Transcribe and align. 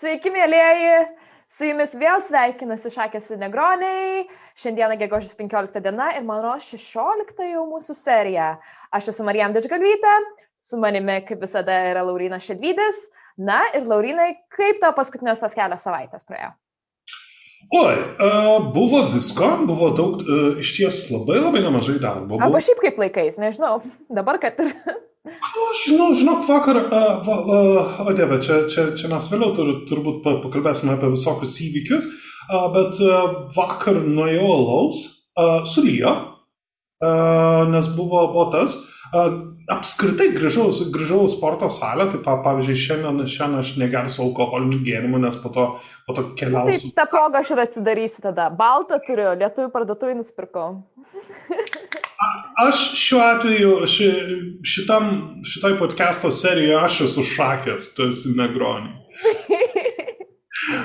Sveiki, 0.00 0.30
mėlyjeji! 0.32 0.92
Su 1.52 1.66
jumis 1.68 1.90
vėl 2.00 2.22
sveikinasi 2.24 2.88
Šakės 2.94 3.26
Negroniai. 3.36 4.22
Šiandieną 4.62 4.96
gegužės 5.02 5.34
15 5.36 5.82
diena 5.84 6.06
ir 6.16 6.24
mano 6.24 6.54
16 6.64 7.42
jau 7.50 7.66
mūsų 7.68 7.96
serija. 7.98 8.46
Aš 8.96 9.10
esu 9.12 9.26
Marijam 9.28 9.52
Dečgalvytė, 9.52 10.14
su 10.56 10.80
manimi 10.80 11.18
kaip 11.28 11.44
visada 11.44 11.76
yra 11.90 12.06
Laurina 12.08 12.40
Šedvydis. 12.40 13.02
Na 13.50 13.60
ir 13.76 13.84
Laurinai, 13.92 14.30
kaip 14.56 14.80
tau 14.80 14.94
paskutinės 14.96 15.44
tas 15.44 15.58
kelias 15.58 15.84
savaitės 15.84 16.24
praėjo? 16.24 16.54
Oi, 17.68 17.94
uh, 17.94 18.72
buvo 18.74 19.04
visko, 19.12 19.50
buvo 19.68 19.90
daug, 19.94 20.22
uh, 20.24 20.56
iš 20.60 20.72
ties 20.78 21.02
labai 21.12 21.38
labai 21.42 21.60
nemažai 21.62 21.98
darbo. 22.00 22.32
Buvo... 22.32 22.46
Arba 22.46 22.62
šiaip 22.64 22.80
kaip 22.82 22.98
laikais, 23.02 23.36
nežinau, 23.38 23.82
dabar 24.18 24.40
kad 24.42 24.58
ir 24.64 24.72
Aš 25.20 25.82
žinau, 25.84 26.08
žinok, 26.16 26.40
vakar, 26.48 26.78
uh, 26.80 27.20
va, 27.26 27.36
uh, 27.44 28.00
o 28.08 28.14
dieve, 28.16 28.40
čia, 28.42 28.62
čia, 28.72 28.86
čia 28.96 29.10
mes 29.12 29.28
vėliau 29.28 29.52
tur, 29.54 29.68
turbūt 29.90 30.22
pakalbėsime 30.24 30.94
apie 30.96 31.12
visokius 31.12 31.58
įvykius, 31.66 32.08
uh, 32.48 32.70
bet 32.72 33.02
uh, 33.04 33.44
vakar 33.52 34.00
nuėjau 34.00 34.48
alaus, 34.54 35.04
uh, 35.36 35.60
sulyjo, 35.68 36.14
uh, 37.04 37.68
nes 37.68 37.92
buvo, 37.92 38.24
buvo 38.32 38.48
tas, 38.56 38.78
uh, 38.80 38.99
apskritai 39.10 40.30
grįžau, 40.34 40.68
grįžau 40.94 41.24
į 41.26 41.32
sporto 41.32 41.70
salę, 41.72 42.06
tai 42.12 42.20
pa, 42.22 42.36
pavyzdžiui, 42.44 42.78
šiandien, 42.78 43.22
šiandien 43.30 43.62
aš 43.62 43.72
negersiu 43.80 44.24
alkoholinių 44.28 44.80
gėrimų, 44.86 45.22
nes 45.24 45.38
po 45.42 45.50
to, 45.54 45.66
po 46.06 46.14
to 46.16 46.28
keliausiu. 46.38 46.90
Taip, 46.90 46.96
tą 46.98 47.06
progą 47.10 47.42
aš 47.42 47.52
ir 47.54 47.62
atsidarysiu 47.64 48.24
tada. 48.28 48.48
Baltą 48.54 49.00
turiu, 49.06 49.32
lietuvių 49.40 49.70
parduotuvį 49.74 50.20
nusipirkau. 50.20 50.68
Aš 52.60 52.82
šiuo 53.00 53.22
atveju, 53.24 53.70
ši, 53.88 54.08
šitam, 54.66 55.10
šitai 55.46 55.72
podcast'o 55.80 56.30
serijoje 56.34 56.76
aš 56.84 57.00
esu 57.08 57.24
šakės, 57.24 57.90
tu 57.96 58.10
esi 58.10 58.34
negronė. 58.36 58.92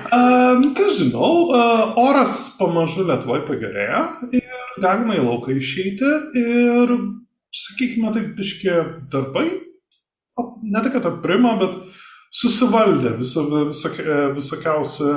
Uh, 0.08 0.64
ką 0.78 0.88
žinau, 0.96 1.34
uh, 1.52 2.00
oras 2.00 2.56
pamažu 2.58 3.04
Lietuvoje 3.10 3.44
pagerėja 3.50 4.06
ir 4.32 4.80
galima 4.82 5.20
į 5.20 5.26
lauką 5.28 5.58
išeiti 5.60 6.14
ir, 6.40 6.96
sakykime, 7.62 8.12
taip 8.16 8.34
biški 8.38 8.74
darbai, 9.12 9.46
ne 10.64 10.84
tik, 10.84 10.96
kad 10.98 11.08
aprima, 11.10 11.56
bet 11.62 11.78
susivaldė 12.36 13.16
viso, 13.20 13.46
visokie, 13.72 14.06
visokiausi, 14.36 15.12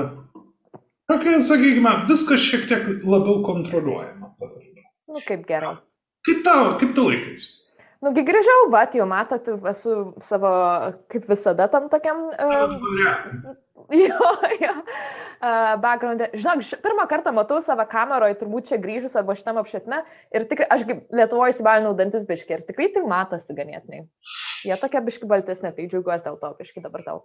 okay, 1.11 1.43
sakykime, 1.45 1.95
viskas 2.11 2.45
šiek 2.45 2.69
tiek 2.71 2.91
labiau 3.05 3.43
kontroliuojama. 3.47 4.35
Nu, 5.09 5.23
kaip 5.27 5.47
gerai. 5.49 5.79
Kaip 6.29 6.45
tau, 6.45 6.75
kaip 6.81 6.93
tu 6.95 7.07
laikais? 7.09 7.49
Nugi 8.05 8.23
grįžau, 8.23 8.69
va, 8.71 8.85
jau 8.95 9.07
matot, 9.11 9.49
esu 9.73 9.95
savo, 10.23 10.51
kaip 11.11 11.25
visada, 11.31 11.67
tam 11.73 11.89
tokiam... 11.91 12.29
Um, 12.39 13.57
jo, 14.09 14.33
jo. 14.61 14.75
Uh, 15.39 15.77
background. 15.79 16.23
Žinok, 16.35 16.65
pirmą 16.83 17.05
kartą 17.07 17.31
matau 17.31 17.61
savo 17.63 17.85
kameroje, 17.87 18.35
turbūt 18.41 18.73
čia 18.73 18.79
grįžus 18.83 19.15
arba 19.19 19.37
šitam 19.39 19.61
apšvietime 19.61 20.01
ir 20.35 20.47
tikrai, 20.51 20.67
aš 20.75 20.83
Lietuvoje 21.15 21.55
įsibalinau 21.55 21.93
dantis 21.99 22.25
biški 22.27 22.57
ir 22.57 22.65
tikrai 22.67 22.89
tai 22.95 23.05
matosi 23.07 23.55
ganėtinai. 23.55 24.03
Jie 24.67 24.75
tokia 24.81 25.03
biški 25.07 25.29
baltesnė, 25.31 25.71
tai 25.77 25.87
džiaugiuosi 25.87 26.27
dėl 26.27 26.41
to, 26.43 26.51
biški 26.59 26.83
dabar 26.83 27.05
tau. 27.07 27.21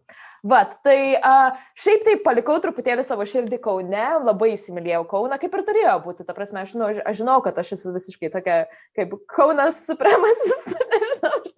Vat, 0.45 0.77
tai 0.85 0.97
uh, 1.17 1.57
šiaip 1.81 2.05
tai 2.05 2.15
palikau 2.27 2.59
truputėlį 2.61 3.07
savo 3.07 3.25
širdį 3.25 3.57
Kaune, 3.63 4.05
labai 4.21 4.51
įsimylėjau 4.53 5.07
Kauną, 5.09 5.41
kaip 5.41 5.57
ir 5.57 5.65
turėjo 5.71 5.97
būti. 6.05 6.27
Ta 6.27 6.37
prasme, 6.37 6.61
aš, 6.67 6.77
nu, 6.77 6.91
aš 6.93 7.23
žinau, 7.23 7.39
kad 7.41 7.57
aš 7.57 7.73
esu 7.79 7.95
visiškai 7.97 8.29
tokia 8.35 8.59
kaip 8.99 9.17
Kaunas 9.33 9.81
supremasis, 9.87 10.69
nežinau. 10.93 11.52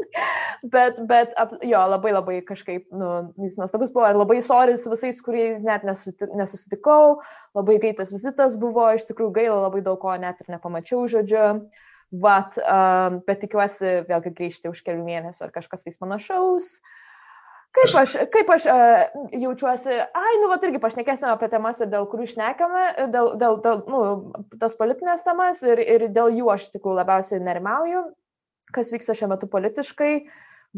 Bet, 0.65 0.97
bet 1.05 1.33
ap, 1.37 1.51
jo, 1.61 1.79
labai 1.91 2.11
labai 2.15 2.39
kažkaip, 2.45 2.87
nu, 2.95 3.09
jis 3.43 3.57
nuostabus 3.59 3.91
buvo 3.93 4.07
ir 4.09 4.17
labai 4.17 4.39
soris 4.41 4.85
visais, 4.89 5.19
kuriais 5.21 5.61
net 5.65 5.83
nesusitikau, 5.85 7.19
labai 7.57 7.77
greitas 7.83 8.13
vizitas 8.15 8.55
buvo, 8.61 8.87
iš 8.95 9.05
tikrųjų 9.09 9.33
gaila, 9.35 9.59
labai 9.67 9.83
daug 9.85 9.99
ko 10.01 10.15
net 10.21 10.41
ir 10.41 10.55
nepamačiau 10.55 11.05
žodžiu. 11.11 11.47
Vat, 12.21 12.55
um, 12.61 13.17
bet 13.27 13.41
tikiuosi 13.43 14.05
vėlgi 14.07 14.31
grįžti 14.37 14.69
už 14.71 14.83
kelių 14.85 15.03
mėnesių 15.03 15.47
ar 15.47 15.53
kažkas 15.55 15.83
tais 15.83 15.97
panašaus. 15.99 16.77
Kaip 17.75 17.95
aš, 17.99 18.13
kaip 18.31 18.51
aš 18.55 18.67
uh, 18.71 19.15
jaučiuosi, 19.35 19.97
ai, 20.15 20.35
nu, 20.39 20.47
va, 20.47 20.55
irgi 20.63 20.79
pašnekėsime 20.79 21.33
apie 21.33 21.49
temas, 21.51 21.81
dėl 21.81 22.05
kurių 22.07 22.29
šnekame, 22.31 22.85
dėl, 23.11 23.33
dėl, 23.41 23.57
dėl 23.65 23.81
nu, 23.91 24.03
tas 24.61 24.77
politinės 24.79 25.25
temas 25.27 25.65
ir, 25.65 25.81
ir 25.83 26.07
dėl 26.15 26.31
jų 26.37 26.53
aš 26.53 26.69
tikrųjų 26.71 27.01
labiausiai 27.01 27.43
nerimauju, 27.43 28.05
kas 28.75 28.91
vyksta 28.93 29.15
šiuo 29.17 29.31
metu 29.31 29.49
politiškai. 29.51 30.11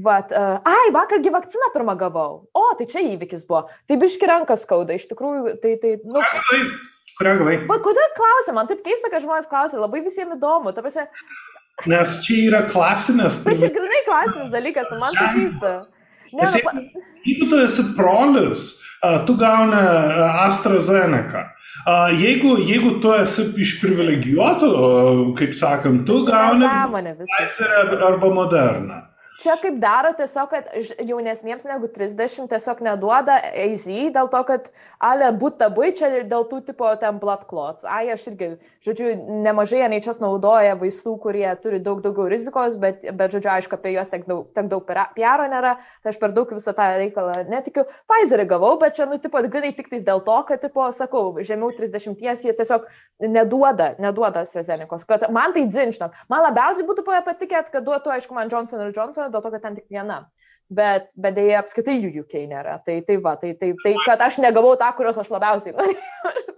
Vat, 0.05 0.29
uh, 0.29 0.59
ai, 0.69 0.91
vakargi 0.93 1.31
vakciną 1.33 1.71
pirmą 1.73 1.95
gavau. 1.97 2.43
O, 2.53 2.65
tai 2.77 2.85
čia 2.91 3.01
įvykis 3.01 3.47
buvo. 3.49 3.63
Tai 3.89 3.97
biški 3.97 4.29
rankas 4.29 4.67
skauda, 4.67 4.93
iš 4.93 5.07
tikrųjų, 5.09 5.55
tai, 5.63 5.73
tai, 5.81 5.95
nu. 6.05 6.21
Kurią 7.17 7.33
gavai? 7.39 7.55
Va, 7.65 7.79
kodėl 7.81 8.11
klausia? 8.13 8.53
Man 8.53 8.69
taip 8.69 8.83
keista, 8.85 9.09
kad 9.09 9.25
žmonės 9.25 9.49
klausia, 9.49 9.81
labai 9.81 10.03
visiems 10.05 10.37
įdomu. 10.37 10.69
Ta 10.75 10.85
prasme, 10.85 11.07
Nes 11.85 12.15
čia 12.25 12.37
yra 12.47 12.63
klasinės. 12.65 13.43
tai 13.45 13.53
čia 13.61 13.69
grinai 13.73 14.03
klasinis 14.05 14.53
dalykas, 14.53 14.93
man 15.01 15.13
tai 15.17 15.27
keista. 15.35 15.73
Ne, 16.37 16.45
Nes 16.45 16.53
nu, 16.53 16.61
jeigu, 16.61 17.03
jeigu 17.25 17.49
tu 17.49 17.61
esi 17.65 17.85
brolis, 17.97 18.67
tu 19.25 19.35
gauni 19.39 19.81
AstraZeneca. 20.45 21.47
Uh, 21.87 22.09
jeigu, 22.19 22.57
jeigu 22.67 22.97
tu 22.99 23.13
esi 23.15 23.45
iš 23.63 23.77
privilegijuotų, 23.79 24.69
uh, 24.75 25.19
kaip 25.37 25.53
sakant, 25.55 26.01
tu 26.07 26.23
gauni 26.27 26.65
nesąmonė 26.65 27.13
viskas. 27.15 27.53
Pfizer 27.53 28.01
arba 28.09 28.31
Moderna. 28.33 28.97
Čia 29.37 29.53
kaip 29.61 29.75
daro 29.77 30.09
tiesiog, 30.17 30.49
kad 30.49 30.69
jaunesniems 31.05 31.67
negu 31.69 31.85
30 31.93 32.47
tiesiog 32.49 32.79
neduoda 32.81 33.35
AZ 33.37 33.83
dėl 33.85 34.29
to, 34.33 34.39
kad 34.47 34.69
ale 34.97 35.27
būt 35.37 35.59
tabai 35.59 35.91
čia 35.97 36.09
ir 36.15 36.23
dėl 36.31 36.47
tų 36.49 36.63
tipo 36.71 36.89
ten 36.97 37.19
blood 37.21 37.43
clots. 37.49 37.85
Ai, 37.85 38.07
aš 38.09 38.25
irgi, 38.31 38.47
žodžiu, 38.87 39.11
nemažai 39.45 39.83
NHS 39.85 40.23
naudoja 40.23 40.73
vaistų, 40.79 41.13
kurie 41.21 41.45
turi 41.61 41.77
daug 41.85 42.01
daugiau 42.01 42.25
rizikos, 42.33 42.79
bet, 42.81 43.05
bet 43.19 43.35
žodžiu, 43.35 43.51
aišku, 43.53 43.77
apie 43.77 43.93
juos 43.93 44.09
tiek 44.09 44.25
daug, 44.25 44.47
tiek 44.57 44.71
daug 44.71 44.89
piaro 44.89 45.45
nėra, 45.51 45.75
tai 46.01 46.15
aš 46.15 46.17
per 46.23 46.33
daug 46.33 46.55
visą 46.57 46.73
tą 46.73 46.89
reikalą 46.97 47.43
netikiu. 47.51 47.85
Pfizerį 48.09 48.47
gavau, 48.49 48.73
bet 48.81 48.97
čia, 48.97 49.05
nu, 49.05 49.21
tipo, 49.21 49.43
grinai 49.45 49.75
tik 49.77 49.93
tais 49.93 50.07
dėl 50.07 50.25
to, 50.25 50.39
kad, 50.49 50.65
tipo, 50.65 50.89
sakau, 50.97 51.37
žemiau 51.45 51.69
30 51.77 52.17
jie 52.25 52.57
tiesiog 52.57 52.89
neduoda, 53.21 53.93
neduoda 54.01 54.41
AstraZeneca. 54.41 54.97
Kad 55.05 55.29
man 55.33 55.53
tai 55.53 55.67
dzinžinok. 55.69 56.17
Man 56.29 56.43
labiausiai 56.47 56.89
būtų 56.89 57.05
patikėt, 57.05 57.69
kad 57.73 57.85
duotų, 57.85 58.17
aišku, 58.17 58.33
man 58.33 58.49
Johnson 58.49 58.81
ir 58.85 58.93
Johnson, 58.95 59.26
dėl 59.33 59.43
to, 59.45 59.51
kad 59.55 59.63
ten 59.63 59.75
tik 59.79 59.88
viena. 59.93 60.23
Bet, 60.67 61.07
bet 61.15 61.38
dėja 61.38 61.61
apskritai 61.63 61.95
jų 62.01 62.25
UK 62.25 62.41
nėra. 62.51 62.79
Tai, 62.83 62.97
tai 63.07 63.15
va, 63.23 63.38
tai, 63.39 63.53
tai, 63.55 63.69
tai 63.83 63.93
kad 64.03 64.19
aš 64.25 64.41
negavau 64.43 64.73
tą, 64.79 64.89
kurios 64.97 65.17
aš 65.21 65.29
labiausiai 65.31 65.75
norėjau. 65.77 66.55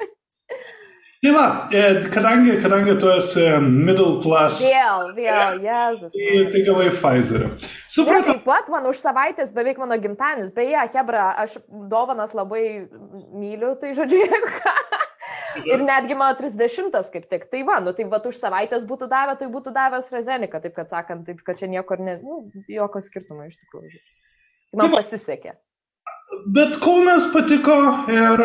Tai 1.19 1.31
va, 1.35 1.45
e, 1.75 1.79
kadangi, 2.13 2.53
kadangi 2.63 2.93
tu 2.95 3.09
esi 3.11 3.43
middle 3.59 4.21
class, 4.23 4.61
Vėl, 4.63 5.09
vėl, 5.17 5.57
Jėzus. 5.65 6.13
tai, 6.15 6.45
tai 6.53 6.61
gavai 6.63 6.85
Pfizerį. 6.95 7.49
Ir 7.59 7.73
Supratau. 7.91 8.29
taip 8.29 8.45
pat 8.45 8.69
man 8.71 8.87
už 8.87 9.01
savaitės 9.03 9.51
beveik 9.51 9.81
mano 9.83 9.97
gimtadienis. 9.99 10.53
Beje, 10.55 10.79
Hebra, 10.93 11.25
aš 11.43 11.57
dovanas 11.91 12.31
labai 12.31 12.63
myliu, 13.35 13.73
tai 13.81 13.91
žodžiu, 13.99 14.21
jeigu 14.23 14.53
ką. 14.61 14.75
Ir 15.65 15.81
netgi 15.83 16.17
mano 16.17 16.37
30 16.37 17.09
kaip 17.13 17.25
tik. 17.31 17.47
Tai 17.51 17.63
va, 17.67 17.79
nu 17.83 17.93
tai 17.97 18.05
va, 18.11 18.19
už 18.29 18.37
savaitės 18.39 18.85
būtų 18.89 19.09
davę, 19.11 19.35
tai 19.39 19.49
būtų 19.51 19.73
davęs 19.75 20.11
Rezenika, 20.13 20.61
taip 20.63 20.75
kad 20.77 20.91
sakant, 20.93 21.25
taip 21.27 21.41
kad 21.45 21.59
čia 21.59 21.71
niekur, 21.71 22.01
ne, 22.03 22.19
nu, 22.23 22.43
jokio 22.69 23.01
skirtumo 23.05 23.47
iš 23.47 23.57
tikrųjų. 23.63 24.01
Tai 24.69 24.81
man 24.81 24.93
Tai 24.93 24.99
pasisekė. 24.99 25.55
Bet 26.53 26.77
Kaunas 26.83 27.25
patiko 27.33 27.77
ir 28.13 28.43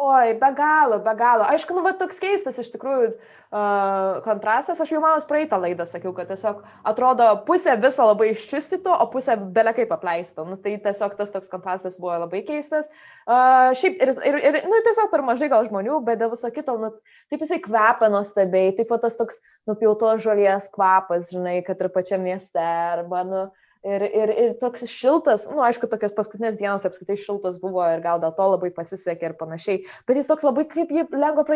Oi, 0.00 0.32
be 0.40 0.48
galo, 0.56 0.96
be 1.04 1.12
galo. 1.12 1.44
Aišku, 1.44 1.74
nu, 1.76 1.82
va, 1.84 1.90
toks 1.92 2.16
keistas 2.22 2.56
iš 2.62 2.70
tikrųjų 2.72 3.10
uh, 3.10 4.20
kontrastas. 4.24 4.78
Aš 4.80 4.94
jau 4.94 5.02
manos 5.02 5.26
praeitą 5.28 5.58
laidą 5.60 5.84
sakiau, 5.84 6.14
kad 6.16 6.30
tiesiog 6.30 6.62
atrodo 6.88 7.26
pusė 7.44 7.74
viso 7.82 8.06
labai 8.08 8.30
iščistyto, 8.32 8.94
o 8.96 9.08
pusė 9.12 9.36
belia 9.52 9.74
kaip 9.76 9.92
apleista. 9.92 10.46
Nu, 10.48 10.56
tai 10.56 10.78
tiesiog 10.80 11.18
tas 11.18 11.34
toks 11.34 11.52
kontrastas 11.52 12.00
buvo 12.00 12.16
labai 12.22 12.40
keistas. 12.48 12.88
Uh, 13.28 13.76
šiaip 13.76 14.00
ir, 14.00 14.14
ir, 14.30 14.40
ir, 14.48 14.60
nu, 14.72 14.80
tiesiog 14.88 15.12
per 15.12 15.26
mažai 15.28 15.50
gal 15.52 15.68
žmonių, 15.68 16.00
bet 16.08 16.24
dėl 16.24 16.32
viso 16.32 16.48
kito, 16.54 16.78
nu, 16.80 16.94
taip 17.28 17.44
jisai 17.44 17.60
kvepia 17.68 18.08
nuostabiai, 18.16 18.72
taip 18.80 18.88
pat 18.94 19.04
tas 19.04 19.20
toks 19.20 19.44
nupjautos 19.68 20.24
žolės 20.24 20.72
kvapas, 20.72 21.28
žinai, 21.28 21.58
kad 21.68 21.76
ir 21.76 21.92
pačiam 21.92 22.24
mieste, 22.24 22.64
arba, 22.96 23.26
nu, 23.28 23.48
Ir, 23.80 24.02
ir, 24.04 24.30
ir 24.36 24.50
toks 24.60 24.82
šiltas, 24.92 25.46
na, 25.48 25.54
nu, 25.56 25.62
aišku, 25.64 25.88
tokios 25.88 26.12
paskutinės 26.12 26.58
dienos 26.58 26.82
apskritai 26.84 27.14
šiltas 27.16 27.54
buvo 27.62 27.80
ir 27.88 28.02
gal 28.04 28.20
dėl 28.20 28.34
to 28.36 28.48
labai 28.52 28.68
pasisekė 28.76 29.30
ir 29.30 29.34
panašiai, 29.40 29.78
bet 30.04 30.20
jis 30.20 30.28
toks 30.28 30.44
labai 30.44 30.66
kaip 30.68 30.92
jį 30.92 31.06
lengva 31.16 31.46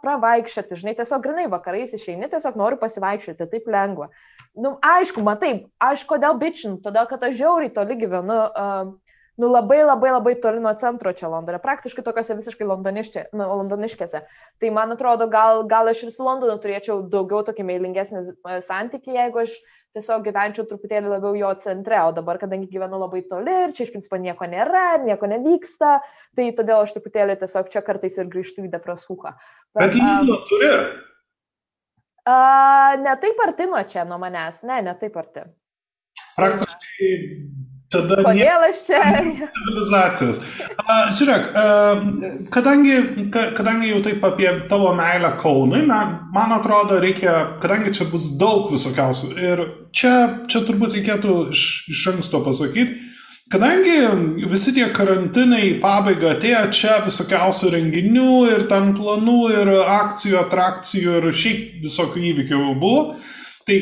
pravaikščioti, 0.00 0.78
žinai, 0.80 0.94
tiesiog 0.96 1.20
grinai 1.26 1.44
vakarais 1.52 1.92
išeini, 1.92 2.30
tiesiog 2.32 2.56
noriu 2.56 2.80
pasivaikščioti, 2.80 3.50
taip 3.52 3.68
lengva. 3.68 4.08
Nu, 4.56 4.78
aišku, 4.80 5.20
matai, 5.28 5.52
aš 5.76 6.06
kodėl 6.08 6.40
bičin, 6.40 6.80
todėl 6.80 7.04
kad 7.10 7.28
aš 7.28 7.36
žiauriai 7.42 7.76
toli 7.76 8.00
gyvenu. 8.00 8.40
Uh, 8.48 8.94
Nu, 9.34 9.48
labai 9.50 9.80
labai 9.82 10.12
labai 10.14 10.34
toli 10.38 10.60
nuo 10.62 10.70
centro 10.78 11.10
čia 11.10 11.26
Londone, 11.26 11.58
praktiškai 11.58 12.04
tokiuose 12.06 12.36
visiškai 12.38 12.66
nu, 12.68 13.46
londoniškėse. 13.50 14.20
Tai 14.62 14.68
man 14.70 14.94
atrodo, 14.94 15.26
gal, 15.26 15.64
gal 15.66 15.90
aš 15.90 16.04
ir 16.06 16.12
su 16.14 16.22
Londonu 16.22 16.54
turėčiau 16.62 17.00
daugiau 17.10 17.42
tokį 17.42 17.66
meilingesnį 17.66 18.22
santykį, 18.62 19.16
jeigu 19.18 19.42
aš 19.42 19.56
tiesiog 19.94 20.24
gyvenčiau 20.26 20.66
truputėlį 20.68 21.10
labiau 21.12 21.36
jo 21.38 21.50
centre, 21.62 21.98
o 22.02 22.12
dabar, 22.16 22.38
kadangi 22.42 22.70
gyvenu 22.70 22.98
labai 22.98 23.22
toli 23.30 23.54
ir 23.66 23.74
čia 23.76 23.86
iš 23.86 23.92
principo 23.94 24.18
nieko 24.20 24.48
nėra, 24.50 24.84
nieko 25.04 25.28
nevyksta, 25.30 25.96
tai 26.34 26.48
todėl 26.56 26.82
aš 26.82 26.96
truputėlį 26.96 27.38
tiesiog 27.42 27.70
čia 27.72 27.84
kartais 27.86 28.18
ir 28.18 28.30
grįžtu 28.32 28.66
į 28.66 28.72
depresuką. 28.74 29.34
Bet, 29.74 29.84
Bet 29.84 29.98
Lidlo 29.98 30.38
um, 30.40 30.46
turi. 30.50 30.72
Uh, 32.24 32.94
ne 33.04 33.14
taip 33.20 33.42
arti 33.46 33.68
nuo 33.70 33.82
čia, 33.90 34.06
nuo 34.08 34.18
manęs, 34.22 34.64
ne, 34.66 34.80
ne 34.86 34.96
taip 34.98 35.16
arti. 35.20 35.46
Praktiškai 36.34 37.10
tada... 37.94 38.18
Kodėl 38.26 38.66
aš 38.68 38.82
čia? 38.88 39.00
Civilizacijos. 39.54 40.42
Uh, 40.74 41.08
žiūrėk, 41.16 41.48
uh, 41.54 42.04
kadangi, 42.54 42.98
ka, 43.34 43.46
kadangi 43.56 43.92
jau 43.92 44.02
taip 44.04 44.26
apie 44.28 44.50
tavo 44.68 44.92
meilę 44.98 45.32
Kaunui, 45.40 45.84
man, 45.88 46.18
man 46.34 46.54
atrodo, 46.58 47.00
reikia, 47.02 47.56
kadangi 47.62 47.94
čia 47.96 48.08
bus 48.10 48.32
daug 48.40 48.70
visokiausių 48.74 49.32
ir 49.38 49.66
čia, 49.94 50.14
čia 50.50 50.64
turbūt 50.66 50.98
reikėtų 50.98 51.40
iš, 51.54 51.66
iš 51.94 52.06
anksto 52.14 52.44
pasakyti, 52.44 53.12
Kadangi 53.52 54.46
visi 54.48 54.72
tie 54.72 54.86
karantinai 54.96 55.74
pabaiga 55.82 56.30
atėjo, 56.32 56.62
čia 56.72 56.94
visokiausių 57.04 57.74
renginių 57.74 58.30
ir 58.48 58.64
ten 58.70 58.94
planų 58.96 59.40
ir 59.52 59.70
akcijų, 59.84 60.38
atrakcijų 60.40 61.18
ir 61.18 61.26
šiaip 61.42 61.82
visokių 61.84 62.22
įvykių 62.30 62.62
buvo, 62.80 63.02
tai 63.68 63.76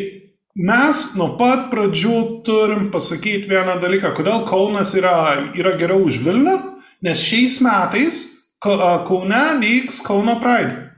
mes 0.57 1.03
nuo 1.17 1.33
pat 1.41 1.71
pradžių 1.73 2.19
turim 2.45 2.91
pasakyti 2.93 3.49
vieną 3.51 3.79
dalyką, 3.81 4.13
kodėl 4.17 4.45
Kaunas 4.49 4.93
yra, 4.99 5.51
yra 5.57 5.77
geriau 5.81 6.05
už 6.07 6.21
Vilnių, 6.25 6.57
nes 7.03 7.19
šiais 7.19 7.61
metais 7.65 8.25
Kaune 8.63 9.45
vyks 9.63 10.03
Kauno 10.07 10.37
Pride. 10.43 10.93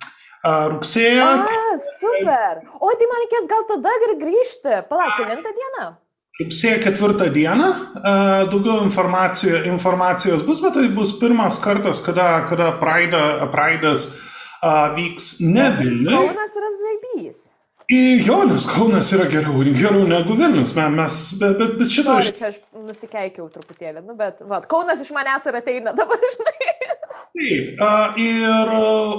Rugsėjo. 0.44 1.24
A, 1.24 1.76
super. 1.96 2.58
O 2.76 2.90
tai 2.92 3.06
man 3.08 3.22
reikės 3.22 3.46
gal 3.48 3.62
tada 3.70 3.92
ir 4.04 4.10
grįžti. 4.20 4.82
Palauk, 4.90 5.14
kelintą 5.16 5.54
dieną? 5.56 5.86
Rugsėjo 6.42 6.82
ketvirtą 6.82 7.30
dieną 7.32 7.70
daugiau 8.50 8.82
informacijos, 8.84 9.64
informacijos 9.70 10.44
bus, 10.44 10.60
bet 10.60 10.76
tai 10.76 10.90
bus 10.92 11.14
pirmas 11.16 11.56
kartas, 11.64 12.02
kada, 12.04 12.42
kada 12.50 12.74
Praida, 12.76 13.46
Praidas 13.54 14.10
vyks 14.98 15.38
ne 15.46 15.70
Vilniuje. 15.78 16.20
Kaunas 16.28 16.60
yra 16.60 16.70
zaibys. 17.90 18.26
Jo, 18.26 18.44
nes 18.48 18.66
Kaunas 18.66 19.12
yra 19.12 19.26
geriau, 19.28 19.62
geriau 19.64 20.06
negu 20.08 20.36
Vilnius. 20.36 20.74
Mes, 20.74 21.34
bet, 21.40 21.58
bet, 21.58 21.76
bet 21.78 21.88
šitą... 21.88 22.18
Aš 22.18 22.32
čia 22.36 22.48
aš 22.48 22.58
nusikeikiau 22.74 23.48
truputėlį, 23.52 24.04
nu, 24.06 24.16
bet 24.16 24.40
va, 24.40 24.60
Kaunas 24.60 25.00
iš 25.00 25.12
manęs 25.14 25.46
ir 25.46 25.56
ateina 25.58 25.92
dabar, 25.96 26.18
žinai. 26.34 26.72
Taip, 27.34 27.80
ir 28.22 28.74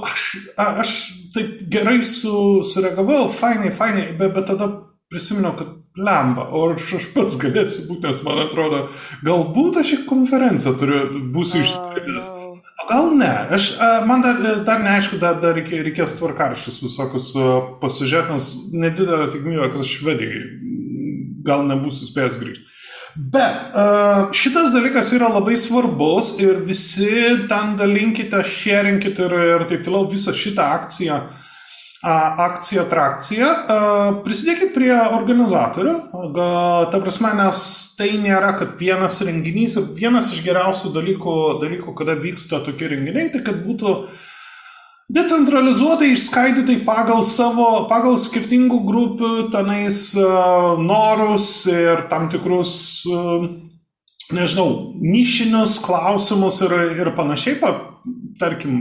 aš, 0.08 0.26
aš 0.58 0.92
taip 1.36 1.66
gerai 1.72 2.02
su, 2.04 2.64
sureagavau, 2.64 3.30
fainai, 3.30 3.72
fainai, 3.76 4.12
bet, 4.18 4.34
bet 4.36 4.48
tada 4.48 4.70
prisiminiau, 5.12 5.54
kad 5.60 5.74
lemba, 6.00 6.48
o 6.52 6.70
aš, 6.74 6.96
aš 6.98 7.12
pats 7.16 7.38
galėsiu 7.40 7.86
būti, 7.90 8.08
nes 8.08 8.24
man 8.26 8.42
atrodo, 8.48 8.86
galbūt 9.26 9.80
aš 9.84 9.94
į 9.98 10.02
konferenciją 10.10 10.76
turiu, 10.80 11.06
būsiu 11.36 11.64
išskridęs. 11.64 12.32
O 12.32 12.45
gal 12.90 13.10
ne, 13.18 13.32
aš, 13.58 13.72
man 14.08 14.24
dar, 14.24 14.42
dar 14.68 14.84
neaišku, 14.84 15.20
dar, 15.22 15.40
dar 15.42 15.58
reikės, 15.58 15.84
reikės 15.88 16.16
tvarkaršius 16.20 16.82
visokius 16.84 17.32
pasižiūrėti, 17.82 18.36
nes 18.36 18.50
nedidelė 18.86 19.32
tikimybė, 19.34 19.72
kad 19.74 19.90
švedijai 19.90 20.44
gal 21.46 21.66
nebūsiu 21.70 22.10
spėjęs 22.10 22.40
grįžti. 22.42 22.72
Bet 23.16 23.78
šitas 24.36 24.74
dalykas 24.76 25.14
yra 25.16 25.30
labai 25.32 25.56
svarbus 25.60 26.34
ir 26.44 26.58
visi 26.68 27.08
ten 27.48 27.78
dalinkite, 27.80 28.42
šerinkite 28.44 29.30
ir, 29.30 29.36
ir 29.54 29.68
taip 29.70 29.86
toliau 29.86 30.10
visą 30.12 30.34
šitą 30.36 30.66
akciją 30.82 31.22
uh, 31.22 31.45
akcija, 32.06 32.86
atrakcija. 32.86 33.50
Prisidėkit 34.26 34.76
prie 34.76 34.94
organizatorių. 34.94 35.96
Ta 36.92 37.02
prasme, 37.02 37.34
nes 37.40 37.60
tai 37.98 38.12
nėra, 38.22 38.54
kad 38.60 38.76
vienas 38.80 39.22
renginys 39.26 39.78
ir 39.80 39.90
vienas 39.98 40.30
iš 40.34 40.44
geriausių 40.46 40.94
dalykų, 40.96 41.36
dalykų 41.64 41.96
kada 41.98 42.18
vyksta 42.20 42.62
tokie 42.66 42.92
renginiai, 42.92 43.32
tai 43.34 43.42
kad 43.46 43.64
būtų 43.66 43.96
decentralizuotai 45.16 46.12
išskaidytai 46.14 46.80
pagal 46.86 47.24
savo, 47.26 47.86
pagal 47.90 48.18
skirtingų 48.22 48.80
grupių 48.86 49.34
tenais 49.54 50.14
norus 50.82 51.50
ir 51.70 52.06
tam 52.10 52.30
tikrus, 52.34 53.06
nežinau, 54.34 54.70
nišinius 55.02 55.80
klausimus 55.86 56.62
ir, 56.66 56.78
ir 57.02 57.12
panašiai, 57.18 57.60
pa, 57.62 57.74
tarkim, 58.42 58.80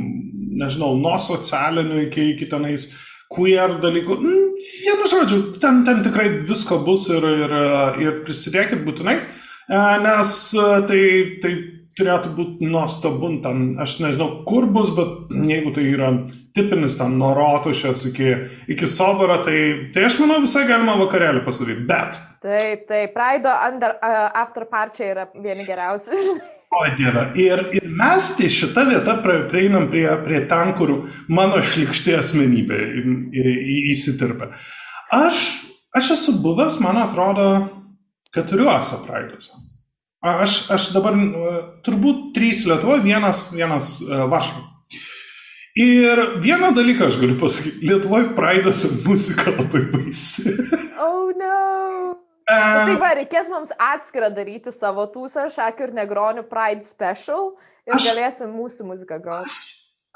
nežinau, 0.61 0.95
nuo 1.01 1.17
socialinių 1.21 2.07
iki, 2.07 2.31
iki 2.35 2.49
tenais 2.49 2.89
queer 3.35 3.79
dalykų. 3.83 4.19
Mm, 4.21 4.51
vienu 4.87 5.11
žodžiu, 5.11 5.41
ten, 5.63 5.83
ten 5.87 6.03
tikrai 6.07 6.31
visko 6.49 6.81
bus 6.87 7.09
ir, 7.13 7.25
ir, 7.45 7.57
ir 8.03 8.21
prisidėkit 8.27 8.85
būtinai, 8.87 9.19
e, 9.21 9.81
nes 10.05 10.37
e, 10.55 10.69
tai, 10.89 11.03
tai 11.43 11.55
turėtų 11.99 12.33
būti 12.37 12.71
nuostabu, 12.71 13.31
ten, 13.45 13.75
aš 13.83 13.99
nežinau, 14.03 14.31
kur 14.49 14.67
bus, 14.71 14.91
bet 14.97 15.35
jeigu 15.51 15.75
tai 15.75 15.87
yra 15.91 16.11
tipinis 16.55 16.99
ten 16.99 17.17
nuo 17.19 17.33
rotušės 17.37 18.07
iki, 18.11 18.31
iki 18.75 18.89
soboro, 18.91 19.41
tai, 19.47 19.59
tai 19.95 20.07
aš 20.09 20.19
manau 20.23 20.41
visai 20.45 20.67
galima 20.71 20.97
vakarėlį 21.03 21.45
pasidaryti, 21.47 21.87
bet. 21.91 22.21
Taip, 22.45 22.85
taip, 22.91 23.15
Praido 23.15 23.53
under, 23.67 23.97
uh, 23.99 24.27
after 24.45 24.67
parčiai 24.71 25.15
yra 25.15 25.29
vieni 25.35 25.67
geriausių, 25.67 26.27
žinai. 26.29 26.51
O 26.75 26.83
Dieve, 26.99 27.29
ir, 27.39 27.61
ir 27.77 27.85
mes 27.87 28.33
tai 28.39 28.49
šitą 28.51 28.83
vietą 28.89 29.19
prieinam 29.23 29.87
prie, 29.93 30.09
prie 30.25 30.41
ten, 30.51 30.73
kur 30.75 30.95
mano 31.31 31.61
šlikštė 31.63 32.17
asmenybė 32.19 32.81
įsitirpia. 33.93 34.51
Aš, 35.15 35.45
aš 35.95 36.11
esu 36.17 36.35
buvęs, 36.43 36.81
man 36.83 36.99
atrodo, 37.05 37.47
keturiuose 38.35 38.99
praiduose. 39.07 39.55
Aš, 40.25 40.65
aš 40.73 40.89
dabar 40.95 41.17
turbūt 41.85 42.31
trys 42.35 42.65
Lietuvoje, 42.67 43.05
vienas, 43.05 43.45
vienas 43.53 43.99
uh, 44.03 44.25
Vašų. 44.33 44.65
Ir 45.85 46.21
vieną 46.41 46.71
dalyką 46.75 47.11
aš 47.11 47.19
galiu 47.21 47.37
pasakyti, 47.39 47.85
Lietuvoje 47.91 48.33
praiduose 48.37 48.91
muzika 49.05 49.53
labai 49.53 49.85
baisi. 49.93 50.55
Oh 51.05 51.29
no. 51.37 51.84
Uh, 52.45 52.91
tai 52.91 52.97
va, 53.01 53.15
reikės 53.17 53.47
mums 53.49 53.71
atskirą 53.81 54.29
daryti 54.37 54.73
savo 54.75 55.07
tūsą, 55.09 55.47
šakių 55.55 55.87
ir 55.87 55.95
negronių 55.97 56.43
Pride 56.51 56.85
Special 56.85 57.55
ir 57.89 57.95
aš, 57.97 58.11
galėsim 58.11 58.51
mūsų 58.53 58.85
muziką 58.91 59.17
groti. 59.25 59.49
Aš, 59.49 59.63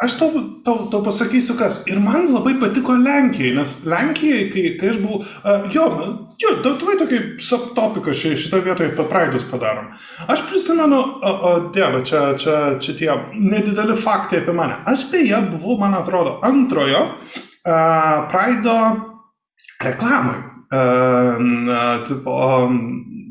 aš 0.04 0.16
tau, 0.20 0.42
tau, 0.66 0.74
tau 0.92 1.00
pasakysiu 1.06 1.56
kas. 1.56 1.78
Ir 1.88 2.02
man 2.04 2.28
labai 2.34 2.52
patiko 2.60 2.98
Lenkijai, 3.00 3.54
nes 3.56 3.72
Lenkijai, 3.88 4.42
kai, 4.52 4.64
kai 4.76 4.90
aš 4.92 4.98
buvau, 5.00 5.22
uh, 5.24 5.64
jo, 5.72 5.86
jo, 6.42 6.52
tavai 6.66 6.98
tokį 7.00 7.22
subtopiką 7.48 8.12
šitą 8.12 8.60
vietoje 8.66 8.92
apie 8.92 9.08
Pride'us 9.08 9.48
padarom. 9.48 9.88
Aš 10.28 10.44
prisimenu, 10.50 11.00
o, 11.00 11.32
o 11.32 11.54
dieve, 11.72 12.02
čia, 12.04 12.26
čia, 12.36 12.58
čia 12.76 12.96
tie 13.00 13.16
nedideli 13.40 13.96
faktai 13.96 14.42
apie 14.42 14.52
mane. 14.52 14.76
Aš 14.84 15.08
beje 15.14 15.40
buvau, 15.54 15.80
man 15.80 15.96
atrodo, 15.96 16.36
antrojo 16.44 17.06
uh, 17.08 18.28
Pride'o 18.28 18.78
reklamai 19.80 20.47
tipo 22.08 22.34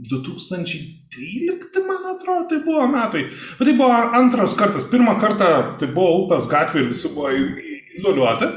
2013, 0.09 1.87
man 1.87 2.15
atrodo, 2.15 2.47
tai 2.49 2.59
buvo 2.65 2.87
metai. 2.87 3.23
Bet 3.59 3.67
tai 3.67 3.75
buvo 3.77 3.91
antras 4.21 4.55
kartas. 4.57 4.87
Pirmą 4.89 5.19
kartą 5.21 5.77
tai 5.79 5.87
buvo 5.91 6.25
upės 6.25 6.49
gatvė 6.49 6.83
ir 6.83 6.89
visi 6.93 7.13
buvo 7.13 7.29
izoliuoti. 7.93 8.51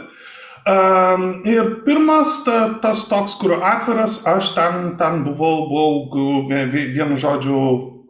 Um, 0.71 1.41
ir 1.49 1.81
pirmas 1.87 2.43
ta, 2.45 2.75
tas 2.83 3.07
toks, 3.09 3.39
kur 3.41 3.57
atviras, 3.57 4.19
aš 4.29 4.53
ten, 4.55 4.75
ten 5.01 5.23
buvau, 5.25 5.65
buvau 5.71 6.45
vienu 6.69 7.17
žodžiu 7.17 7.61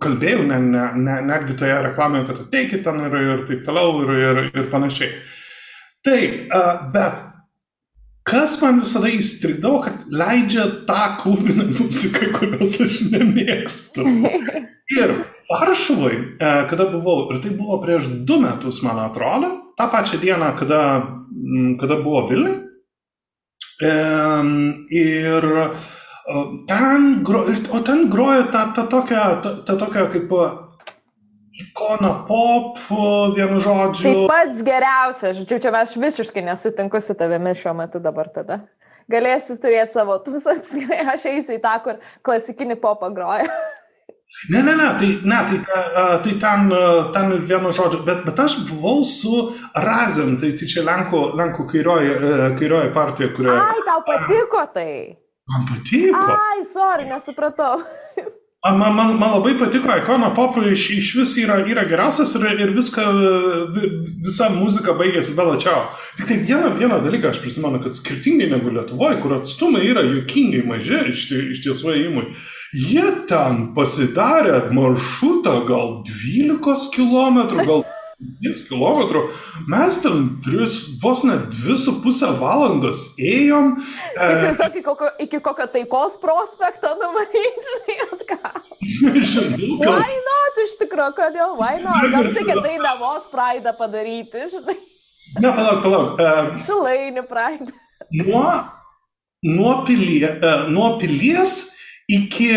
kalbėjau, 0.03 0.49
ne, 0.49 0.59
ne, 0.59 0.87
ne, 0.99 1.21
netgi 1.29 1.55
toje 1.61 1.77
reklamoje, 1.87 2.27
kad 2.27 2.41
ateikit 2.43 2.83
ten 2.83 2.99
ir, 3.07 3.15
ir 3.21 3.45
taip 3.47 3.63
toliau 3.69 4.01
ir, 4.03 4.11
ir, 4.19 4.43
ir 4.51 4.67
panašiai. 4.73 5.13
Taip, 6.03 6.49
uh, 6.51 6.91
bet 6.91 7.23
kas 8.27 8.57
man 8.63 8.81
visada 8.83 9.11
įstrigdavo, 9.13 9.81
kad 9.85 10.05
leidžia 10.13 10.67
tą 10.89 11.03
klubinę 11.21 11.67
muziką, 11.73 12.33
kurios 12.37 12.81
aš 12.85 13.01
nemėgstu. 13.13 14.07
Ir 15.01 15.13
Varšuvai, 15.51 16.17
e, 16.17 16.51
kada 16.71 16.89
buvau, 16.91 17.29
ir 17.31 17.39
tai 17.43 17.53
buvo 17.55 17.77
prieš 17.83 18.09
du 18.27 18.41
metus, 18.43 18.81
man 18.83 18.99
atrodo, 18.99 19.51
tą 19.79 19.87
pačią 19.91 20.19
dieną, 20.23 20.51
kada, 20.59 20.81
kada 21.79 21.99
buvo 22.03 22.25
Vilniui. 22.27 22.57
Ir 23.81 25.47
e, 25.63 25.69
ten, 26.69 27.07
o 27.71 27.81
ten 27.87 28.09
grojo 28.11 28.49
ta, 28.51 28.67
ta 28.75 28.87
tokia, 28.91 29.25
ta, 29.43 29.55
ta 29.67 29.79
tokia 29.79 30.09
kaip 30.11 30.35
ikona 31.61 32.13
pop, 32.29 32.79
vienu 33.37 33.61
žodžiu. 33.63 34.05
Tai 34.05 34.29
pats 34.31 34.63
geriausias, 34.67 35.39
žodžiu, 35.41 35.61
čia 35.63 35.73
aš 35.81 35.97
visiškai 36.01 36.45
nesutinku 36.47 37.01
su 37.01 37.17
tavimi 37.19 37.55
šiuo 37.57 37.75
metu 37.79 38.03
dabar 38.03 38.31
tada. 38.35 38.63
Galėsi 39.11 39.59
turėti 39.59 39.99
savo 39.99 40.21
tūsas, 40.25 40.71
aš 41.15 41.27
eisiu 41.33 41.59
į 41.59 41.63
tą, 41.65 41.75
kur 41.85 42.01
klasikinį 42.27 42.79
popą 42.83 43.11
groja. 43.15 43.49
Ne, 44.53 44.61
ne, 44.63 44.77
ne, 44.79 44.87
tai, 44.99 45.09
ne, 45.27 45.39
tai, 45.49 45.57
tai 46.23 46.35
ten, 46.39 46.69
ten 47.15 47.33
vienu 47.43 47.73
žodžiu, 47.75 48.05
bet, 48.07 48.23
bet 48.29 48.39
aš 48.39 48.61
buvau 48.69 49.03
su 49.03 49.49
Razem, 49.75 50.37
tai, 50.39 50.53
tai 50.55 50.69
čia 50.71 50.85
Lenkų, 50.87 51.23
Lenkų 51.41 51.67
kairioji, 51.73 52.13
kairioji 52.61 52.93
partija, 52.95 53.33
kurioje. 53.35 53.59
Ai, 53.59 53.83
tau 53.89 54.05
patiko 54.07 54.63
tai. 54.77 54.93
Man 55.51 55.67
patiko. 55.67 56.23
Ai, 56.37 56.63
sorry, 56.71 57.11
nesupratau. 57.11 57.81
Man, 58.63 58.95
man, 58.95 59.17
man 59.17 59.31
labai 59.33 59.55
patiko, 59.57 59.89
Icona 59.89 60.35
Pop 60.37 60.59
iš, 60.61 60.83
iš 60.93 61.15
vis 61.17 61.31
yra, 61.41 61.63
yra 61.65 61.87
geriausias 61.89 62.35
ir, 62.37 62.43
ir 62.61 62.75
viską, 62.77 63.05
visa 64.21 64.51
muzika 64.53 64.93
baigėsi 64.99 65.33
Bela 65.39 65.55
Čiao. 65.57 65.87
Tik 66.19 66.29
tai 66.29 66.37
vieną, 66.45 66.75
vieną 66.77 66.99
dalyką 67.01 67.31
aš 67.31 67.41
prisimenu, 67.41 67.81
kad 67.81 67.97
skirtingai 67.97 68.51
negu 68.51 68.69
Lietuvoje, 68.75 69.17
kur 69.23 69.39
atstumai 69.39 69.87
yra 69.89 70.05
juokingai 70.05 70.61
maži 70.69 71.01
iš, 71.09 71.23
iš 71.55 71.63
tiesų 71.65 71.95
įimui, 72.03 72.27
jie 72.77 73.07
ten 73.31 73.71
pasidarė 73.73 74.67
maršrutą 74.77 75.57
gal 75.65 75.97
12 76.11 76.93
km, 76.99 77.41
gal 77.65 77.89
10 78.21 78.69
km, 78.69 79.17
mes 79.67 79.97
ten 80.03 80.41
tris, 80.45 81.01
vos 81.01 81.23
net 81.25 81.49
2,5 81.57 82.35
valandas 82.41 83.07
ėjom. 83.17 83.73
E... 84.13 84.27
Tiesiog 84.29 84.67
iki 84.69 84.83
kokio, 84.85 85.09
iki 85.25 85.41
kokio 85.41 85.67
taikos 85.73 86.19
prospekto 86.21 86.93
nuvaryti, 87.01 87.65
žinai, 87.71 87.97
ką. 88.29 88.53
Nežinau. 89.07 89.79
Gal... 89.81 90.03
Why 90.03 90.19
not, 90.27 90.61
iš 90.67 90.77
tikrųjų, 90.83 91.15
kodėl, 91.17 91.55
why 91.57 91.81
not? 91.81 92.05
Gal 92.13 92.29
tik 92.29 92.53
tai 92.61 92.77
Davos 92.83 93.31
praidą 93.33 93.73
padaryti, 93.79 94.45
žinai. 94.53 94.77
Ne, 95.39 95.55
palauk, 95.55 95.81
palauk. 95.85 96.21
Uh, 96.21 96.53
Šilainių 96.67 97.25
praidą. 97.31 97.73
Nuo, 98.21 98.45
nuo, 99.47 99.75
pilie, 99.89 100.29
uh, 100.29 100.69
nuo 100.69 100.93
pilies 101.01 101.71
iki, 102.11 102.53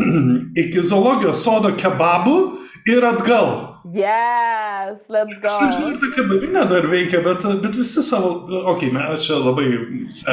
iki 0.64 0.88
zoologijos 0.88 1.44
sodo 1.44 1.74
kebabų 1.76 2.38
ir 2.88 3.04
atgal. 3.12 3.73
Yes, 3.92 5.04
let's 5.10 5.36
go. 5.42 5.48
Aš 5.48 5.60
nežinau, 5.60 5.88
ar 5.92 5.96
ta 6.00 6.08
kebabinė 6.16 6.62
dar 6.70 6.86
veikia, 6.88 7.18
bet, 7.20 7.42
bet 7.60 7.74
visi 7.76 8.00
savo, 8.06 8.30
okei, 8.72 8.88
okay, 8.88 9.10
aš 9.12 9.26
čia 9.26 9.36
labai 9.42 9.66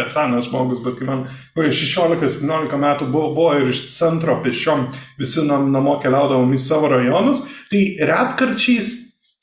senas 0.08 0.48
žmogus, 0.48 0.80
bet 0.86 0.96
kai 0.96 1.08
man 1.10 1.26
16-17 1.58 2.80
metų 2.80 3.10
buvo, 3.12 3.34
buvo 3.36 3.58
ir 3.60 3.74
iš 3.74 3.82
centro 3.92 4.38
pešiom 4.46 4.86
visi 5.20 5.44
nam, 5.44 5.68
namo 5.76 5.98
keliaudavom 6.00 6.54
į 6.56 6.62
savo 6.64 6.94
rajonus, 6.94 7.44
tai 7.68 7.82
retkarčiais 8.00 8.94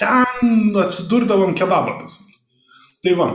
ten 0.01 0.73
atsidurdavom 0.81 1.53
kebabą 1.59 1.99
pas. 2.01 2.17
Tai 3.05 3.13
va, 3.19 3.27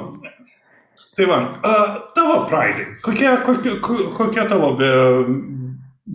tai 1.14 1.28
va, 1.30 1.38
uh, 1.54 2.00
tavo 2.18 2.40
praidai, 2.50 2.96
kokie, 3.06 3.30
kokie, 3.46 3.78
kokie 4.18 4.48
tavo, 4.50 4.74
be, 4.82 4.90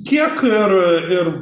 kiek 0.03 0.43
ir, 0.51 0.77
ir 1.21 1.33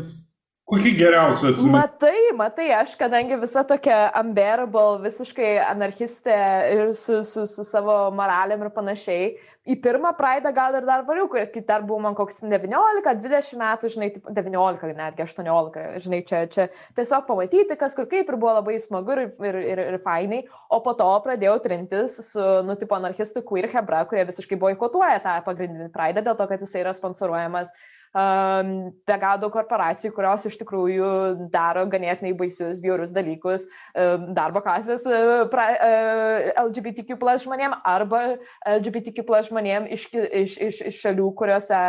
Kokį 0.67 0.97
geriausią 0.99 1.53
atsimenu? 1.53 1.77
Matai, 1.77 2.21
matai, 2.35 2.65
aš 2.75 2.97
kadangi 2.99 3.37
visa 3.39 3.63
tokia 3.69 4.09
unbearable, 4.19 4.97
visiškai 5.05 5.53
anarchistė 5.63 6.39
ir 6.75 6.89
su, 6.99 7.21
su, 7.23 7.45
su 7.47 7.63
savo 7.69 7.95
moralėm 8.19 8.65
ir 8.67 8.73
panašiai, 8.75 9.29
į 9.63 9.77
pirmą 9.85 10.11
praidą 10.19 10.51
gal 10.57 10.75
ir 10.75 10.89
dar 10.89 11.05
variu, 11.07 11.29
kai 11.31 11.63
dar 11.71 11.87
buvo 11.87 12.01
man 12.03 12.19
koks 12.19 12.43
19-20 12.43 13.63
metų, 13.63 13.93
žinai, 13.95 14.11
19, 14.27 14.91
netgi 14.99 15.27
18, 15.29 15.87
žinai, 16.03 16.23
čia, 16.27 16.45
čia 16.51 16.67
tiesiog 16.99 17.31
pamatyti, 17.31 17.79
kas 17.79 17.95
kur 17.95 18.11
kaip 18.11 18.27
ir 18.27 18.35
buvo 18.35 18.59
labai 18.59 18.81
smagu 18.83 19.15
ir, 19.15 19.25
ir, 19.47 19.63
ir, 19.71 19.87
ir 19.87 20.03
fainai, 20.03 20.45
o 20.67 20.83
po 20.83 20.99
to 20.99 21.13
pradėjau 21.29 21.61
trintis 21.63 22.19
su, 22.33 22.47
nu, 22.67 22.75
tipo 22.79 22.99
anarchistų 22.99 23.47
Queer 23.47 23.71
Hebra, 23.71 24.03
kurie 24.11 24.27
visiškai 24.33 24.59
boikotuoja 24.67 25.23
tą 25.23 25.39
pagrindinį 25.47 25.93
praidą 25.95 26.27
dėl 26.27 26.35
to, 26.35 26.51
kad 26.51 26.67
jisai 26.67 26.83
yra 26.83 26.95
sponsoruojamas 26.99 27.71
be 28.17 29.17
daug 29.21 29.53
korporacijų, 29.53 30.13
kurios 30.17 30.47
iš 30.49 30.57
tikrųjų 30.63 31.09
daro 31.53 31.85
ganėtinai 31.93 32.33
baisius, 32.39 32.81
bjaurus 32.81 33.13
dalykus 33.13 33.67
darbo 34.37 34.63
klasės 34.65 35.05
pra, 35.53 35.67
LGBTQ 36.65 37.19
plus 37.21 37.45
žmonėm 37.45 37.77
arba 37.85 38.39
LGBTQ 38.65 39.27
plus 39.29 39.51
žmonėm 39.51 39.89
iš, 39.93 40.09
iš, 40.15 40.57
iš, 40.69 40.81
iš 40.91 41.01
šalių, 41.05 41.29
kuriuose 41.37 41.83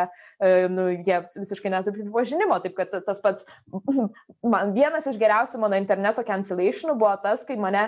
nu, 0.73 0.89
jie 1.05 1.21
visiškai 1.37 1.71
neturi 1.73 2.03
pripažinimo. 2.03 2.59
Taip 2.61 2.75
kad 2.77 2.91
tas 3.07 3.21
pats, 3.23 3.47
man 4.53 4.75
vienas 4.75 5.07
iš 5.09 5.19
geriausių 5.21 5.63
mano 5.63 5.79
interneto 5.79 6.25
cancellationų 6.27 6.97
buvo 6.99 7.15
tas, 7.23 7.45
kai 7.47 7.57
mane, 7.61 7.87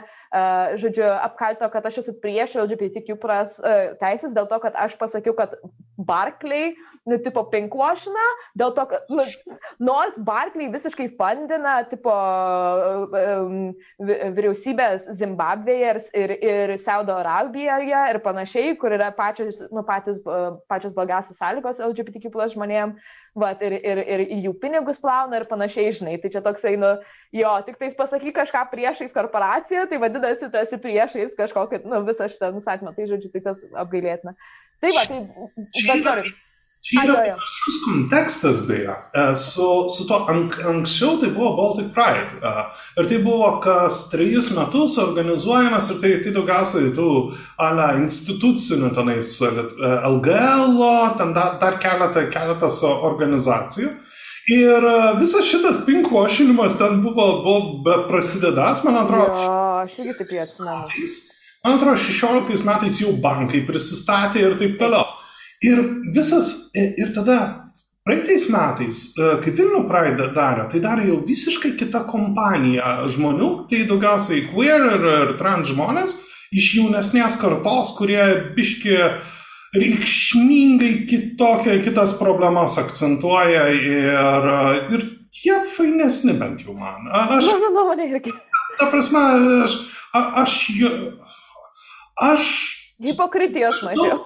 žodžiu, 0.80 1.06
apkalto, 1.20 1.70
kad 1.74 1.86
aš 1.90 2.02
esu 2.04 2.16
prieš 2.24 2.58
LGBTQ 2.64 3.20
plus 3.22 3.60
teisės 4.02 4.34
dėl 4.36 4.50
to, 4.50 4.62
kad 4.64 4.80
aš 4.80 4.98
pasakiau, 5.02 5.36
kad 5.38 5.60
Barclay, 6.00 6.74
nu, 7.10 7.20
tipo, 7.20 7.44
pinkuošina, 7.52 8.29
dėl 8.60 8.74
to, 8.78 8.86
kad, 8.92 9.12
nu, 9.14 9.26
nors 9.90 10.18
Barclay 10.26 10.70
visiškai 10.72 11.10
fundina, 11.20 11.80
tipo, 11.90 12.14
vyriausybės 14.00 15.08
Zimbabvėje 15.20 15.94
ir, 16.20 16.36
ir, 16.38 16.76
Saudo 16.82 17.16
Arabijoje 17.20 18.04
ir 18.14 18.22
panašiai, 18.26 18.76
kur 18.80 18.96
yra 18.96 19.12
pačios, 19.16 19.62
nu, 19.74 19.84
patys, 19.88 20.22
pačios 20.72 20.96
blogiausios 20.98 21.40
sąlygos 21.40 21.82
LGBTQ 21.84 22.32
plus 22.34 22.56
žmonėm, 22.56 22.96
vat, 23.40 23.62
ir, 23.66 23.78
ir, 23.80 24.02
ir 24.04 24.26
jų 24.48 24.54
pinigus 24.62 25.00
plauna 25.02 25.40
ir 25.40 25.48
panašiai, 25.50 25.94
žinai. 25.96 26.18
Tai 26.22 26.34
čia 26.34 26.44
toksai, 26.46 26.76
nu, 26.82 26.96
jo, 27.36 27.54
tik 27.68 27.80
tais 27.82 27.98
pasakyk 27.98 28.36
kažką 28.42 28.66
priešais 28.74 29.16
korporaciją, 29.16 29.86
tai 29.90 30.02
vadinasi, 30.02 30.50
tu 30.50 30.62
esi 30.62 30.82
priešais 30.82 31.38
kažkokį, 31.40 31.84
nu, 31.88 32.04
visą 32.08 32.30
šitą 32.32 32.52
nusatymą, 32.56 32.96
tai 32.98 33.10
žodžiu, 33.12 33.32
tai 33.36 33.46
tas 33.50 33.64
apgailėtina. 33.86 34.36
Tai 34.80 34.94
va, 34.96 35.08
tai, 35.10 35.24
bet 35.88 36.06
noriu. 36.06 36.38
Čia 36.80 37.02
yra 37.04 37.16
panašus 37.28 37.78
kontekstas 37.86 38.62
beje. 38.68 38.94
Su, 39.36 39.66
su 39.92 40.06
to 40.08 40.20
ank, 40.32 40.56
anksčiau 40.64 41.18
tai 41.20 41.30
buvo 41.36 41.52
Baltic 41.58 41.90
Pride. 41.94 42.40
Ir 42.96 43.10
tai 43.10 43.18
buvo 43.24 43.50
kas 43.64 44.06
trejus 44.14 44.48
metus 44.56 44.96
organizuojamas 45.04 45.90
ir 45.92 46.00
tai, 46.00 46.14
tai 46.24 46.32
daugiausiai 46.38 46.94
tų 46.96 47.10
ala, 47.60 47.90
institucinių 48.00 48.94
tenais 48.96 49.36
LGL, 49.44 50.80
ten 51.20 51.36
dar, 51.36 51.60
dar 51.60 51.82
keletą, 51.84 52.30
keletas 52.32 52.80
organizacijų. 52.88 53.92
Ir 54.50 54.88
visas 55.20 55.46
šitas 55.46 55.84
pinkvošinimas 55.86 56.80
ten 56.80 57.04
buvo, 57.04 57.28
buvo 57.44 58.00
prasidedęs, 58.08 58.86
man 58.88 59.04
atrodo. 59.04 59.36
Jo, 59.36 59.60
aš 59.84 60.00
irgi 60.00 60.16
taip 60.24 60.32
jį 60.34 60.44
atsimenu. 60.48 61.12
Man 61.60 61.76
atrodo, 61.76 62.00
16 62.00 62.64
metais 62.66 63.04
jau 63.04 63.12
bankai 63.20 63.66
prisistatė 63.68 64.48
ir 64.48 64.56
taip 64.58 64.80
toliau. 64.80 65.19
Ir 65.66 65.80
visas, 66.16 66.70
e, 66.76 66.94
ir 66.98 67.12
tada 67.16 67.40
praeitais 68.08 68.48
metais, 68.50 69.02
e, 69.12 69.34
kai 69.44 69.52
Vilnių 69.58 69.84
Pride 69.90 70.30
darė, 70.36 70.70
tai 70.72 70.80
darė 70.84 71.10
jau 71.10 71.20
visiškai 71.28 71.74
kita 71.80 72.06
kompanija 72.08 73.04
žmonių, 73.12 73.50
tai 73.70 73.84
daugiausiai 73.90 74.46
queer 74.48 74.86
ir, 74.96 75.06
ir 75.26 75.36
trans 75.42 75.68
žmonės 75.74 76.16
iš 76.56 76.72
jaunesnės 76.80 77.36
kartos, 77.42 77.92
kurie 77.98 78.24
biški 78.56 78.96
reikšmingai 79.76 81.06
kitokią, 81.10 81.76
kitas 81.86 82.16
problemas 82.18 82.80
akcentuoja 82.82 83.68
ir, 83.76 84.50
ir 84.96 85.06
jie 85.44 85.60
fainesni 85.76 86.34
bent 86.40 86.64
jau 86.66 86.74
man. 86.74 87.06
Aš, 87.12 87.52
Mano 87.52 87.74
nuomonė 87.76 88.10
irgi. 88.10 88.34
Ta 88.80 88.90
prasme, 88.90 89.22
aš, 89.68 89.78
aš, 90.16 90.60
aš 92.32 92.52
Hipokritijos 93.00 93.84
mažiau. 93.86 94.24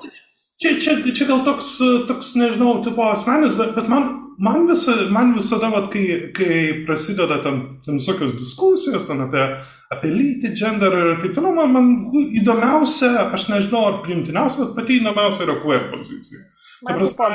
Čia, 0.64 0.78
čia, 0.80 0.94
čia 1.12 1.26
gal 1.28 1.42
toks, 1.44 1.76
toks 2.08 2.30
nežinau, 2.40 2.78
tipo 2.86 3.04
asmenis, 3.12 3.52
bet, 3.60 3.74
bet 3.76 3.90
man, 3.92 4.06
man, 4.40 4.62
visa, 4.70 4.94
man 5.12 5.34
visada, 5.36 5.68
vat, 5.74 5.90
kai, 5.92 6.30
kai 6.32 6.60
prasideda 6.88 7.42
tam, 7.44 7.58
tam 7.84 7.98
visokios 8.00 8.38
diskusijos 8.38 9.10
ten 9.10 9.26
apie, 9.26 9.44
apie 9.92 10.12
lytį, 10.14 10.54
gender 10.56 10.96
ir 11.02 11.12
taip 11.20 11.36
toliau, 11.36 11.52
man, 11.58 11.74
man 11.76 12.30
įdomiausia, 12.40 13.28
aš 13.36 13.50
nežinau 13.52 13.84
ar 13.90 14.00
primtiniausia, 14.06 14.62
bet 14.64 14.78
pati 14.78 15.02
įdomiausia 15.02 15.50
yra 15.50 15.58
queer 15.66 15.90
pozicija. 15.92 16.48
Prasme, 16.88 17.30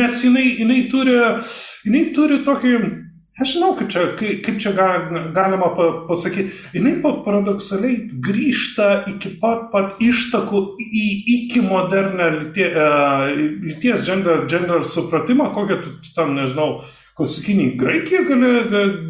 nes 0.00 0.18
jinai, 0.24 0.46
jinai, 0.62 0.80
turi, 0.88 1.20
jinai 1.84 2.04
turi 2.16 2.40
tokį 2.48 2.74
Aš 3.34 3.56
žinau, 3.56 3.72
kaip 3.74 3.88
čia, 3.90 4.02
kaip, 4.14 4.42
kaip 4.46 4.58
čia 4.62 4.70
galima 5.34 5.72
pasakyti. 6.06 6.52
Jis 6.76 7.00
paradoksaliai 7.26 8.04
grįžta 8.22 8.90
iki 9.10 9.32
pat, 9.42 9.72
pat 9.72 9.98
ištakų 9.98 10.60
į 10.78 11.06
iki 11.38 11.64
modernę 11.66 12.28
lyties 12.54 14.06
gender, 14.06 14.44
gender 14.50 14.86
supratimą, 14.86 15.48
kokią 15.56 15.80
tu 15.82 15.96
tam, 16.14 16.36
nežinau, 16.38 16.84
klasikinį 17.14 17.64
Graikiją 17.78 18.24
gali, 18.26 18.48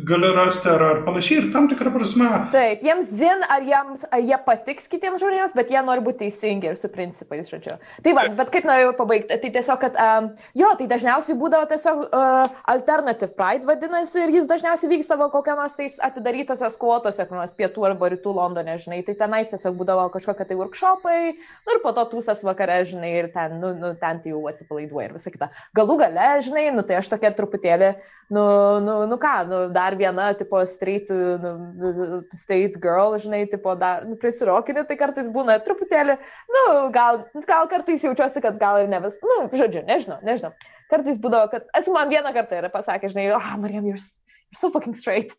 gali 0.04 0.30
rasti 0.36 0.68
ar, 0.68 0.82
ar 0.84 0.98
panašiai 1.06 1.38
ir 1.40 1.46
tam 1.54 1.70
tikrą 1.70 1.88
prasme. 1.94 2.26
Taip, 2.52 2.82
jiems 2.84 3.08
zin, 3.16 3.44
ar, 3.48 3.64
jiems, 3.64 4.02
ar 4.12 4.20
jie 4.20 4.36
patiks 4.44 4.90
kitiems 4.92 5.22
žmonėms, 5.22 5.54
bet 5.56 5.72
jie 5.72 5.80
nori 5.86 6.04
būti 6.04 6.26
teisingi 6.26 6.68
ir 6.68 6.76
su 6.76 6.90
principais, 6.92 7.48
žodžiu. 7.48 7.78
Tai 8.04 8.14
va, 8.18 8.26
bet 8.36 8.52
kaip 8.52 8.68
norėjau 8.68 8.90
pabaigti, 8.98 9.38
tai 9.40 9.50
tiesiog, 9.54 9.80
kad, 9.80 9.96
um, 9.96 10.28
jo, 10.60 10.72
tai 10.76 10.88
dažniausiai 10.90 11.38
būdavo 11.40 11.68
tiesiog 11.70 12.02
uh, 12.04 12.58
Alternative 12.74 13.30
Pride 13.38 13.64
vadinasi 13.70 14.26
ir 14.26 14.34
jis 14.36 14.50
dažniausiai 14.52 14.92
vykstavo 14.92 15.30
kokią 15.32 15.56
nors 15.62 15.78
tais 15.78 15.96
atidarytose 16.04 16.68
skvotose, 16.76 17.24
kur 17.24 17.40
nors 17.40 17.56
pietų 17.56 17.88
arba 17.88 18.12
rytų 18.12 18.36
Londone, 18.36 18.76
žinai, 18.84 19.00
tai 19.08 19.16
tenais 19.16 19.48
tiesiog 19.48 19.80
būdavo 19.80 20.10
kažkokie 20.12 20.44
tai 20.50 20.60
workshopai, 20.60 21.18
nu 21.64 21.78
ir 21.78 21.80
po 21.80 21.96
to 21.96 22.04
tūsas 22.12 22.44
vakare, 22.44 22.82
žinai, 22.84 23.14
ir 23.22 23.32
ten, 23.32 23.56
nu, 23.64 23.72
nu 23.80 23.94
ten 23.96 24.20
tai 24.20 24.36
jau 24.36 24.44
atsipalaiduoja 24.52 25.08
ir 25.08 25.16
visą 25.16 25.32
kitą. 25.32 25.48
Galų 25.80 25.98
gale, 26.04 26.30
žinai, 26.44 26.68
nu 26.76 26.84
tai 26.84 27.00
aš 27.00 27.08
tokia 27.16 27.32
truputėlį 27.32 27.93
nu, 28.34 28.44
nu, 28.84 28.94
nu 29.06 29.18
ką, 29.20 29.34
nu, 29.48 29.58
dar 29.74 29.96
viena, 30.00 30.32
tipo, 30.38 30.60
straight, 30.66 31.10
nu, 31.10 32.22
straight 32.32 32.78
girl, 32.82 33.16
žinai, 33.20 33.44
tipo, 33.50 33.74
dar, 33.78 34.04
nu, 34.08 34.16
prisirokinė, 34.20 34.86
tai 34.88 34.96
kartais 35.00 35.28
būna 35.32 35.58
truputėlį, 35.64 36.16
nu, 36.56 36.64
gal, 36.94 37.24
gal 37.48 37.68
kartais 37.70 38.04
jaučiuosi, 38.06 38.42
kad 38.44 38.58
gal 38.60 38.82
ir 38.82 38.90
ne 38.92 39.02
vis, 39.04 39.16
nu, 39.22 39.38
žodžiu, 39.52 39.84
nežinau, 39.88 40.18
nežinau. 40.26 40.52
Kartais 40.92 41.20
būdavo, 41.20 41.50
kad 41.52 41.68
esu 41.80 41.94
man 41.94 42.12
vieną 42.12 42.34
kartą 42.36 42.60
yra 42.60 42.72
pasakę, 42.72 43.12
žinai, 43.12 43.30
ah, 43.32 43.40
oh, 43.40 43.60
Marijam, 43.60 43.86
you're, 43.88 44.00
you're 44.00 44.60
so 44.60 44.70
fucking 44.70 44.96
straight. 44.96 45.36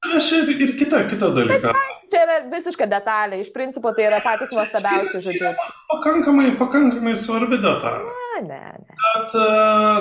Aš 0.00 0.32
ir, 0.32 0.48
ir 0.64 0.70
kitą, 0.80 1.02
kitą 1.10 1.28
dalyką. 1.36 1.72
Čia 2.10 2.22
yra 2.24 2.36
visiška 2.50 2.86
detalė, 2.90 3.42
iš 3.42 3.50
principo 3.54 3.92
tai 3.94 4.06
yra 4.08 4.18
patys 4.24 4.50
nuostabiausi 4.56 5.20
žodžiai. 5.22 5.52
Pakankamai, 5.92 6.46
pakankamai 6.58 7.12
svarbi 7.20 7.60
detalė. 7.60 8.08
Ne, 8.40 8.40
ne, 8.48 8.60
ne. 8.80 8.96
Kad, 8.96 9.34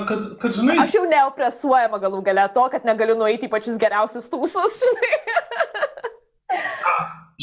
kad, 0.08 0.30
kad, 0.42 0.56
žinai. 0.56 0.78
Aš 0.86 0.96
jau 0.96 1.04
neopresuojama 1.10 2.00
galų 2.02 2.24
gale 2.26 2.48
to, 2.56 2.64
kad 2.72 2.88
negaliu 2.88 3.18
nueiti 3.20 3.50
į 3.50 3.52
pačius 3.52 3.78
geriausius 3.82 4.32
tūsus, 4.32 4.80
žinai. 4.88 5.12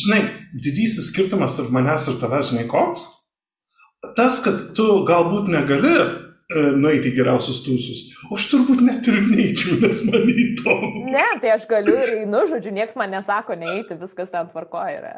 žinai, 0.07 0.23
didysis 0.57 1.13
skirtumas 1.13 1.61
tarp 1.61 1.77
manęs 1.77 2.09
ir 2.09 2.17
tavęs, 2.25 2.55
žinai, 2.55 2.65
koks? 2.73 3.05
Tas, 4.17 4.41
kad 4.43 4.73
tu 4.79 4.89
galbūt 5.07 5.53
negali 5.53 5.95
nueiti 6.55 7.11
į 7.11 7.17
geriausius 7.17 7.63
tūsus. 7.65 8.03
O 8.31 8.37
aš 8.39 8.49
turbūt 8.53 8.83
net 8.87 9.07
ir 9.11 9.19
neįčiau, 9.25 9.81
nes 9.83 10.03
man 10.07 10.29
įdomu. 10.31 11.07
Ne, 11.11 11.27
tai 11.43 11.57
aš 11.57 11.67
galiu 11.71 11.97
ir 11.99 12.13
einu, 12.21 12.45
žodžiu, 12.51 12.75
niekas 12.77 12.99
man 13.01 13.11
nesako 13.15 13.59
neįti, 13.59 13.99
viskas 13.99 14.31
ten 14.31 14.53
tvarkoja 14.53 15.01
yra. 15.01 15.17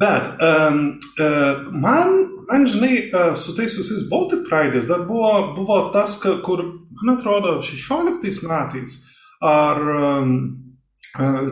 Bet 0.00 0.28
um, 0.42 0.98
uh, 1.20 1.72
man, 1.72 2.12
man, 2.50 2.66
žinai, 2.66 3.08
uh, 3.10 3.32
su 3.38 3.54
tais 3.56 3.74
visais 3.78 4.04
Baltic 4.10 4.44
Pride'ais 4.48 4.88
dar 4.90 5.06
buvo, 5.06 5.54
buvo 5.56 5.78
tas, 5.94 6.16
kur, 6.20 6.64
man 7.02 7.16
atrodo, 7.16 7.60
16 7.62 8.42
metais 8.46 9.00
ar 9.42 9.80
um, 9.82 10.34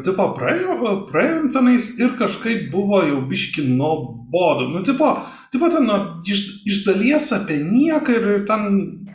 tipo 0.07 0.25
praėjom, 0.39 1.05
praėjom 1.11 1.51
tenais 1.53 1.91
ir 2.01 2.15
kažkaip 2.19 2.71
buvo 2.73 3.03
jau 3.05 3.21
biški 3.29 3.67
nuobodu. 3.69 4.71
Nu, 4.73 4.83
tipo, 4.87 5.13
pat, 5.53 5.79
nu, 5.85 5.99
iš, 6.25 6.45
iš 6.69 6.83
dalies 6.87 7.31
apie 7.37 7.61
nieką 7.65 8.19
ir 8.19 8.29
ten... 8.49 8.69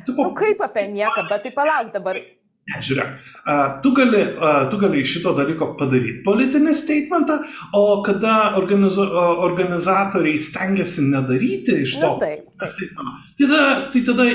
Tipo... 0.05 0.29
Nu, 0.29 0.33
kaip 0.37 0.61
apie 0.65 0.87
nieką, 0.93 1.27
bet 1.29 1.45
tai 1.45 1.53
palauk 1.55 1.93
dabar. 1.93 2.19
Ne, 2.65 2.79
žiūrėk, 2.81 3.09
uh, 3.45 3.75
tu, 3.85 3.91
gali, 3.93 4.23
uh, 4.25 4.63
tu 4.71 4.79
gali 4.81 5.03
iš 5.05 5.19
šito 5.19 5.35
dalyko 5.37 5.67
padaryti 5.77 6.23
politinį 6.25 6.73
statementą, 6.73 7.37
o 7.77 8.01
kada 8.05 8.55
organizu, 8.57 9.05
uh, 9.05 9.43
organizatoriai 9.45 10.41
stengiasi 10.41 11.05
nedaryti 11.11 11.83
iš 11.83 11.99
to 12.01 12.15
nu, 12.15 12.21
taip, 12.23 12.47
taip. 12.57 12.71
statementą, 12.73 13.19
tai 13.37 13.49
tada, 13.51 13.65
tai 13.93 14.01
tada 14.09 14.29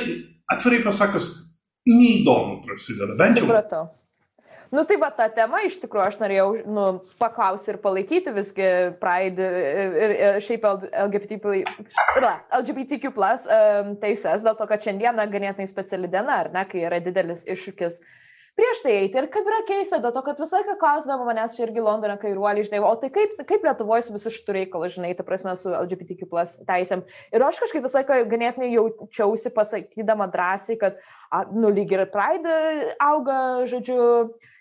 atvirai 0.55 0.85
pasakus, 0.87 1.27
neįdomu 1.91 2.61
prasideda. 2.63 3.19
Bent 3.19 3.41
jau. 3.41 3.49
Supratau. 3.49 3.89
Nu 4.71 4.85
tai 4.87 4.97
va 5.03 5.09
ta 5.11 5.27
tema 5.35 5.65
iš 5.67 5.81
tikrųjų 5.83 6.05
aš 6.07 6.19
norėjau 6.21 6.47
nu, 6.71 6.85
paklausti 7.19 7.73
ir 7.73 7.81
palaikyti 7.83 8.31
visgi 8.37 8.69
Pride 9.03 9.49
ir, 9.51 9.97
ir, 10.05 10.15
ir 10.15 10.39
šiaip 10.47 10.67
LGBT, 10.69 11.41
LGBTQ 12.61 13.11
plus 13.17 13.49
um, 13.51 13.97
teises, 14.03 14.45
dėl 14.47 14.55
to, 14.55 14.69
kad 14.71 14.87
šiandieną 14.87 15.27
ganėtinai 15.33 15.67
speciali 15.67 16.11
diena, 16.13 16.45
ar 16.45 16.53
ne, 16.55 16.63
kai 16.71 16.85
yra 16.87 17.03
didelis 17.03 17.43
iššūkis 17.51 17.99
prieš 18.61 18.83
tai 18.85 18.93
eiti. 19.01 19.19
Ir 19.19 19.29
kaip 19.33 19.47
yra 19.49 19.61
keista, 19.69 19.99
dėl 20.03 20.13
to, 20.15 20.23
kad 20.27 20.41
visą 20.41 20.61
laiką 20.61 20.77
klausdavo 20.81 21.27
manęs 21.27 21.57
čia 21.57 21.65
irgi 21.67 21.83
Londone 21.85 22.17
kairuoliai, 22.21 22.67
žinai, 22.67 22.83
o 22.85 22.93
tai 23.01 23.11
kaip, 23.15 23.39
kaip 23.49 23.65
Lietuvoje 23.67 24.07
su 24.07 24.15
visu 24.15 24.33
šitų 24.35 24.57
reikalų, 24.59 24.91
žinai, 24.97 25.15
ta 25.17 25.27
prasme, 25.27 25.55
su 25.59 25.73
LGBTQ 25.73 26.29
plus 26.31 26.55
teisėm. 26.69 27.03
Ir 27.35 27.47
aš 27.47 27.63
kažkaip 27.65 27.87
visą 27.87 28.03
laiką 28.03 28.21
ganėtinai 28.31 28.71
jaučiausi 28.75 29.53
pasakydama 29.57 30.29
drąsiai, 30.35 30.79
kad, 30.83 31.01
a, 31.33 31.43
nu, 31.55 31.73
lyg 31.73 31.95
ir 31.95 32.05
Pride 32.13 32.57
auga, 33.03 33.41
žodžiu, 33.71 34.01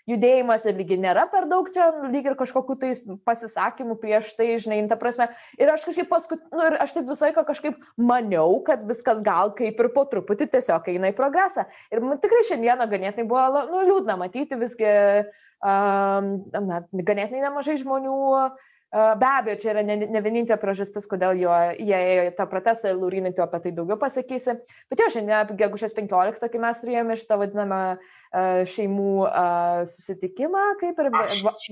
judėjimas 0.08 0.64
ir 0.68 0.78
lygiai 0.78 1.00
nėra 1.02 1.26
per 1.32 1.46
daug 1.50 1.68
čia, 1.74 1.90
lyg 2.12 2.30
ir 2.30 2.36
kažkokiu 2.38 2.76
tai 2.80 2.92
pasisakymų 3.28 3.98
prieš 4.00 4.32
tai, 4.38 4.48
žinai, 4.62 4.80
ta 4.90 4.98
prasme. 5.00 5.28
Ir 5.60 5.72
aš 5.72 5.84
kažkaip 5.88 6.08
paskui, 6.12 6.40
nu 6.54 6.64
ir 6.70 6.78
aš 6.80 6.96
taip 6.96 7.10
visą 7.10 7.28
laiką 7.28 7.44
kažkaip 7.50 7.78
maniau, 7.98 8.60
kad 8.66 8.86
viskas 8.88 9.20
gal 9.26 9.54
kaip 9.58 9.80
ir 9.80 9.90
po 9.96 10.06
truputį 10.10 10.50
tiesiog 10.54 10.88
eina 10.94 11.12
į 11.12 11.18
progresą. 11.18 11.66
Ir 11.92 12.04
man 12.04 12.22
tikrai 12.22 12.46
šiandieną 12.48 12.88
ganėtinai 12.90 13.28
buvo, 13.28 13.66
nu, 13.70 13.84
liūdna 13.90 14.16
matyti 14.20 14.58
visgi, 14.60 14.90
um, 15.60 16.34
na, 16.56 16.82
ganėtinai 16.92 17.46
nemažai 17.48 17.80
žmonių 17.82 18.18
uh, 18.30 18.68
Be 18.90 19.26
abejo, 19.26 19.54
čia 19.62 19.68
yra 19.70 19.82
ne, 19.86 19.94
ne 20.10 20.20
vienintelė 20.24 20.56
priežastis, 20.58 21.04
kodėl 21.06 21.38
jo, 21.38 21.52
jie 21.78 21.94
ėjo 21.94 22.22
į 22.26 22.32
tą 22.34 22.46
protestą, 22.50 22.90
Laurinai, 22.98 23.30
tu 23.36 23.44
apie 23.44 23.60
tai 23.62 23.70
daugiau 23.76 23.94
pasakysi. 24.00 24.56
Bet 24.90 25.02
jau 25.04 25.06
šiandien, 25.14 25.52
gegužės 25.60 25.94
15, 25.94 26.48
kai 26.50 26.62
mes 26.64 26.80
turėjome 26.82 27.16
šitą 27.20 27.38
vadinamą 27.38 27.78
šeimų 28.70 29.12
susitikimą, 29.90 30.64
kaip 30.80 30.98
ir 31.02 31.10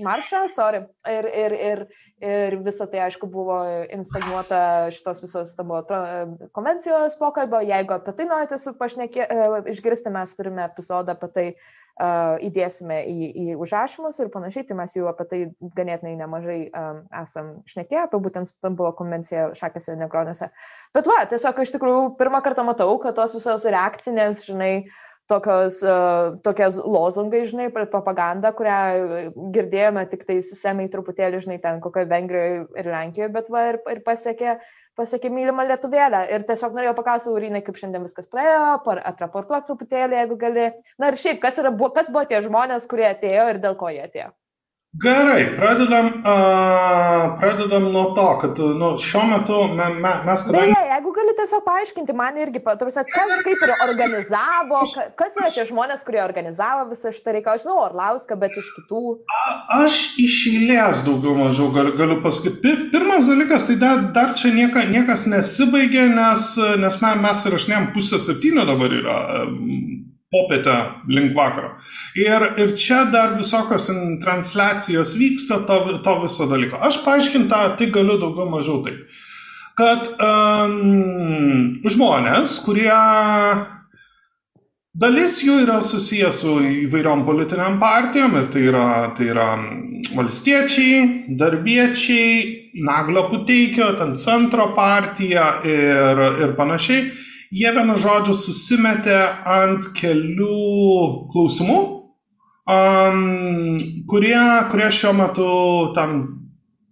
maršą, 0.03 0.45
sorry. 0.51 0.83
Ir, 1.07 1.27
ir, 1.31 1.55
ir, 1.55 1.83
ir 2.19 2.57
visa 2.65 2.87
tai, 2.91 3.05
aišku, 3.05 3.29
buvo 3.31 3.61
instaliuota 3.95 4.61
šitos 4.91 5.21
visos 5.23 5.53
tamo 5.55 5.79
konvencijos 6.51 7.15
pokalbio. 7.21 7.63
Jeigu 7.63 7.95
apie 7.95 8.15
tai 8.17 8.27
norite 8.27 8.59
pašnekė, 8.79 9.29
išgirsti, 9.71 10.11
mes 10.11 10.35
turime 10.35 10.65
epizodą 10.67 11.15
apie 11.15 11.31
tai 11.37 11.47
uh, 11.53 11.69
įdėsime 11.99 13.01
į, 13.11 13.29
į 13.35 13.55
užrašymus 13.59 14.21
ir 14.23 14.29
panašiai, 14.31 14.63
tai 14.67 14.77
mes 14.79 14.93
jau 14.95 15.09
apie 15.09 15.25
tai 15.27 15.39
ganėtinai 15.75 16.15
nemažai 16.15 16.59
esam 17.19 17.57
šnekėję, 17.67 18.05
apie 18.05 18.21
būtent 18.23 18.47
Stambulo 18.47 18.93
konvenciją 18.95 19.49
šakėse 19.59 19.97
negroniuose. 19.99 20.47
Bet 20.95 21.09
va, 21.11 21.25
tiesiog 21.27 21.59
iš 21.59 21.75
tikrųjų 21.75 22.15
pirmą 22.19 22.41
kartą 22.45 22.63
matau, 22.67 22.93
kad 23.03 23.17
tos 23.19 23.35
visos 23.35 23.67
reakcinės, 23.67 24.47
žinai, 24.47 24.87
tokios, 25.29 25.79
uh, 25.85 26.39
tokias 26.45 26.79
lozungai, 26.81 27.45
žinai, 27.49 27.69
propaganda, 27.75 28.51
kurią 28.57 28.79
girdėjome 29.55 30.05
tik 30.11 30.25
tai 30.27 30.39
sistemai 30.45 30.89
truputėlį, 30.91 31.43
žinai, 31.45 31.61
ten 31.63 31.79
kokioje 31.83 32.09
Vengrijoje 32.11 32.59
ir 32.81 32.91
Lenkijoje, 32.93 33.31
bet 33.37 33.49
va 33.53 33.65
ir, 33.73 33.81
ir 33.93 34.03
pasiekė 34.05 34.59
pasiekė 34.99 35.29
mylimą 35.31 35.63
lietuvėlę. 35.69 36.25
Ir 36.33 36.43
tiesiog 36.49 36.75
norėjau 36.75 36.95
paklausti, 36.97 37.31
Laurinai, 37.31 37.61
kaip 37.63 37.79
šiandien 37.79 38.03
viskas 38.03 38.27
praėjo, 38.31 38.81
atraportuok 39.11 39.69
truputėlį, 39.69 40.17
jeigu 40.19 40.39
gali. 40.41 40.67
Na 40.99 41.11
ir 41.11 41.19
šiaip, 41.21 41.39
kas, 41.45 41.61
yra, 41.61 41.71
kas 41.95 42.11
buvo 42.11 42.25
tie 42.27 42.41
žmonės, 42.43 42.89
kurie 42.91 43.07
atėjo 43.13 43.47
ir 43.53 43.61
dėl 43.63 43.79
ko 43.79 43.93
jie 43.93 44.03
atėjo? 44.09 44.33
Gerai, 44.97 45.55
pradedam, 45.55 46.05
uh, 46.05 47.39
pradedam 47.39 47.91
nuo 47.93 48.13
to, 48.15 48.39
kad 48.41 48.57
nu, 48.57 48.95
šiuo 48.97 49.21
metu 49.29 49.59
me, 49.77 49.85
me, 50.01 50.13
mes 50.25 50.41
kadangi... 50.47 50.73
Beje, 50.73 50.87
jeigu 50.89 51.13
gali 51.13 51.35
tiesiog 51.37 51.61
paaiškinti 51.67 52.15
man 52.17 52.39
irgi, 52.41 52.63
tarsi, 52.65 53.03
kas 53.11 53.35
kaip 53.45 53.61
ir 53.67 53.73
organizavo, 53.85 54.81
kas 55.21 55.37
yra 55.37 55.51
tie 55.53 55.67
žmonės, 55.69 56.01
kurie 56.07 56.23
organizavo 56.25 56.87
visą 56.89 57.13
šitą 57.13 57.37
reikalą, 57.37 57.61
žinau, 57.61 57.77
Orlauską, 57.85 58.39
bet 58.41 58.57
iš 58.57 58.73
kitų. 58.79 59.03
A, 59.29 59.45
aš 59.85 60.01
iš 60.25 60.41
eilės 60.55 61.05
daugiau 61.05 61.37
mažiau 61.37 61.69
galiu, 61.77 61.93
galiu 61.93 62.17
pasakyti. 62.25 62.75
Pirmas 62.89 63.29
dalykas, 63.29 63.69
tai 63.69 63.77
dar, 63.85 64.07
dar 64.17 64.33
čia 64.41 64.55
nieka, 64.57 64.89
niekas 64.89 65.29
nesibaigė, 65.29 66.09
nes, 66.17 66.55
nes 66.81 67.03
mes 67.05 67.45
įrašinėjom 67.45 67.91
pusę 67.93 68.25
septynių 68.25 68.65
dabar 68.73 69.01
yra 69.03 69.19
popietę 70.31 70.75
link 71.07 71.33
vakaro. 71.35 71.73
Ir, 72.15 72.45
ir 72.61 72.75
čia 72.77 73.05
dar 73.09 73.33
visokios 73.37 73.89
transliacijos 74.21 75.15
vyksta 75.17 75.63
to, 75.65 75.79
to 76.05 76.15
viso 76.21 76.45
dalyko. 76.49 76.77
Aš 76.85 77.01
paaiškintą, 77.05 77.63
tai 77.79 77.89
galiu 77.93 78.19
daugiau 78.21 78.49
mažiau 78.51 78.83
taip. 78.85 79.09
Kad 79.79 80.09
um, 80.19 81.79
žmonės, 81.87 82.57
kurie 82.65 82.91
dalis 84.99 85.37
jų 85.45 85.61
yra 85.63 85.79
susijęs 85.85 86.41
su 86.43 86.57
įvairiom 86.83 87.23
politiniam 87.25 87.79
partijom 87.81 88.35
ir 88.41 88.49
tai 88.53 88.65
yra, 88.67 88.89
tai 89.17 89.29
yra 89.31 89.47
valstiečiai, 90.17 91.31
darbiečiai, 91.39 92.57
Naglio 92.85 93.25
Puteikio, 93.31 93.93
ten 93.97 94.13
centro 94.19 94.69
partija 94.75 95.55
ir, 95.65 96.21
ir 96.43 96.53
panašiai 96.59 97.07
jie 97.51 97.71
vienu 97.75 97.97
žodžiu 97.99 98.35
susimetė 98.37 99.17
ant 99.49 99.89
kelių 99.97 101.29
klausimų, 101.31 101.79
um, 102.69 103.79
kurie, 104.09 104.41
kurie 104.71 104.91
šiuo 104.93 105.15
metu 105.17 105.49
tam 105.97 106.19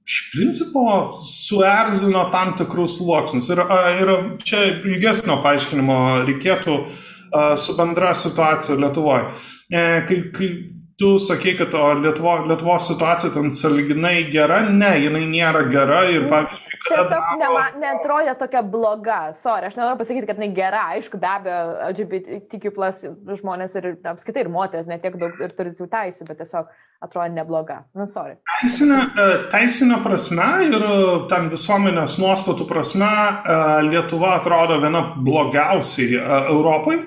iš 0.08 0.22
principo 0.32 0.86
suerzino 1.20 2.30
tam 2.32 2.56
tikrus 2.58 2.98
sluoksnius. 2.98 3.52
Ir, 3.52 3.62
ir 4.00 4.13
čia 4.48 4.63
ilgesnio 4.78 5.41
paaiškinimo 5.43 6.00
reikėtų 6.30 6.78
uh, 6.80 7.54
su 7.60 7.76
bendra 7.78 8.13
situacija 8.15 8.80
Lietuvoje. 8.80 9.28
E, 9.67 9.82
kai, 10.08 10.22
kai 10.32 10.50
tu 10.98 11.17
sakei, 11.20 11.58
kad 11.60 11.76
Lietuvo, 12.04 12.38
Lietuvos 12.48 12.88
situacija 12.88 13.34
ten 13.36 13.52
saliginai 13.52 14.30
gera, 14.32 14.62
ne, 14.70 14.96
jinai 15.04 15.26
nėra 15.30 15.67
gera 15.72 16.06
ir 16.10 16.30
pavyzdžiui. 16.32 16.77
Tiesiog 16.88 17.30
nema, 17.42 17.63
netrodė 17.82 18.34
tokia 18.40 18.63
bloga. 18.76 19.20
Sorry, 19.38 19.70
aš 19.70 19.78
nenoriu 19.80 20.00
pasakyti, 20.02 20.30
kad 20.30 20.42
jinai 20.42 20.54
gera. 20.58 20.84
Aišku, 20.96 21.20
be 21.22 21.30
abejo, 21.30 21.62
LGBTQ 21.92 22.74
plus 22.76 23.04
žmonės 23.42 23.78
ir 23.80 23.94
apskaitai 24.13 24.46
ir 24.46 24.52
moteris 24.54 24.90
netiek 24.90 25.18
daug 25.20 25.42
ir 25.42 25.56
turi 25.58 25.74
tų 25.78 25.90
teisų, 25.92 26.28
bet 26.30 26.42
tiesiog 26.44 26.70
atrodo 27.02 27.34
nebloga. 27.34 27.82
Nu, 27.98 28.08
sorry. 28.10 28.38
Teisinė, 28.62 28.98
e, 28.98 29.26
teisinė 29.52 30.00
prasme 30.02 30.48
ir 30.66 30.82
e, 30.82 30.94
ten 31.30 31.50
visuomenės 31.52 32.18
nuostatų 32.22 32.66
prasme 32.70 33.10
e, 33.10 33.58
Lietuva 33.88 34.38
atrodo 34.40 34.80
viena 34.82 35.04
blogiausiai 35.16 36.18
Europai 36.50 36.98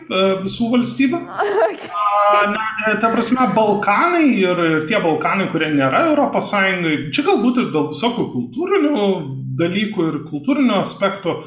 visų 0.45 0.71
valstybių. 0.77 1.25
A, 2.31 2.41
Na, 2.55 2.95
ta 3.03 3.09
prasme, 3.11 3.43
Balkanai 3.57 4.29
ir, 4.39 4.61
ir 4.63 4.85
tie 4.87 5.01
Balkanai, 5.03 5.49
kurie 5.51 5.73
nėra 5.75 6.05
Europos 6.13 6.53
Sąjungai, 6.53 7.11
čia 7.15 7.25
galbūt 7.27 7.59
ir 7.59 7.71
dėl 7.75 7.89
visokių 7.91 8.27
kultūrinių 8.31 9.01
dalykų 9.59 10.07
ir 10.09 10.19
kultūrinių 10.29 10.77
aspektų, 10.81 11.41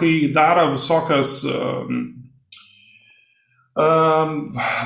kai 0.00 0.12
daro 0.34 0.70
visokias 0.74 1.40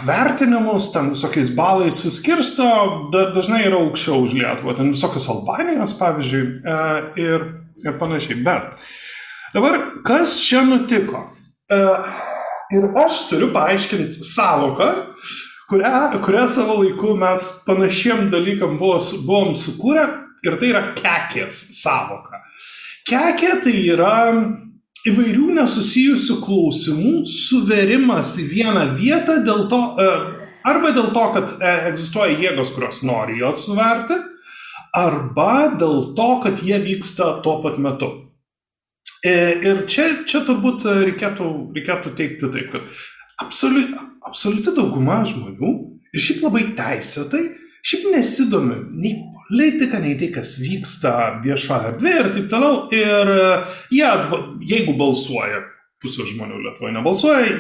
vertinimus, 0.05 0.91
ten 0.93 1.11
visokiais 1.15 1.51
balais 1.57 2.03
suskirsto, 2.05 2.67
da, 3.13 3.31
dažnai 3.35 3.65
yra 3.67 3.81
aukščiau 3.81 4.27
už 4.27 4.35
Lietuvą, 4.39 4.77
ten 4.77 4.93
visokios 4.93 5.29
Albanijos, 5.33 5.97
pavyzdžiui, 5.99 6.45
ir, 7.23 7.47
ir 7.85 7.97
panašiai. 7.99 8.43
Bet 8.45 8.85
dabar, 9.55 9.81
kas 10.07 10.37
čia 10.45 10.63
nutiko? 10.69 11.25
Ir 12.75 12.91
aš 12.99 13.25
turiu 13.31 13.51
paaiškinti 13.55 14.25
savoką, 14.27 14.91
kurią, 15.71 16.21
kurią 16.25 16.45
savo 16.51 16.79
laiku 16.83 17.17
mes 17.19 17.49
panašiem 17.67 18.29
dalykam 18.33 18.79
buvo, 18.79 19.01
buvom 19.27 19.55
sukūrę, 19.59 20.07
ir 20.45 20.59
tai 20.61 20.71
yra 20.73 20.85
kekės 20.99 21.61
savoka. 21.81 22.43
Kekė 23.09 23.59
tai 23.65 23.75
yra 23.93 24.15
įvairių 25.09 25.51
nesusijusių 25.59 26.39
klausimų 26.45 27.15
suverimas 27.29 28.37
į 28.41 28.47
vieną 28.53 28.85
vietą 28.97 29.41
dėl 29.45 29.67
to, 29.69 29.81
e, 30.01 30.07
arba 30.65 30.93
dėl 30.97 31.11
to, 31.17 31.25
kad 31.35 31.57
e, 31.59 31.73
egzistuoja 31.91 32.39
jėgos, 32.41 32.73
kurios 32.77 33.03
nori 33.05 33.37
juos 33.43 33.67
suverti, 33.67 34.17
arba 34.97 35.75
dėl 35.77 36.15
to, 36.17 36.31
kad 36.45 36.63
jie 36.65 36.79
vyksta 36.81 37.41
tuo 37.45 37.59
pat 37.65 37.77
metu. 37.83 38.11
E, 39.25 39.35
Ir 39.65 39.85
čia, 39.89 40.25
čia 40.29 40.45
turbūt 40.45 40.87
reikėtų, 40.89 41.51
reikėtų 41.77 42.15
teikti 42.17 42.49
taip, 42.53 42.73
kad 42.73 43.45
absoliuti, 43.45 44.01
absoliuti 44.25 44.73
dauguma 44.77 45.21
žmonių 45.29 45.75
ir 46.15 46.25
šiaip 46.25 46.45
labai 46.47 46.65
teisėtai, 46.79 47.45
šiaip 47.85 48.11
nesidomi 48.15 48.81
nei 48.97 49.15
politika, 49.45 50.01
nei 50.01 50.17
tai, 50.19 50.31
kas 50.35 50.57
vyksta 50.61 51.15
viešoje 51.45 51.93
erdvėje 51.93 52.21
ir 52.23 52.31
taip 52.37 52.51
toliau. 52.53 52.83
Ir 52.97 53.33
e, 53.35 53.49
jie, 53.93 54.11
jeigu 54.73 54.97
balsuoja, 55.01 55.63
pusė 56.03 56.29
žmonių 56.31 56.63
Lietuvoje 56.65 56.95
nebalsuoja, 56.97 57.57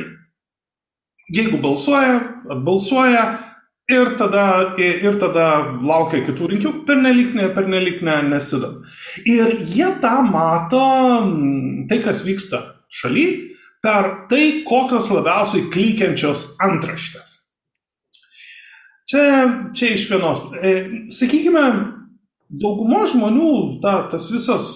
jeigu 1.34 1.60
balsuoja, 1.62 2.16
atbalsuoja 2.56 3.24
ir 3.92 4.14
tada, 4.20 4.46
ir 4.80 5.18
tada 5.20 5.48
laukia 5.84 6.22
kitų 6.24 6.50
rinkimų, 6.54 6.84
pernelik, 6.88 7.34
ne, 7.36 7.48
pernelik 7.52 8.00
ne, 8.04 8.18
nesidom. 8.32 8.80
Ir 9.28 9.58
jie 9.60 9.90
tą 10.00 10.16
mato, 10.24 10.84
tai 11.90 12.00
kas 12.04 12.24
vyksta 12.24 12.64
šaly, 12.88 13.26
per 13.84 14.10
tai, 14.30 14.64
kokios 14.64 15.10
labiausiai 15.12 15.68
klykiančios 15.72 16.54
antraštės. 16.64 17.43
Čia, 19.14 19.70
čia 19.70 19.92
iš 19.94 20.08
vienos. 20.10 20.40
E, 20.58 20.70
sakykime, 21.14 21.62
daugumo 22.50 23.04
žmonių 23.06 23.50
ta, 23.82 24.08
tas 24.10 24.26
visas, 24.32 24.72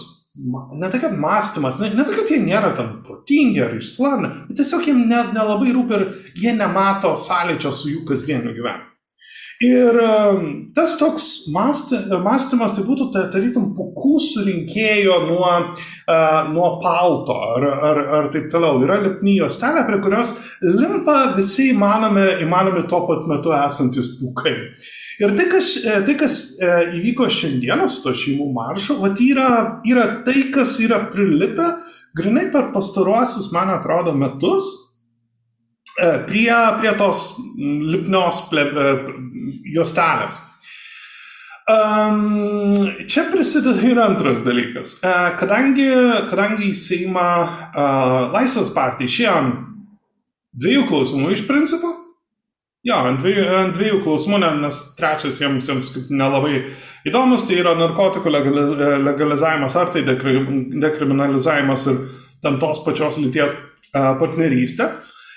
ne 0.78 0.90
tai 0.92 1.00
kad 1.02 1.16
mąstymas, 1.18 1.80
ne, 1.82 1.90
ne 1.96 2.04
tai 2.06 2.14
kad 2.20 2.30
jie 2.30 2.38
nėra 2.44 2.70
tam 2.78 3.00
protingi 3.06 3.64
ar 3.64 3.74
išslavę, 3.74 4.30
bet 4.46 4.60
tiesiog 4.60 4.86
jiems 4.86 5.10
net 5.10 5.34
nelabai 5.34 5.74
rūpi 5.74 5.98
ir 5.98 6.06
jie 6.38 6.54
nemato 6.54 7.16
sąlyčio 7.18 7.74
su 7.74 7.90
jų 7.96 8.04
kasdieniu 8.06 8.54
gyvenimu. 8.54 8.87
Ir 9.58 9.96
em, 9.98 10.42
tas 10.70 10.92
toks 11.00 11.24
mąsty, 11.50 11.98
mąstymas 12.22 12.76
tai 12.76 12.84
būtų 12.86 13.08
ta, 13.10 13.24
tarytum 13.32 13.72
pukų 13.74 14.20
surinkėjo 14.22 15.16
nuo, 15.26 15.48
nuo 16.52 16.68
palto 16.84 17.34
ar, 17.56 17.66
ar, 17.88 18.00
ar 18.20 18.28
taip 18.30 18.46
toliau. 18.52 18.78
Yra 18.86 19.00
lipni 19.02 19.34
juostelė, 19.40 19.82
prie 19.88 19.98
kurios 20.04 20.36
limpa 20.62 21.32
visi 21.34 21.72
įmanomi, 21.72 22.28
įmanomi 22.46 22.86
tuo 22.86 23.02
pat 23.10 23.26
metu 23.26 23.56
esantis 23.56 24.14
pūkai. 24.20 24.54
Ir 25.18 25.34
tai, 25.34 25.48
kas, 25.50 25.72
e, 25.82 25.98
tai, 26.06 26.14
kas 26.20 26.34
e, 26.62 26.74
įvyko 27.00 27.26
šiandieną 27.26 27.88
su 27.90 28.04
to 28.04 28.14
šeimų 28.14 28.52
maršu, 28.54 29.00
vat 29.02 29.18
yra, 29.18 29.48
yra 29.82 30.06
tai, 30.22 30.44
kas 30.54 30.76
yra 30.84 31.00
prilipę 31.10 31.72
grinai 32.18 32.46
per 32.54 32.70
pastaruosius, 32.70 33.50
man 33.54 33.74
atrodo, 33.74 34.14
metus 34.14 34.70
prie, 36.26 36.52
prie 36.80 36.92
tos 36.98 37.24
lipnios 37.58 38.44
e, 38.54 38.66
juostelės. 39.74 40.38
Um, 41.68 42.86
čia 43.04 43.26
prisideda 43.28 43.82
ir 43.84 43.98
antras 44.00 44.40
dalykas. 44.40 44.94
Uh, 45.04 45.34
kadangi, 45.36 45.88
kadangi 46.30 46.70
į 46.70 46.76
Seimą 46.80 47.24
uh, 47.44 48.30
Laisvės 48.32 48.70
partija 48.72 49.10
išėjo 49.10 49.34
ant 49.36 49.58
dviejų 50.56 50.86
klausimų 50.88 51.34
iš 51.34 51.42
principo, 51.44 51.90
jo, 52.88 52.96
ant 53.10 53.20
dviejų, 53.20 53.44
ant 53.58 53.76
dviejų 53.76 53.98
klausimų, 54.06 54.40
ne- 54.40 54.54
nes 54.62 54.78
trečias 54.96 55.42
jiems, 55.42 55.68
jiems 55.68 55.92
kaip 55.92 56.08
nelabai 56.08 56.62
įdomus, 57.04 57.44
tai 57.44 57.60
yra 57.60 57.76
narkotikų 57.76 58.32
legali- 58.32 59.02
legalizavimas 59.04 59.76
ar 59.76 59.92
tai 59.92 60.06
dekri, 60.08 60.40
dekriminalizavimas 60.86 61.84
ir 61.92 62.00
tam 62.40 62.56
tos 62.62 62.80
pačios 62.86 63.20
lyties 63.20 63.52
uh, 63.52 64.14
partnerystė. 64.16 64.88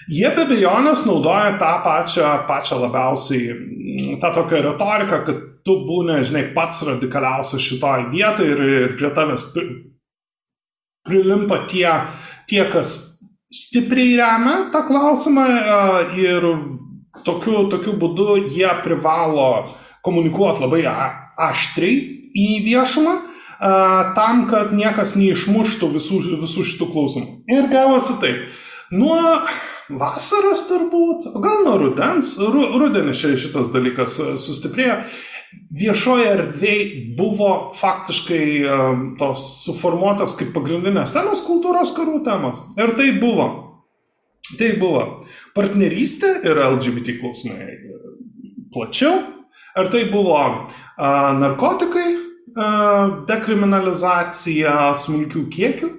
Jie 0.10 0.32
be 0.34 0.46
abejonės 0.48 1.06
naudoja 1.06 1.54
tą 1.62 1.72
pačią, 1.86 2.32
pačią 2.48 2.80
labiausiai, 2.82 3.54
mm, 3.54 4.20
tą 4.24 4.32
tokią 4.34 4.64
retoriką, 4.66 5.22
kad 5.28 5.42
tu 5.66 5.78
būni, 5.86 6.22
žinai, 6.26 6.48
pats 6.56 6.82
radikaliausias 6.88 7.62
šitoje 7.62 8.10
vietoje 8.14 8.56
ir, 8.56 8.62
ir 8.62 8.96
prie 8.98 9.12
tavęs 9.14 9.46
pri, 9.54 9.68
prilimpa 11.06 11.66
tie, 11.70 11.90
tie, 12.50 12.64
kas 12.72 12.96
stipriai 13.52 14.16
remia 14.18 14.56
tą 14.74 14.86
klausimą 14.88 15.46
e, 15.46 15.78
ir 16.24 16.48
tokiu, 17.28 17.68
tokiu 17.70 17.98
būdu 18.00 18.40
jie 18.48 18.70
privalo 18.86 19.68
komunikuoti 20.06 20.64
labai 20.64 20.86
aštriai 20.88 21.98
į 22.32 22.48
viešumą 22.66 23.18
e, 23.18 23.24
tam, 24.18 24.48
kad 24.50 24.74
niekas 24.74 25.14
neišmuštų 25.20 25.92
visų, 25.98 26.22
visų 26.42 26.66
šitų 26.72 26.90
klausimų. 26.94 27.28
Ir 27.52 27.70
gavosi 27.70 28.18
taip. 28.24 28.48
Nuo 28.92 29.20
vasaros 30.00 30.66
turbūt, 30.70 31.28
o 31.34 31.42
gal 31.44 31.66
nuo 31.66 31.78
rudens, 31.82 32.36
ru, 32.40 32.68
rudenį 32.82 33.16
šitas 33.16 33.72
dalykas 33.74 34.20
e, 34.22 34.32
sustiprėjo. 34.40 35.02
Viešoje 35.76 36.28
erdvėje 36.32 37.16
buvo 37.18 37.50
faktiškai 37.76 38.46
um, 38.72 39.02
tos 39.20 39.44
suformuotos 39.66 40.38
kaip 40.40 40.54
pagrindinės 40.56 41.12
temos 41.12 41.42
kultūros 41.44 41.92
karų 41.96 42.22
temos. 42.24 42.62
Ir 42.80 42.94
tai 42.96 43.10
buvo. 43.20 43.48
Tai 44.56 44.70
buvo 44.80 45.04
partnerystė 45.56 46.38
ir 46.48 46.60
LGBT 46.60 47.18
klausimai 47.20 47.68
e, 47.76 48.02
plačiau. 48.72 49.20
Ar 49.76 49.88
tai 49.92 50.06
buvo 50.12 50.36
a, 50.40 50.50
narkotikai, 51.40 52.08
a, 52.56 52.70
dekriminalizacija 53.28 54.92
smulkių 55.04 55.46
kiekių. 55.52 55.92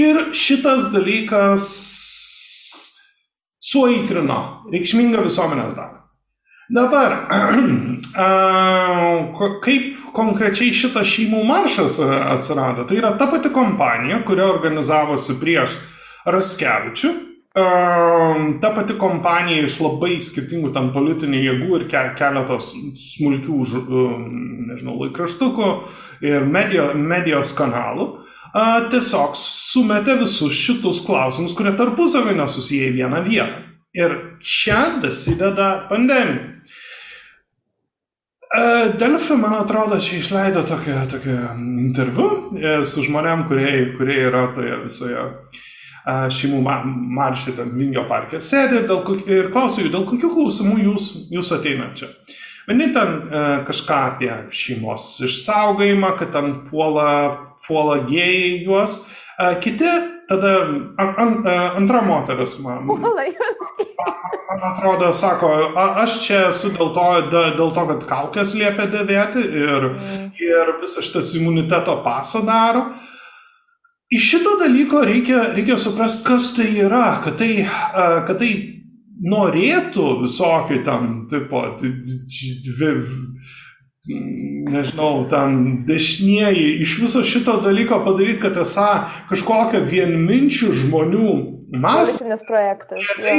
Ir 0.00 0.22
šitas 0.32 0.88
dalykas 0.92 1.66
suaitrino 3.72 4.38
reikšmingą 4.72 5.24
visuomenės 5.26 5.76
dalį. 5.78 5.98
Dabar, 6.72 7.28
kaip 9.64 9.84
konkrečiai 10.16 10.72
šitas 10.72 11.10
šeimų 11.10 11.42
maršas 11.48 11.98
atsirado? 12.04 12.86
Tai 12.88 12.96
yra 12.96 13.12
ta 13.20 13.26
pati 13.28 13.50
kompanija, 13.52 14.22
kuri 14.24 14.42
organizavosi 14.46 15.36
prieš 15.40 15.76
Raskevičių. 16.24 17.10
Ta 17.52 18.70
pati 18.72 18.94
kompanija 18.96 19.66
iš 19.66 19.74
labai 19.84 20.14
skirtingų 20.24 20.70
tam 20.72 20.88
politinių 20.94 21.40
jėgų 21.42 21.74
ir 21.76 21.82
ke- 21.90 22.14
keletos 22.16 22.70
smulkių, 22.96 23.56
nežinau, 24.70 24.94
laikraštukų 25.02 25.68
ir 26.24 26.46
medijos 26.48 27.52
kanalų 27.58 28.06
a, 28.52 28.64
tiesiog 28.92 29.36
sumetė 29.38 30.18
visus 30.20 30.56
šitus 30.56 31.02
klausimus, 31.06 31.56
kurie 31.58 31.74
tarpusavį 31.78 32.36
nesusiję 32.38 32.90
į 32.90 32.96
vieną 33.00 33.22
vietą. 33.26 33.62
Ir 33.92 34.14
čia 34.40 34.98
dasideda 35.02 35.86
pandemija. 35.90 36.48
Delfi, 39.00 39.36
man 39.40 39.54
atrodo, 39.56 39.96
čia 40.00 40.18
išleido 40.20 40.60
tokią, 40.68 40.96
tokią 41.08 41.36
interviu 41.80 42.26
e, 42.52 42.72
su 42.84 43.04
žmonėm, 43.04 43.46
kurie, 43.48 43.70
kurie 43.96 44.18
yra 44.26 44.42
toje 44.52 44.76
visoje 44.82 45.22
šeimų 46.04 46.60
maršė 47.16 47.54
ten 47.56 47.70
Vingio 47.76 48.02
parke 48.10 48.40
sėdi 48.42 48.80
ir, 48.80 48.86
dėl, 48.90 49.04
ir 49.30 49.50
klausiu 49.54 49.84
jų, 49.84 49.92
dėl 49.92 50.06
kokių 50.08 50.32
klausimų 50.34 50.80
jūs, 50.88 51.08
jūs 51.30 51.52
ateinat 51.54 51.94
čia. 52.00 52.10
Vieni 52.66 52.90
ten 52.94 53.14
e, 53.22 53.44
kažką 53.66 53.98
apie 54.12 54.32
šeimos 54.54 55.16
išsaugojimą, 55.26 56.12
kad 56.18 56.32
ten 56.34 56.52
puola, 56.66 57.06
puola 57.72 58.02
gėjai 58.04 58.66
juos, 58.66 59.00
kiti 59.64 59.88
tada 60.28 60.52
an, 61.00 61.14
an, 61.16 61.38
antra 61.80 62.02
moteris 62.04 62.58
man. 62.60 62.84
Puola 62.86 63.24
juos. 63.30 63.62
Man 64.52 64.66
atrodo, 64.68 65.12
sako, 65.16 65.48
a, 65.72 65.86
aš 66.02 66.18
čia 66.26 66.40
esu 66.50 66.74
dėl 66.74 66.90
to, 66.92 67.06
dėl 67.32 67.70
to, 67.72 67.86
kad 67.88 68.04
kaukės 68.10 68.52
liepia 68.58 68.84
dėvėti 68.92 69.44
ir, 69.48 69.86
mm. 69.94 70.26
ir 70.42 70.74
visas 70.82 71.06
šitas 71.08 71.32
imuniteto 71.38 71.96
pasą 72.04 72.44
daro. 72.44 72.90
Iš 74.12 74.26
šito 74.34 74.58
dalyko 74.60 75.00
reikia, 75.08 75.46
reikia 75.56 75.78
suprasti, 75.80 76.26
kas 76.26 76.50
tai 76.58 76.68
yra, 76.84 77.06
kad 77.24 77.38
tai, 77.40 77.64
kad 78.28 78.36
tai 78.42 78.50
norėtų 79.32 80.08
visokiai 80.26 80.82
ten, 80.84 81.12
tipo, 81.30 81.62
dvi, 81.80 82.90
nežinau, 84.06 85.26
ten 85.30 85.84
dešinieji, 85.86 86.82
iš 86.82 86.98
viso 87.02 87.22
šito 87.24 87.60
dalyko 87.62 88.02
padaryti, 88.04 88.40
kad 88.42 88.58
esą 88.58 89.04
kažkokią 89.30 89.84
vienminčių 89.86 90.72
žmonių 90.82 91.28
masę. 91.70 92.18
Politinis 92.24 92.46
projektas. 92.48 93.12
Ja. 93.22 93.38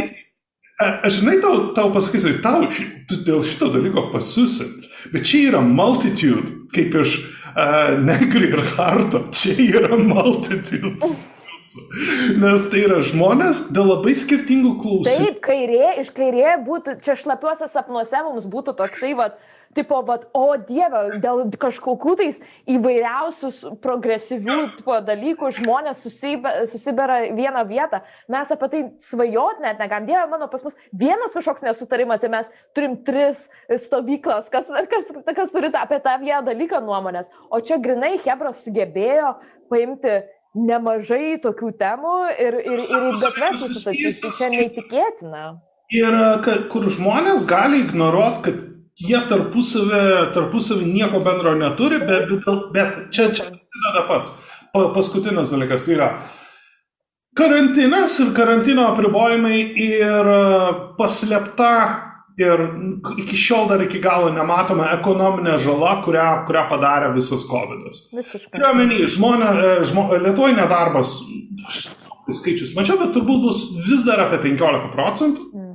Aš 1.05 1.19
žinai, 1.21 1.37
tau, 1.43 1.69
tau 1.75 1.91
pasakysiu, 1.93 2.37
tau 2.43 2.65
ši, 2.71 2.87
dėl 3.27 3.43
šito 3.45 3.69
dalyko 3.75 4.07
pasiusi, 4.13 4.65
bet 5.13 5.27
čia 5.27 5.49
yra 5.51 5.61
multitude, 5.61 6.49
kaip 6.73 6.95
iš 7.03 7.19
uh, 7.21 7.93
negri 8.01 8.49
ir 8.55 8.63
harto, 8.73 9.27
čia 9.35 9.53
yra 9.67 9.99
multitudes. 9.99 11.27
Nes 12.41 12.65
tai 12.69 12.83
yra 12.85 12.99
žmonės 13.05 13.67
dėl 13.73 13.87
labai 13.93 14.13
skirtingų 14.17 14.75
klausimų. 14.81 15.27
Taip, 15.27 15.39
kairė, 15.45 15.93
iš 16.03 16.11
kairė 16.13 16.57
būtų, 16.65 16.99
čia 17.05 17.15
šlapiuose 17.17 17.69
sapnuose 17.71 18.21
mums 18.25 18.45
būtų 18.49 18.75
toksai, 18.77 19.13
va, 19.17 19.31
tipo, 19.75 20.01
vat, 20.07 20.25
o 20.37 20.55
Dieve, 20.67 21.19
dėl 21.23 21.45
kažkokių 21.61 22.15
tais 22.19 22.39
įvairiausių 22.69 23.73
progresyvių 23.83 24.57
tipo, 24.77 24.97
dalykų 25.07 25.51
žmonės 25.59 26.03
susibera 26.03 27.19
vieną 27.35 27.65
vietą. 27.69 28.03
Mes 28.31 28.53
apie 28.53 28.69
tai 28.71 28.83
svajot 29.09 29.63
net 29.63 29.81
negalim. 29.81 30.07
Dieve, 30.09 30.27
mano 30.31 30.49
pas 30.51 30.63
mus 30.65 30.77
vienas 30.91 31.35
kažkoks 31.35 31.65
nesutarimas 31.65 32.23
ir 32.23 32.33
mes 32.33 32.51
turim 32.77 32.99
tris 33.07 33.47
stovyklas, 33.85 34.51
kas, 34.53 34.69
kas, 34.91 35.09
kas 35.33 35.51
turi 35.53 35.73
apie 35.73 35.99
tą 36.03 36.17
vieną 36.21 36.43
dalyką 36.47 36.83
nuomonės. 36.85 37.31
O 37.49 37.61
čia 37.63 37.79
grinai 37.81 38.15
Hebras 38.23 38.63
sugebėjo 38.65 39.35
paimti 39.71 40.21
nemažai 40.53 41.39
tokių 41.41 41.71
temų 41.79 42.17
ir, 42.37 42.59
ir, 42.61 42.77
ir 42.77 43.07
į 43.09 43.13
gatves 43.21 43.63
susistatyti. 43.63 44.19
Tai 44.21 44.33
čia 44.37 44.51
neįtikėtina. 44.53 45.45
Ir 45.93 46.15
kur 46.73 46.85
žmonės 46.89 47.45
gali 47.49 47.83
ignoruoti, 47.83 48.43
kad 48.45 48.61
jie 49.01 49.19
tarpusavį, 49.29 50.03
tarpusavį 50.35 50.87
nieko 50.91 51.23
bendro 51.25 51.55
neturi, 51.57 51.99
bet, 52.03 52.29
bet, 52.29 52.63
bet 52.75 52.97
čia, 53.15 53.31
čia 53.33 53.49
yra 53.93 54.05
pats. 54.09 54.33
Pa, 54.73 54.87
paskutinis 54.93 55.53
dalykas 55.53 55.85
tai 55.85 55.97
yra 55.97 56.07
karantinas 57.37 58.19
ir 58.21 58.33
karantino 58.37 58.87
apribojimai 58.91 59.59
ir 59.81 60.29
e, 60.33 60.41
paslėpta 60.97 61.73
ir 62.41 62.63
iki 63.21 63.37
šiol 63.37 63.67
dar 63.69 63.83
iki 63.85 64.01
galo 64.01 64.31
nematoma 64.33 64.89
ekonominė 64.95 65.59
žala, 65.61 65.99
kurią, 66.05 66.27
kurią 66.47 66.63
padarė 66.71 67.11
visas 67.13 67.45
COVID. 67.49 67.99
Turiuomenį, 68.53 69.01
žmonė, 69.15 69.49
e, 69.53 69.75
žmo, 69.89 70.07
Lietuvoje 70.23 70.57
nedarbas, 70.57 71.15
aš 71.69 71.83
skaičius 72.33 72.73
mačiau, 72.77 72.97
bet 73.01 73.13
turbūt 73.13 73.41
bus 73.45 73.63
vis 73.85 74.05
dar 74.07 74.25
apie 74.25 74.41
15 74.45 74.93
procentų. 74.93 75.49
Mm. 75.53 75.73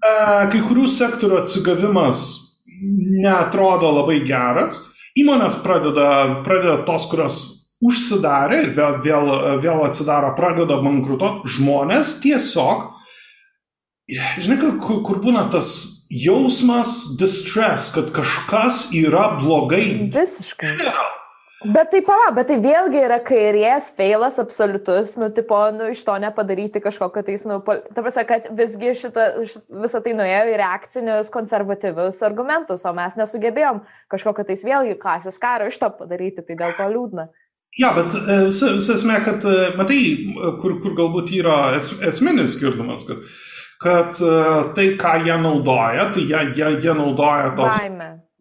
E, 0.00 0.14
kai 0.54 0.62
kurių 0.66 0.86
sektorių 0.90 1.42
atsigavimas 1.42 2.24
netrodo 2.80 3.90
labai 4.00 4.20
geras. 4.26 4.80
Įmonės 5.18 5.58
pradeda, 5.64 6.42
pradeda 6.46 6.80
tos, 6.86 7.08
kurios 7.10 7.38
užsidarė 7.82 8.64
ir 8.64 8.72
vėl, 8.76 8.98
vėl, 9.04 9.30
vėl 9.62 9.84
atsidaro, 9.86 10.34
pradeda 10.38 10.78
bankrutuoti. 10.82 11.50
Žmonės 11.56 12.18
tiesiog, 12.22 12.90
žinai, 14.38 14.60
kur, 14.60 15.00
kur 15.06 15.22
būna 15.24 15.48
tas 15.52 15.72
jausmas 16.10 17.16
distress, 17.18 17.92
kad 17.94 18.10
kažkas 18.14 18.88
yra 18.96 19.36
blogai. 19.40 20.10
Visiškai. 20.14 20.76
Bet 21.60 21.90
tai 21.92 22.00
pala, 22.00 22.30
bet 22.32 22.48
tai 22.48 22.56
vėlgi 22.56 23.02
yra 23.04 23.18
kairės 23.20 23.90
feilas 23.92 24.38
absoliutus, 24.40 25.10
nu, 25.20 25.26
tipo, 25.36 25.58
nu, 25.76 25.90
iš 25.92 26.00
to 26.08 26.14
nepadaryti 26.22 26.80
kažkokio 26.80 27.20
tais, 27.26 27.44
nu, 27.44 27.58
ta 27.60 28.00
prasme, 28.00 28.24
kad 28.30 28.46
visgi 28.56 28.94
šita, 28.96 29.26
šit, 29.44 29.66
visą 29.82 30.00
tai 30.00 30.14
nuėjo 30.16 30.46
į 30.48 30.54
reakcinius 30.56 31.28
konservatyvius 31.34 32.22
argumentus, 32.24 32.86
o 32.88 32.94
mes 32.96 33.18
nesugebėjom 33.20 33.82
kažkokio 34.08 34.46
tais 34.48 34.64
vėlgi 34.64 34.96
klasės 35.02 35.36
karo 35.42 35.68
iš 35.68 35.76
to 35.82 35.92
padaryti, 35.98 36.46
tai 36.48 36.56
dėl 36.62 36.72
to 36.80 36.88
liūdna. 36.94 37.28
Ja, 37.78 37.92
bet 37.92 38.16
visa 38.16 38.72
e, 38.72 38.80
esmė, 38.96 39.20
kad, 39.28 39.44
e, 39.44 39.68
matai, 39.76 40.00
kur, 40.64 40.78
kur 40.80 40.96
galbūt 40.96 41.28
yra 41.36 41.74
es, 41.76 41.92
esminis 42.08 42.56
skirtumas, 42.56 43.04
kad, 43.04 43.20
kad 43.84 44.16
e, 44.16 44.40
tai, 44.80 44.88
ką 44.96 45.14
jie 45.28 45.36
naudoja, 45.44 46.08
tai 46.16 46.24
jie, 46.24 46.42
jie, 46.56 46.72
jie 46.80 46.96
naudoja 46.96 47.52
tos... 47.60 47.84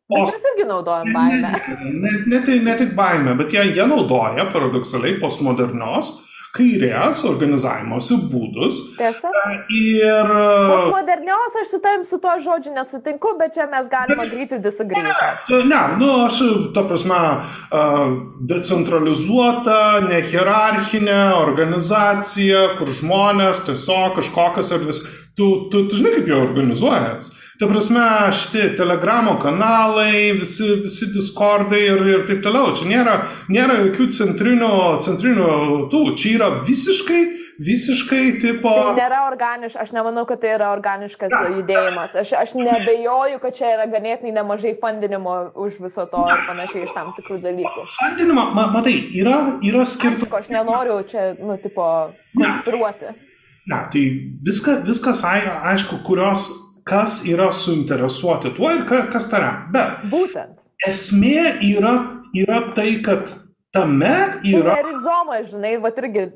Baime 0.09 0.25
Mes 0.25 0.33
irgi 0.51 0.65
naudojam 0.67 1.13
baimę. 1.13 1.51
Ne, 1.69 2.11
ne, 2.27 2.39
ne, 2.47 2.55
ne 2.65 2.77
tik 2.77 2.95
baimę, 2.97 3.35
bet 3.37 3.53
jie, 3.53 3.67
jie 3.75 3.85
naudoja 3.87 4.47
paradoksaliai 4.53 5.19
postmodernios 5.21 6.15
kairės 6.55 7.19
organizavimosi 7.29 8.15
būdus. 8.31 8.79
Tiesa. 8.97 9.29
E, 9.29 9.57
ir... 9.77 10.31
Postmodernios 10.71 11.57
aš 11.61 11.73
su 11.75 11.79
tavim 11.83 12.05
su 12.09 12.17
tuo 12.23 12.33
žodžiu 12.41 12.73
nesutinku, 12.73 13.35
bet 13.37 13.53
čia 13.57 13.67
mes 13.69 13.85
galime 13.91 14.25
greitai 14.31 14.57
disagreeiti. 14.63 15.13
Ne, 15.51 15.59
ne, 15.69 15.81
nu 16.01 16.09
aš, 16.23 16.39
ta 16.73 16.87
prasme, 16.89 17.19
e, 17.69 17.83
decentralizuota, 18.49 19.77
nehierarchinė 20.07 21.19
organizacija, 21.37 22.65
kur 22.81 22.89
žmonės 22.97 23.61
tiesiog 23.69 24.17
kažkokios 24.17 24.73
erdvės. 24.79 25.03
Tu, 25.37 25.51
tu, 25.69 25.85
tu 25.85 26.01
žinai, 26.01 26.17
kaip 26.17 26.33
jie 26.33 26.35
organizuojas. 26.35 27.29
Ta 27.59 27.67
prasme, 27.67 28.01
šitie 28.31 28.69
telegramo 28.79 29.33
kanalai, 29.41 30.31
visi, 30.39 30.63
visi 30.79 31.09
diskordai 31.11 31.81
ir, 31.89 32.03
ir 32.07 32.21
taip 32.29 32.39
toliau. 32.45 32.69
Čia 32.71 32.85
nėra, 32.87 33.15
nėra 33.51 33.73
jokių 33.81 34.05
centrinių, 34.15 34.69
centrinių 35.03 35.49
tų. 35.91 35.99
Čia 36.21 36.31
yra 36.37 36.47
visiškai, 36.63 37.17
visiškai 37.67 38.21
tipo. 38.39 38.71
Tai 38.71 38.93
nėra 39.01 39.25
organiškas, 39.25 39.75
aš 39.83 39.91
nemanau, 39.97 40.23
kad 40.29 40.39
tai 40.39 40.53
yra 40.53 40.69
organiškas 40.71 41.35
ja. 41.35 41.41
judėjimas. 41.57 42.15
Aš, 42.23 42.31
aš 42.45 42.53
nebejoju, 42.61 43.41
kad 43.43 43.59
čia 43.59 43.73
yra 43.73 43.89
ganėtinai 43.91 44.37
nemažai 44.37 44.77
fundinimo 44.79 45.35
už 45.59 45.83
viso 45.83 46.07
to 46.13 46.23
ir 46.31 46.47
panašiai 46.47 46.85
iš 46.85 46.95
tam 46.95 47.11
tikrų 47.19 47.41
dalykų. 47.43 47.85
Fundinimo, 47.97 48.47
ma, 48.55 48.69
matai, 48.77 48.95
yra, 49.19 49.35
yra 49.67 49.83
skirtumas. 49.83 50.45
Aš 50.45 50.49
nenoriu 50.55 51.01
čia, 51.11 51.33
nu, 51.43 51.59
tipo, 51.59 51.91
konstruoti. 52.39 53.11
Ne, 53.11 53.75
ne 53.75 53.83
tai 53.91 54.07
viska, 54.47 54.79
viskas 54.87 55.27
aišku, 55.27 55.99
kurios 56.07 56.47
kas 56.89 57.21
yra 57.29 57.51
suinteresuoti 57.53 58.53
tuo 58.57 58.71
ir 58.73 58.85
ka, 58.89 59.03
kas 59.13 59.29
tare. 59.31 59.51
Bet 59.73 60.03
Būtent. 60.11 60.57
esmė 60.87 61.59
yra, 61.69 61.93
yra 62.33 62.63
tai, 62.77 62.91
kad 63.05 63.31
tame 63.75 64.15
yra... 64.49 64.79
Tai 64.79 64.85
rizoma, 64.89 65.41
žinai, 65.45 65.75
va 65.83 65.93
irgi 65.93 66.29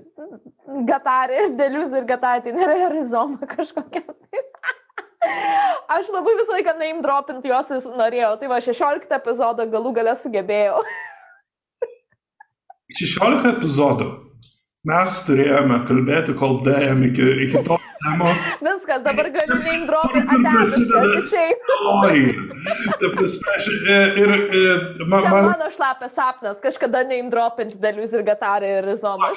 gatarė, 0.90 1.48
dėlius 1.58 1.96
ir 1.98 2.06
gatarė, 2.10 2.46
tai 2.46 2.56
nėra 2.58 2.92
rizoma 2.94 3.50
kažkokia. 3.56 4.06
Aš 5.94 6.10
labai 6.12 6.34
visą 6.36 6.58
laiką 6.58 6.74
name 6.80 7.02
dropint 7.04 7.46
juos 7.48 7.72
norėjau, 7.86 8.36
tai 8.42 8.50
va 8.52 8.60
16 8.64 9.18
epizodą 9.18 9.66
galų 9.72 9.94
galę 9.96 10.16
sugebėjau. 10.20 10.84
16 12.94 13.50
epizodų. 13.56 14.10
Mes 14.84 15.12
turėjome 15.24 15.78
kalbėti, 15.88 16.34
kol 16.36 16.58
dėjom 16.66 17.06
iki, 17.08 17.28
iki 17.46 17.60
tos 17.64 17.92
temos. 18.02 18.42
Viskas, 18.66 19.00
dabar 19.06 19.30
galiu 19.32 19.56
neindropinti. 19.62 20.26
Kur 20.28 20.44
prasideda? 20.44 21.46
Oi, 21.94 22.26
ta 23.00 23.12
prasme, 23.14 23.54
aš, 23.56 23.70
e, 23.72 23.96
ir, 24.20 24.36
ir 24.44 24.68
e, 24.76 25.08
man... 25.08 25.30
man... 25.30 25.50
Mano 25.54 25.72
šlapės 25.72 26.12
sapnas, 26.18 26.60
kažkada 26.60 27.06
neindropinti 27.08 27.80
dalius 27.80 28.12
ir 28.12 28.28
gatarį 28.28 28.76
ir 28.82 28.92
rizomą. 28.92 29.32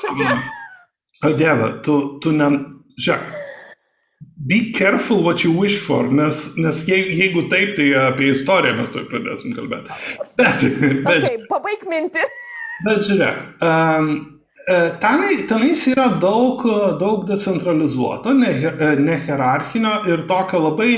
O 1.23 1.35
Dieve, 1.39 1.77
tu, 1.87 2.01
tu 2.19 2.35
ne... 2.35 2.51
Žiūrėk. 2.99 3.43
Be 4.51 4.63
careful 4.75 5.23
what 5.23 5.47
you 5.47 5.55
wish 5.55 5.79
for, 5.79 6.11
nes, 6.11 6.57
nes 6.59 6.87
je, 6.91 7.05
jeigu 7.23 7.47
taip, 7.53 7.77
tai 7.79 7.93
apie 8.09 8.35
istoriją 8.35 8.81
mes 8.83 8.91
to 8.91 9.07
pradėsim 9.07 9.55
kalbėti. 9.55 9.95
Bet, 10.43 10.65
bet, 10.67 11.21
okay, 11.23 11.45
pabaig 11.47 11.87
mintį. 11.87 12.27
Bet 12.83 13.07
žiūrėk, 13.07 13.45
um, 13.63 14.17
tenai, 14.67 15.47
tenais 15.47 15.87
yra 15.87 16.09
daug, 16.21 16.65
daug 17.01 17.23
decentralizuoto, 17.29 18.33
nehierarchinio 18.35 19.95
ne 20.03 20.11
ir 20.13 20.25
tokio 20.27 20.59
labai, 20.65 20.91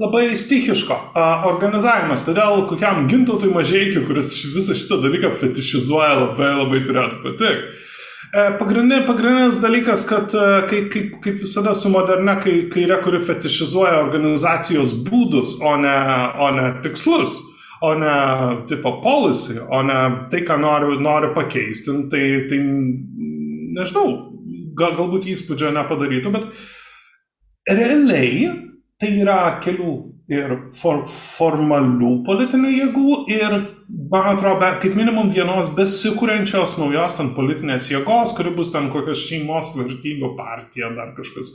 labai 0.00 0.24
stichiško 0.40 0.96
uh, 0.96 1.44
organizavimas. 1.50 2.24
Todėl 2.24 2.64
kokiam 2.70 3.04
gintautui 3.10 3.52
mažiekiu, 3.52 4.06
kuris 4.08 4.32
visą 4.54 4.76
šitą 4.78 5.02
dalyką 5.04 5.34
fetišizuoja, 5.42 6.16
labai 6.24 6.50
labai 6.62 6.82
turėtų 6.88 7.22
patikti. 7.26 7.86
Pagrindinė, 8.30 9.00
pagrindinis 9.08 9.56
dalykas, 9.58 10.04
kad 10.06 10.30
kaip, 10.70 10.84
kaip, 10.92 11.16
kaip 11.24 11.40
visada 11.42 11.72
su 11.74 11.90
moderne 11.90 12.36
kai, 12.38 12.52
kairė, 12.70 13.00
kuri 13.02 13.18
fetišizuoja 13.26 13.96
organizacijos 14.04 14.92
būdus, 15.02 15.56
o 15.66 15.72
ne, 15.82 15.96
o 16.38 16.52
ne 16.54 16.68
tikslus, 16.84 17.40
o 17.82 17.94
ne 17.98 18.14
tipo 18.68 18.96
policy, 19.04 19.58
o 19.60 19.82
ne 19.86 19.98
tai, 20.32 20.42
ką 20.46 20.58
nori, 20.60 20.98
nori 21.02 21.32
pakeisti, 21.36 21.94
tai, 22.12 22.24
tai 22.50 22.58
nežinau, 23.76 24.10
gal, 24.76 24.96
galbūt 24.98 25.28
įspūdžio 25.32 25.72
nepadarytų, 25.76 26.34
bet 26.34 27.70
realiai 27.70 28.50
tai 29.00 29.14
yra 29.22 29.40
kelių 29.64 29.92
ir 30.30 30.52
for, 30.76 31.02
formalių 31.08 32.12
politinių 32.26 32.70
jėgų 32.70 33.14
ir, 33.32 33.56
man 34.12 34.28
atrodo, 34.34 34.68
kaip 34.82 34.94
minimum 34.98 35.32
vienos 35.34 35.72
besikūrenčios 35.74 36.76
naujos 36.78 37.16
ten 37.18 37.32
politinės 37.36 37.88
jėgos, 37.90 38.34
kuri 38.36 38.52
bus 38.54 38.70
ten 38.74 38.90
kokios 38.92 39.24
šeimos 39.26 39.72
vertybių 39.78 40.34
partija, 40.38 40.92
dar 40.96 41.14
kažkas. 41.16 41.54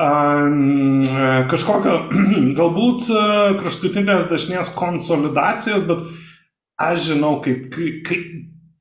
Um, 0.00 1.02
kažkokio 1.50 1.98
galbūt 2.60 3.10
kraštutinės 3.60 4.30
dešinės 4.30 4.72
konsolidacijos, 4.78 5.84
bet 5.90 6.06
aš 6.80 7.10
žinau, 7.10 7.36
kaip, 7.44 7.68
kaip, 8.06 8.30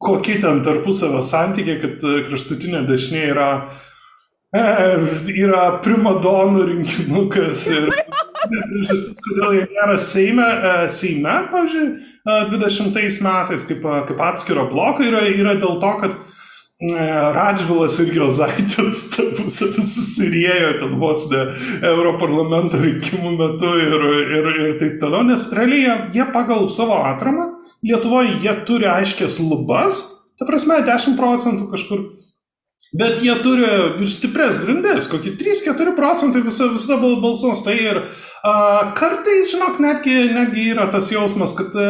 kokie 0.03 0.37
ten 0.41 0.61
tarpusavio 0.65 1.23
santykiai, 1.25 1.81
kad 1.81 2.05
kraštutinė 2.29 2.85
dešinė 2.87 3.25
yra 3.33 3.49
yra 5.45 5.63
primadonų 5.85 6.67
rinkimukas 6.69 7.65
ir 7.73 7.89
kodėl 9.23 9.55
jie 9.57 9.63
nėra 9.71 9.95
Seime, 10.01 10.45
Seime 10.93 11.39
pavyzdžiui, 11.53 11.87
20 12.51 13.23
metais 13.25 13.65
kaip, 13.69 13.87
kaip 14.09 14.21
atskiro 14.29 14.67
bloko 14.69 15.05
yra, 15.07 15.25
yra 15.31 15.57
dėl 15.57 15.79
to, 15.81 15.95
kad 16.03 16.21
Radžvilas 16.83 17.95
ir 18.03 18.09
Jozaitis 18.17 19.05
tarpusavį 19.13 19.83
susirėjo 19.87 20.71
ten 20.81 20.97
vos 20.99 21.29
ne 21.31 21.45
Europarlamento 21.93 22.81
rinkimų 22.81 23.31
metu 23.37 23.69
ir, 23.79 24.03
ir, 24.39 24.49
ir 24.65 24.73
taip 24.81 24.97
toliau, 24.99 25.23
nes 25.27 25.45
realiai 25.55 26.09
jie 26.15 26.25
pagal 26.35 26.67
savo 26.73 26.97
atramą 27.07 27.53
Lietuvoje 27.83 28.37
jie 28.43 28.53
turi 28.67 28.87
aiškės 28.87 29.39
lubas, 29.43 30.01
ta 30.39 30.47
prasme 30.47 30.81
10 30.83 31.17
procentų 31.19 31.69
kažkur 31.71 32.03
Bet 32.93 33.23
jie 33.25 33.33
turi 33.41 33.65
ir 34.05 34.09
stipres 34.13 34.59
grindis, 34.61 35.07
kokie 35.09 35.31
3-4 35.33 35.95
procentai 35.97 36.43
visada, 36.45 36.75
visada 36.75 37.09
balsuos. 37.23 37.63
Tai 37.65 37.73
ir 37.73 37.97
a, 38.45 38.51
kartais, 38.93 39.49
žinok, 39.49 39.79
netgi, 39.81 40.13
netgi 40.35 40.67
yra 40.75 40.85
tas 40.93 41.09
jausmas, 41.09 41.55
kad 41.57 41.73
a, 41.73 41.87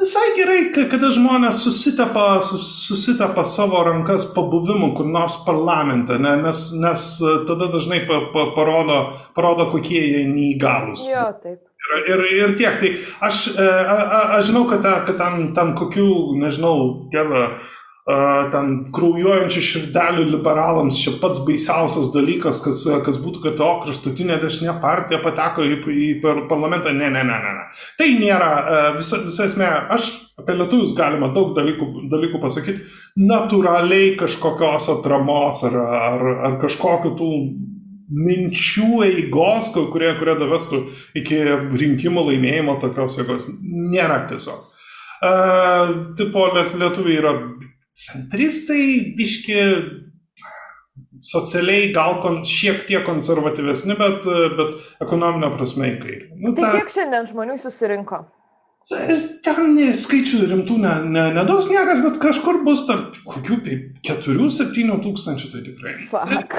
visai 0.00 0.24
gerai, 0.34 0.56
kada 0.74 1.12
žmonės 1.14 1.60
susitepa, 1.62 2.24
susitepa 2.42 3.44
savo 3.46 3.84
rankas 3.86 4.26
pabuvimu 4.34 4.90
kur 4.98 5.06
nors 5.06 5.38
parlamente, 5.46 6.18
ne, 6.18 6.34
nes, 6.42 6.64
nes 6.82 7.06
tada 7.46 7.70
dažnai 7.76 8.02
pa, 8.08 8.24
pa, 8.34 8.48
parodo, 8.58 8.98
parodo, 9.38 9.68
kokie 9.70 10.02
jie 10.02 10.26
neįgalus. 10.32 11.06
Jo, 11.12 11.28
taip. 11.44 11.62
Ir, 11.84 12.10
ir, 12.10 12.26
ir 12.40 12.58
tiek. 12.58 12.82
Tai 12.82 12.90
aš, 13.30 13.46
a, 13.54 13.70
a, 13.94 14.20
aš 14.40 14.50
žinau, 14.50 14.66
kad, 14.66 14.82
kad 15.06 15.14
tam, 15.20 15.46
tam 15.54 15.76
kokių, 15.78 16.10
nežinau, 16.42 16.76
dievą 17.14 17.46
ten 18.04 18.72
kraujuojančių 18.92 19.60
širdelių 19.64 20.26
liberalams 20.28 20.98
čia 21.00 21.14
pats 21.22 21.40
baisiausias 21.46 22.10
dalykas, 22.12 22.60
kas, 22.60 22.82
kas 23.06 23.16
būtų, 23.22 23.40
kad 23.46 23.62
o 23.64 23.70
kraštutinė 23.80 24.36
dešinė 24.42 24.74
partija 24.82 25.22
pateko 25.24 25.64
į, 25.64 25.78
į 25.88 26.10
parlamentą. 26.20 26.92
Ne, 26.92 27.08
ne, 27.08 27.24
ne, 27.24 27.38
ne. 27.46 27.54
ne. 27.56 27.64
Tai 27.96 28.10
nėra 28.20 28.50
visa, 28.98 29.22
visa 29.24 29.48
esmė. 29.48 29.70
Aš 29.96 30.10
apie 30.36 30.58
lietuvius 30.58 30.92
galima 30.98 31.32
daug 31.32 31.54
dalykų, 31.56 31.90
dalykų 32.12 32.42
pasakyti. 32.44 32.84
Naturaliai 33.24 34.12
kažkokios 34.20 34.90
atramos 34.98 35.64
ar, 35.70 35.80
ar, 35.80 36.28
ar 36.50 36.60
kažkokiu 36.60 37.16
tų 37.16 37.30
minčių 38.14 39.00
eigos, 39.06 39.72
kurie, 39.72 40.12
kurie 40.18 40.36
davestų 40.36 40.84
iki 41.16 41.40
rinkimų 41.72 42.28
laimėjimo 42.28 42.76
tokios 42.82 43.16
jėgos. 43.16 43.48
Nėra 43.64 44.26
tiesiog. 44.28 44.72
Uh, 45.24 46.10
tipo, 46.18 46.50
lietuviai 46.52 47.16
yra 47.16 47.32
centristai, 47.94 49.14
biški 49.18 49.58
socialiai 51.24 51.90
gal 51.94 52.18
kon, 52.22 52.42
šiek 52.46 52.84
tiek 52.88 53.04
konservatyvesni, 53.06 53.96
bet, 53.98 54.26
bet 54.58 55.04
ekonominio 55.04 55.52
prasme 55.54 55.94
į 55.94 55.98
kairę. 56.02 56.30
Nu, 56.36 56.52
tai 56.56 56.66
ta, 56.66 56.72
kiek 56.78 56.92
šiandien 56.92 57.28
žmonių 57.30 57.58
susirinko? 57.62 58.24
Ten 58.84 59.78
skaičių 59.96 60.42
rimtų 60.50 60.74
ne, 60.82 60.94
ne, 61.08 61.28
nedaus 61.38 61.70
niekas, 61.72 62.02
bet 62.04 62.18
kažkur 62.20 62.60
bus 62.66 62.84
tarp 62.88 63.16
kokių 63.24 63.62
4-7 64.04 64.98
tūkstančių, 65.06 65.52
tai 65.54 65.62
tikrai. 65.64 65.94
Fuck. 66.10 66.58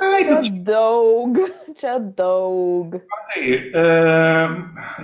Ai, 0.00 0.22
čia 0.24 0.38
čia 0.46 0.54
daug, 0.64 1.36
čia 1.76 1.98
daug. 2.16 2.96
Tai, 3.28 3.42
e, 3.82 3.84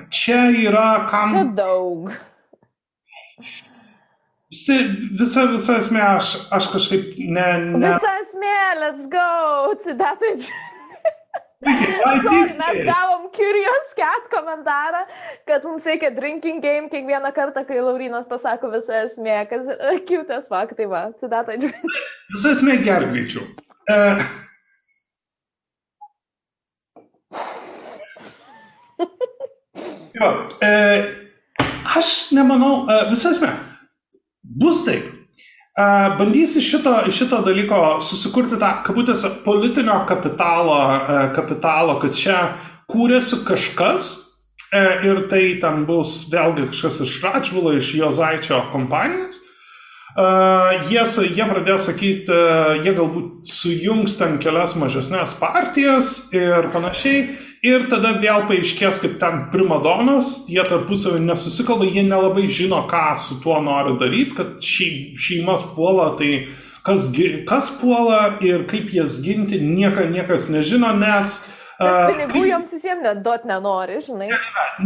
čia 0.09 0.41
yra 0.57 0.87
kam. 1.11 1.37
Čia 1.37 1.45
daug. 1.59 2.09
Visi, 4.57 4.77
visa, 5.21 5.43
visa 5.53 5.75
esmė, 5.83 6.01
aš, 6.01 6.29
aš 6.57 6.67
kažkaip 6.73 7.19
ne, 7.21 7.49
ne. 7.77 7.91
Visa 7.93 8.13
esmė, 8.23 8.61
let's 8.81 9.09
go, 9.13 9.25
citatai. 9.85 10.31
Mes 11.67 12.79
gavom 12.87 13.27
Curious 13.37 13.93
Cat 13.99 14.31
komentarą, 14.33 15.03
kad 15.51 15.67
mums 15.69 15.85
reikia 15.85 16.09
drinking 16.17 16.65
game 16.65 16.89
kiekvieną 16.89 17.35
kartą, 17.37 17.67
kai 17.69 17.85
Laurinas 17.85 18.25
pasako 18.33 18.73
visą 18.73 18.97
esmę, 19.03 19.37
kas 19.53 19.69
kitas 20.09 20.49
faktai, 20.49 20.89
va, 20.89 21.05
citatai. 21.21 21.61
Visa 22.33 22.57
esmė 22.57 22.81
ger 22.81 23.05
greičiau. 23.13 23.45
Uh, 23.93 24.25
jo, 30.17 30.35
uh, 30.65 31.01
aš 32.01 32.19
nemanau, 32.33 32.87
uh, 32.89 33.11
visa 33.13 33.37
esmė. 33.37 33.76
Bus 34.57 34.85
taip. 34.87 35.13
Bandysi 36.19 36.63
šito, 36.65 36.93
šito 37.13 37.43
dalyko 37.45 37.99
susikurti 38.01 38.57
tą, 38.57 38.71
kabutėse, 38.87 39.29
politinio 39.45 39.99
kapitalo, 40.09 40.79
kapitalo, 41.37 41.99
kad 42.01 42.17
čia 42.17 42.39
kūrėsi 42.89 43.43
kažkas 43.45 44.07
e, 44.73 44.81
ir 45.05 45.27
tai 45.29 45.43
ten 45.61 45.85
bus 45.89 46.31
vėlgi 46.33 46.71
kažkas 46.71 47.03
iš 47.05 47.19
Račvilo, 47.27 47.75
iš 47.77 47.93
Jozaičio 47.99 48.63
kompanijos. 48.73 49.43
Jie, 50.17 51.03
jie 51.37 51.45
pradės 51.45 51.91
sakyti, 51.91 52.37
jie 52.81 52.93
galbūt 52.97 53.51
sujungs 53.53 54.15
ten 54.17 54.39
kelias 54.41 54.73
mažesnės 54.81 55.35
partijas 55.37 56.31
ir 56.33 56.71
panašiai. 56.73 57.27
Ir 57.67 57.85
tada 57.91 58.15
vėl 58.21 58.47
paaiškės, 58.49 59.01
kad 59.03 59.17
ten 59.21 59.43
primadonas, 59.53 60.47
jie 60.49 60.63
tarpusavį 60.65 61.21
nesusikalba, 61.25 61.89
jie 61.89 62.05
nelabai 62.07 62.47
žino, 62.49 62.85
ką 62.89 63.17
su 63.21 63.41
tuo 63.43 63.59
nori 63.65 63.97
daryti, 64.01 64.37
kad 64.39 64.63
šeimas 64.63 65.65
puola, 65.75 66.13
tai 66.17 66.47
kas, 66.87 67.09
kas 67.49 67.73
puola 67.81 68.39
ir 68.45 68.65
kaip 68.71 68.93
jas 68.95 69.19
ginti, 69.25 69.59
nieka, 69.61 70.09
niekas 70.13 70.49
nežino, 70.53 70.95
nes 70.97 71.43
Uh, 71.47 71.56
pinigų 71.81 72.45
joms 72.49 72.73
visiems 72.73 73.05
net 73.05 73.21
duot 73.25 73.45
nenori, 73.49 74.01
žinai. 74.07 74.31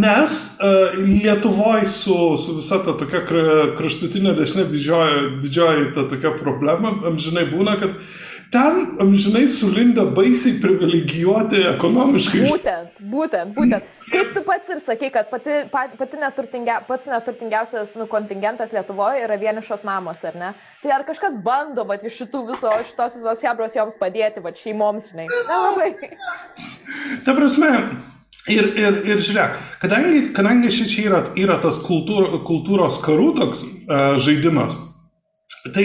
Nes 0.00 0.38
uh, 0.58 0.96
Lietuvoje 0.98 1.86
su, 1.90 2.16
su 2.40 2.56
visa 2.58 2.80
ta 2.86 2.96
tokia 2.98 3.22
kraštutinė 3.78 4.34
dešinė 4.38 4.66
didžioji, 4.72 5.22
didžioji 5.44 5.92
ta 5.94 6.08
tokia 6.10 6.34
problema, 6.40 6.92
amžinai 7.12 7.46
būna, 7.52 7.76
kad 7.80 7.94
uh, 7.94 8.10
ten 8.50 8.98
amžinai 9.00 9.46
sulinda 9.48 10.04
baisiai 10.16 10.58
privilegijuoti 10.62 11.62
ekonomiškai. 11.70 12.42
Būtent, 12.50 13.00
būtent, 13.12 13.54
būtent. 13.54 13.96
Kaip 14.10 14.32
tu 14.34 14.42
pats 14.46 14.72
ir 14.74 14.80
sakai, 14.82 15.12
kad 15.14 15.28
pati, 15.30 15.60
pati 15.70 16.18
neturtingia, 16.18 16.80
pats 16.88 17.06
neturtingiausias 17.10 17.94
nu, 17.98 18.08
kontingentas 18.10 18.74
Lietuvoje 18.74 19.22
yra 19.22 19.38
vienišos 19.38 19.84
mamos, 19.86 20.24
ar 20.26 20.38
ne? 20.40 20.52
Tai 20.82 20.94
ar 20.96 21.06
kažkas 21.06 21.38
bando, 21.44 21.86
bet 21.86 22.02
iš 22.08 22.24
šitų 22.24 22.42
viso, 22.50 22.74
šitos 22.90 23.20
visos 23.20 23.44
hebros 23.46 23.76
joms 23.78 23.98
padėti, 24.02 24.42
va 24.42 24.50
šeimoms, 24.56 25.12
žinai? 25.12 25.28
Nelabai. 25.30 25.92
Ta 27.26 27.36
prasme, 27.38 27.74
Ir, 28.48 28.64
ir, 28.72 28.94
ir 29.04 29.20
žiūrėk, 29.20 29.58
kadangi, 29.82 30.20
kadangi 30.34 30.70
šičia 30.72 31.02
yra, 31.04 31.18
yra 31.38 31.58
tas 31.60 31.76
kultūr, 31.84 32.40
kultūros 32.48 32.96
karų 33.04 33.26
toks 33.36 33.60
uh, 33.62 34.16
žaidimas, 34.18 34.78
tai 35.76 35.84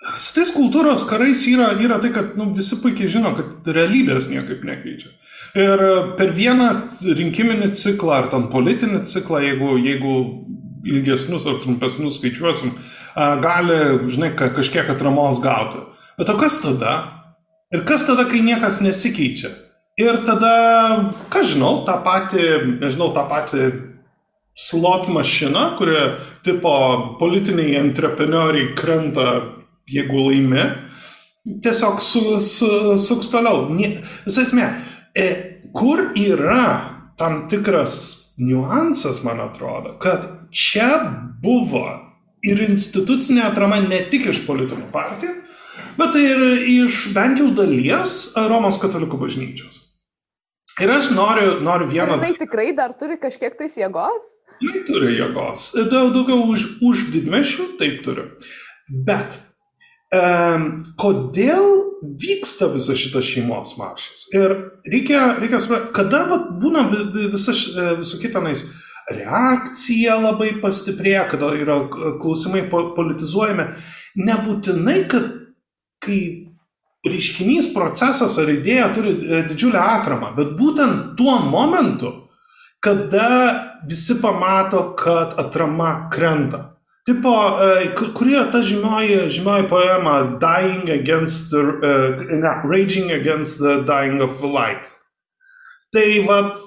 su 0.00 0.34
tais 0.36 0.52
kultūros 0.54 1.04
karais 1.08 1.42
yra, 1.50 1.72
yra 1.82 1.98
tai, 2.00 2.12
kad 2.14 2.36
nu, 2.38 2.50
visi 2.56 2.78
puikiai 2.80 3.10
žino, 3.12 3.34
kad 3.36 3.68
realybės 3.74 4.30
niekaip 4.32 4.64
nekeičia. 4.66 5.12
Ir 5.60 5.82
per 6.16 6.32
vieną 6.36 6.70
rinkiminį 7.18 7.72
ciklą 7.76 8.16
ar 8.16 8.30
ten 8.32 8.48
politinį 8.52 9.02
ciklą, 9.08 9.42
jeigu, 9.44 9.74
jeigu 9.82 10.14
ilgesnius 10.88 11.44
ar 11.48 11.58
trumpesnius 11.60 12.16
skaičiuosim, 12.20 12.72
gali, 13.44 13.80
žinai, 14.08 14.32
kažkiek 14.38 14.88
atramos 14.94 15.42
gauti. 15.44 15.82
Bet 16.18 16.30
o 16.32 16.36
kas 16.40 16.60
tada? 16.62 16.94
Ir 17.74 17.84
kas 17.86 18.06
tada, 18.08 18.24
kai 18.30 18.40
niekas 18.44 18.80
nesikeičia? 18.84 19.52
Ir 20.00 20.22
tada, 20.24 20.54
ką 21.32 21.44
žinau, 21.44 21.82
tą 21.84 21.98
patį, 22.06 22.46
nežinau, 22.80 23.10
tą 23.12 23.26
patį 23.28 23.66
slot 24.56 25.08
mašiną, 25.12 25.74
kurie 25.78 26.00
tipo 26.44 26.72
politiniai 27.20 27.76
entrepreneriai 27.80 28.72
krenta 28.78 29.26
jeigu 29.90 30.26
laimi, 30.28 30.64
tiesiog 31.62 32.00
su, 32.04 32.22
su, 32.44 32.70
suks 33.00 33.30
toliau. 33.32 33.66
Visai 34.26 34.46
esmė, 34.46 34.68
e, 35.16 35.28
kur 35.76 36.10
yra 36.18 36.64
tam 37.18 37.44
tikras 37.50 38.34
niuansas, 38.40 39.22
man 39.24 39.40
atrodo, 39.40 39.96
kad 40.00 40.26
čia 40.50 40.88
buvo 41.42 41.84
ir 42.46 42.62
institucinė 42.64 43.44
atrama 43.50 43.80
ne 43.84 44.00
tik 44.12 44.30
iš 44.32 44.44
politinių 44.46 44.88
partijų, 44.94 45.36
bet 45.98 46.14
tai 46.16 46.24
ir 46.24 46.42
iš 46.80 47.10
bent 47.16 47.40
jau 47.42 47.50
dalies 47.56 48.32
Romos 48.48 48.80
katalikų 48.80 49.20
bažnyčios. 49.20 49.86
Ir 50.80 50.88
aš 50.94 51.10
noriu, 51.12 51.58
noriu 51.60 51.90
vieną. 51.90 52.16
Tai 52.22 52.32
tikrai 52.40 52.70
dar 52.76 52.94
turi 52.96 53.18
kažkiek 53.20 53.58
tais 53.58 53.76
jėgos? 53.76 54.30
Tai 54.60 54.80
turi 54.88 55.12
jėgos. 55.18 55.66
Daug 55.92 56.14
daugiau 56.14 56.46
už, 56.48 56.66
už 56.84 57.06
didmešių, 57.12 57.66
taip 57.80 58.00
turiu. 58.06 58.30
Bet 58.88 59.36
um, 60.14 60.66
kodėl 61.00 61.66
vyksta 62.00 62.70
visas 62.74 63.00
šitas 63.00 63.26
šeimos 63.28 63.76
maršas? 63.78 64.28
Ir 64.36 64.56
reikia, 64.88 65.34
reikia 65.40 65.60
suprasti, 65.62 65.92
kada 65.96 66.24
vat, 66.30 66.52
būna 66.62 66.86
visa, 66.90 67.54
visokie 68.00 68.32
tenais 68.32 68.64
reakcija 69.10 70.16
labai 70.20 70.52
pastiprėja, 70.62 71.26
kada 71.32 71.54
yra 71.58 71.80
klausimai 72.22 72.66
politizuojami. 72.70 73.66
Nebūtinai, 74.20 75.02
kad 75.10 75.26
kai 76.02 76.20
reiškinys, 77.06 77.70
procesas 77.74 78.36
ar 78.40 78.50
idėja 78.52 78.90
turi 78.94 79.12
e, 79.12 79.42
didžiulę 79.48 79.80
atramą, 79.80 80.34
bet 80.36 80.52
būtent 80.58 81.14
tuo 81.18 81.38
momentu, 81.46 82.12
kada 82.84 83.28
visi 83.88 84.18
pamato, 84.20 84.90
kad 84.98 85.36
atrama 85.40 86.10
krenta. 86.12 86.79
Tipo, 87.08 87.32
e, 87.64 87.94
kuri 88.14 88.34
yra 88.36 88.50
ta 88.52 88.60
žymioji, 88.62 89.30
žymioji 89.32 89.68
poema 89.68 90.16
Dying 90.40 90.90
against, 90.92 91.54
uh, 91.56 91.80
ne, 92.28 92.52
Raging 92.64 93.10
against 93.12 93.58
the 93.58 93.80
Dying 93.88 94.20
of 94.22 94.42
Light. 94.44 94.92
Tai 95.92 96.04
vad, 96.26 96.60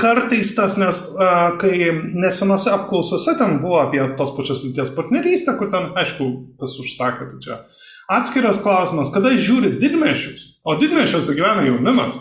kartais 0.00 0.54
tas, 0.56 0.78
nes 0.80 1.02
uh, 1.14 1.58
kai 1.60 1.92
nesenose 2.14 2.72
apklausose 2.72 3.36
ten 3.38 3.60
buvo 3.60 3.82
apie 3.84 4.00
tos 4.16 4.32
pačios 4.36 4.64
lyties 4.64 4.94
partnerystę, 4.96 5.58
kur 5.60 5.70
ten, 5.70 5.92
aišku, 5.96 6.30
kas 6.60 6.78
užsakė, 6.82 7.28
tai 7.34 7.44
čia 7.44 7.60
Atskiras 8.06 8.60
klausimas, 8.62 9.10
kada 9.10 9.32
žiūri 9.34 9.76
didmešius, 9.82 10.62
o 10.62 10.76
didmešiuose 10.78 11.34
gyvena 11.34 11.64
jaunimas. 11.66 12.14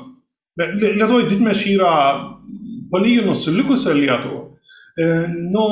Lietuvoje 0.57 1.27
didmešiai 1.29 1.75
yra 1.77 1.91
palyginus 2.91 3.43
su 3.45 3.53
likusia 3.53 3.93
Lietuva. 3.93 4.44
E, 4.95 5.05
nu, 5.51 5.65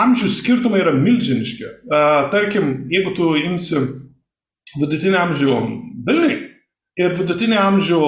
amžių 0.00 0.30
skirtumai 0.32 0.80
yra 0.80 0.94
milžiniški. 0.96 1.66
E, 1.68 1.98
tarkim, 2.32 2.86
jeigu 2.92 3.12
tu 3.16 3.34
imsi 3.36 3.82
vidutinį 4.80 5.18
amžių 5.20 5.58
Vilniui 6.06 6.36
ir 6.96 7.14
vidutinį 7.18 7.58
amžių, 7.60 8.00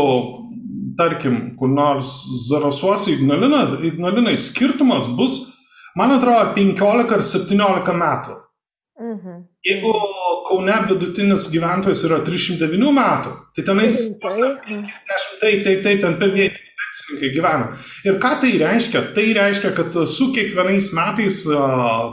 tarkim, 0.98 1.38
kur 1.58 1.68
nors 1.68 2.08
Zarasuose 2.48 3.12
Ignalinai, 3.12 4.36
skirtumas 4.40 5.08
bus, 5.18 5.40
man 5.98 6.16
atrodo, 6.16 6.54
15 6.56 7.16
ar 7.18 7.24
17 7.32 7.98
metų. 8.04 8.38
Mhm. 8.98 9.42
Jeigu 9.68 9.92
Kaune 10.48 10.78
vidutinis 10.88 11.44
gyventojas 11.52 12.00
yra 12.08 12.22
309 12.24 12.94
metų, 12.96 13.34
tai 13.52 13.66
tenais 13.66 13.98
50, 14.22 14.64
taip, 15.42 15.60
taip, 15.66 15.82
taip, 15.84 16.00
ten 16.00 16.16
per 16.16 16.32
vietiniai 16.32 16.67
pensininkai 16.88 17.30
gyvena. 17.34 17.68
Ir 18.06 18.18
ką 18.22 18.32
tai 18.42 18.52
reiškia? 18.60 19.02
Tai 19.16 19.26
reiškia, 19.38 19.72
kad 19.76 19.96
su 20.10 20.30
kiekvienais 20.34 20.90
metais 20.96 21.40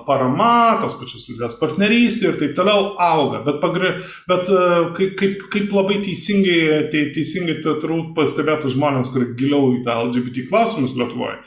parama, 0.07 0.77
tos 0.83 0.97
pačios 0.99 1.27
lygos 1.31 1.57
partnerystė 1.59 2.29
ir 2.29 2.39
taip 2.41 2.55
toliau 2.57 2.93
auga. 3.01 3.41
Bet, 3.47 3.59
pagri, 3.63 3.95
bet 4.29 4.51
kaip, 5.19 5.45
kaip, 5.53 5.75
labai 5.75 6.01
teisingai, 6.05 6.87
te, 6.93 7.07
teisingai 7.15 7.59
turbūt 7.63 8.15
pastebėtų 8.17 8.73
žmonės, 8.75 9.11
kurie 9.13 9.33
giliau 9.39 9.75
į 9.77 9.83
tą 9.87 9.99
LGBT 10.09 10.47
klausimus 10.49 10.97
Lietuvoje, 10.99 11.39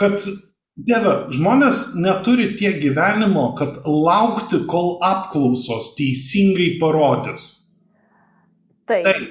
kad 0.00 0.24
Dieve, 0.72 1.26
žmonės 1.28 1.98
neturi 2.00 2.54
tiek 2.56 2.78
gyvenimo, 2.80 3.50
kad 3.58 3.82
laukti, 3.84 4.62
kol 4.64 4.94
apklausos 5.04 5.90
teisingai 5.98 6.78
parodys. 6.80 7.44
Taip. 8.88 9.04
Taip. 9.04 9.28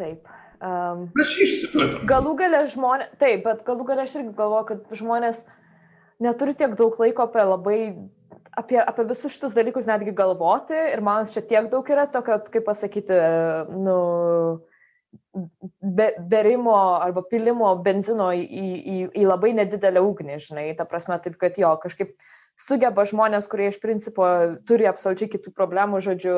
Taip. 0.00 0.29
Um, 0.60 1.06
Mes 1.16 1.30
išsiplėtėm. 1.40 2.04
Galų 2.08 2.34
galę 2.36 2.66
žmonės, 2.68 3.12
taip, 3.20 3.46
bet 3.46 3.62
galų 3.64 3.86
galę 3.88 4.04
aš 4.04 4.18
irgi 4.18 4.34
galvoju, 4.36 4.66
kad 4.68 4.90
žmonės 4.98 5.38
neturi 6.20 6.52
tiek 6.58 6.74
daug 6.76 6.98
laiko 7.00 7.24
apie 7.24 7.44
labai, 7.48 7.78
apie, 8.60 8.76
apie 8.82 9.06
visus 9.08 9.32
šitus 9.32 9.56
dalykus 9.56 9.88
netgi 9.88 10.12
galvoti 10.16 10.76
ir 10.76 11.00
man 11.06 11.24
čia 11.32 11.40
tiek 11.48 11.70
daug 11.72 11.88
yra 11.88 12.04
tokio, 12.12 12.36
kaip 12.52 12.66
pasakyti, 12.68 13.16
nu, 13.72 13.96
be, 15.80 16.10
berimo 16.28 16.76
arba 17.00 17.24
pilimo 17.30 17.72
benzino 17.80 18.28
į, 18.36 18.44
į, 18.44 18.98
į 19.16 19.24
labai 19.30 19.54
nedidelę 19.56 20.04
ugnį, 20.04 20.36
žinai, 20.44 20.66
ta 20.76 20.84
prasme, 20.84 21.16
taip 21.24 21.40
kad 21.40 21.56
jo, 21.56 21.72
kažkaip 21.80 22.12
sugeba 22.60 23.04
žmonės, 23.08 23.48
kurie 23.50 23.68
iš 23.70 23.78
principo 23.82 24.26
turi 24.68 24.86
absoliučiai 24.90 25.30
kitų 25.32 25.52
problemų, 25.56 26.00
žodžiu, 26.04 26.34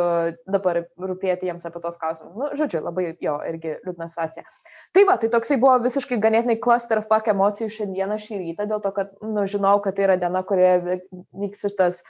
dabar 0.51 0.83
rūpėti 1.01 1.49
jiems 1.49 1.67
apie 1.69 1.83
tos 1.83 1.99
klausimus. 2.01 2.35
Nu, 2.39 2.51
žodžiu, 2.59 2.83
labai 2.87 3.09
jo, 3.23 3.37
irgi 3.49 3.77
liūdna 3.83 4.09
situacija. 4.11 4.47
Tai 4.95 5.07
va, 5.09 5.19
tai 5.21 5.33
toksai 5.33 5.59
buvo 5.63 5.77
visiškai 5.85 6.21
ganėtinai 6.23 6.59
clusterfuck 6.63 7.31
emocijų 7.33 7.71
šiandieną 7.77 8.19
šį 8.23 8.43
rytą, 8.45 8.69
dėl 8.71 8.83
to, 8.85 8.95
kad, 8.97 9.15
nu, 9.25 9.47
žinau, 9.51 9.79
kad 9.85 9.99
tai 9.99 10.09
yra 10.09 10.19
diena, 10.21 10.45
kurioje 10.47 11.01
vyks 11.43 11.67
šitas, 11.67 12.03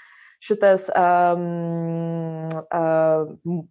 šitas 0.43 0.89
um, 0.99 2.51
uh, 2.69 3.63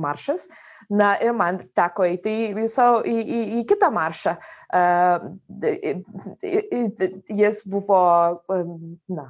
maršas. 0.00 0.46
Na 0.90 1.12
ir 1.22 1.34
man 1.36 1.60
teko 1.76 2.06
eiti 2.08 2.32
į, 2.50 2.66
savo, 2.70 3.02
į, 3.06 3.14
į, 3.20 3.40
į 3.60 3.64
kitą 3.70 3.92
maršą. 3.94 4.34
Jis 7.40 7.62
buvo, 7.70 8.00
na, 9.14 9.26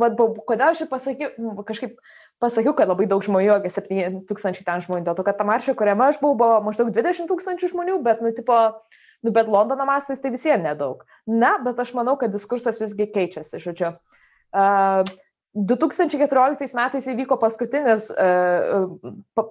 vad, 0.00 0.18
kodėl 0.48 0.72
aš 0.72 0.84
pasakiau, 0.90 1.54
kažkaip 1.68 1.98
pasakiau, 2.42 2.74
kad 2.76 2.90
labai 2.90 3.06
daug 3.10 3.22
žmonių, 3.24 3.52
apie 3.56 3.70
7 3.72 4.20
tūkstančiai 4.28 4.66
ten 4.66 4.82
žmonių, 4.84 5.04
dėl 5.06 5.18
to, 5.18 5.26
kad 5.26 5.38
ta 5.38 5.46
marša, 5.48 5.76
kuriame 5.78 6.08
aš 6.08 6.20
buvau, 6.22 6.38
buvo 6.40 6.60
maždaug 6.66 6.90
20 6.94 7.30
tūkstančių 7.30 7.70
žmonių, 7.72 8.00
bet, 8.04 8.22
nu, 8.24 8.32
tipo, 8.34 8.58
nu, 9.24 9.32
bet 9.34 9.50
Londono 9.50 9.86
mastais 9.88 10.20
tai 10.22 10.34
visiems 10.34 10.66
nedaug. 10.66 11.06
Na, 11.30 11.56
bet 11.64 11.78
aš 11.80 11.94
manau, 11.96 12.18
kad 12.20 12.34
diskursas 12.34 12.80
visgi 12.82 13.06
keičiasi, 13.14 13.62
žodžiu. 13.62 13.94
Uh, 14.54 15.02
2014 15.54 16.74
metais 16.74 17.08
įvyko 17.10 17.38
paskutinis 17.38 18.10
uh, 18.10 18.90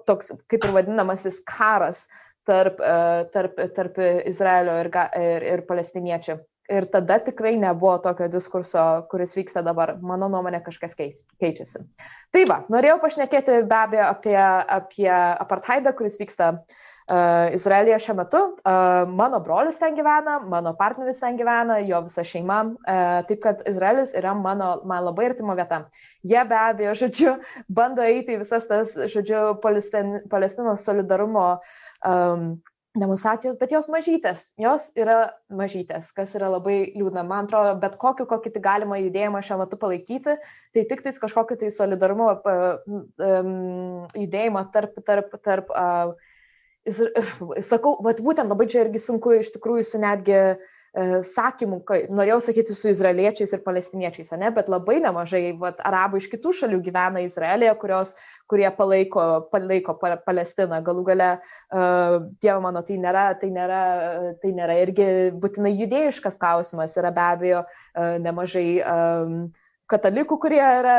toks, 0.08 0.34
kaip 0.52 0.66
ir 0.66 0.74
vadinamasis, 0.76 1.40
karas 1.48 2.04
tarp, 2.48 2.80
uh, 2.80 3.24
tarp, 3.32 3.60
tarp 3.76 4.00
Izraelio 4.28 4.76
ir, 4.84 4.90
ir, 5.20 5.46
ir 5.54 5.64
palestiniečių. 5.68 6.38
Ir 6.72 6.86
tada 6.88 7.18
tikrai 7.20 7.58
nebuvo 7.60 7.98
tokio 8.00 8.24
diskurso, 8.32 8.82
kuris 9.10 9.34
vyksta 9.36 9.60
dabar. 9.64 9.98
Mano 10.00 10.30
nuomonė 10.32 10.62
kažkas 10.64 10.96
keičiasi. 10.96 11.82
Tai 12.32 12.44
va, 12.48 12.62
norėjau 12.72 12.96
pašnekėti 13.02 13.58
be 13.68 13.76
abejo 13.76 14.06
apie, 14.08 14.38
apie 14.40 15.10
apartheidą, 15.12 15.92
kuris 15.96 16.16
vyksta 16.20 16.54
Uh, 16.54 16.80
Izraelija 17.52 17.98
šiuo 18.00 18.14
metu, 18.16 18.38
uh, 18.64 19.08
mano 19.12 19.40
brolis 19.44 19.76
ten 19.76 19.92
gyvena, 19.96 20.38
mano 20.48 20.72
partneris 20.76 21.18
ten 21.20 21.36
gyvena, 21.36 21.76
jo 21.84 22.00
visa 22.06 22.24
šeima, 22.24 22.60
uh, 22.64 23.18
taip 23.28 23.42
kad 23.44 23.60
Izraelis 23.68 24.14
yra 24.16 24.32
mano, 24.34 24.78
man 24.88 25.04
labai 25.04 25.26
artima 25.28 25.56
vieta. 25.58 25.82
Jie 26.24 26.44
be 26.48 26.56
abejo, 26.56 26.94
žodžiu, 27.02 27.34
bando 27.68 28.02
eiti 28.02 28.38
į 28.38 28.40
visas 28.46 28.64
tas, 28.70 28.96
žodžiu, 28.96 29.58
Palestin, 29.60 30.22
Palestinos 30.32 30.88
solidarumo 30.88 31.44
um, 32.08 32.54
demonstracijos, 32.96 33.60
bet 33.60 33.76
jos 33.76 33.90
mažytės, 33.92 34.52
jos 34.56 34.88
yra 34.96 35.34
mažytės, 35.52 36.08
kas 36.16 36.32
yra 36.38 36.48
labai 36.56 36.94
liūdna. 36.94 37.24
Man 37.26 37.50
atrodo, 37.50 37.74
bet 37.84 37.98
kokį, 38.00 38.30
kokį 38.32 38.54
tik 38.54 38.64
galima 38.64 38.96
judėjimą 39.02 39.44
šiuo 39.44 39.60
metu 39.60 39.76
palaikyti, 39.76 40.40
tai 40.72 40.88
tik 40.88 41.04
tais 41.04 41.20
kažkokį 41.20 41.60
tai 41.60 41.74
solidarumo 41.74 42.36
um, 42.40 44.06
judėjimą 44.14 44.70
tarp, 44.72 45.02
tarp, 45.04 45.36
tarp 45.44 45.74
uh, 45.74 46.14
sakau, 46.84 47.96
vat 48.04 48.20
būtent 48.20 48.50
labai 48.50 48.68
čia 48.68 48.84
irgi 48.84 49.00
sunku 49.00 49.38
iš 49.38 49.50
tikrųjų 49.54 49.84
su 49.88 50.00
netgi 50.02 50.36
e, 50.36 50.56
sakymų, 51.30 51.78
norėjau 52.12 52.40
sakyti 52.44 52.76
su 52.76 52.90
izraeliečiais 52.92 53.54
ir 53.56 53.62
palestiniečiais, 53.64 54.34
ne, 54.36 54.50
bet 54.54 54.68
labai 54.68 54.98
nemažai 55.04 55.54
vat, 55.60 55.80
arabų 55.80 56.20
iš 56.20 56.28
kitų 56.34 56.52
šalių 56.60 56.82
gyvena 56.84 57.24
Izraelėje, 57.24 57.72
kurios, 57.80 58.14
kurie 58.50 58.68
palaiko, 58.76 59.24
palaiko 59.52 59.96
Palestiną. 59.96 60.82
Galų 60.84 61.06
gale, 61.08 61.30
uh, 61.72 62.20
Dievo 62.44 62.60
mano, 62.66 62.84
tai 62.84 63.00
nėra, 63.00 63.26
tai, 63.40 63.48
nėra, 63.54 63.82
tai 64.42 64.52
nėra 64.52 64.78
irgi 64.84 65.10
būtinai 65.40 65.72
judėjiškas 65.72 66.36
klausimas, 66.40 66.96
yra 67.00 67.14
be 67.16 67.28
abejo 67.32 67.64
nemažai 68.20 68.68
um, 68.84 69.38
katalikų, 69.92 70.38
kurie 70.40 70.62
yra 70.62 70.96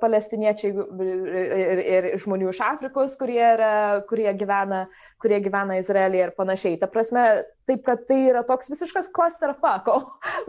palestiniečiai 0.00 0.70
ir, 0.72 1.82
ir 1.82 2.08
žmonių 2.22 2.52
iš 2.52 2.60
Afrikos, 2.64 3.16
kurie, 3.20 3.42
yra, 3.42 3.72
kurie, 4.10 4.28
gyvena, 4.38 4.84
kurie 5.22 5.40
gyvena 5.44 5.78
Izraelyje 5.80 6.28
ir 6.28 6.34
panašiai. 6.38 6.78
Ta 6.80 6.90
prasme, 6.92 7.24
taip 7.68 7.84
kad 7.86 8.04
tai 8.08 8.18
yra 8.30 8.42
toks 8.46 8.70
visiškas 8.72 9.10
clusterfuck, 9.14 9.88
o 9.94 9.98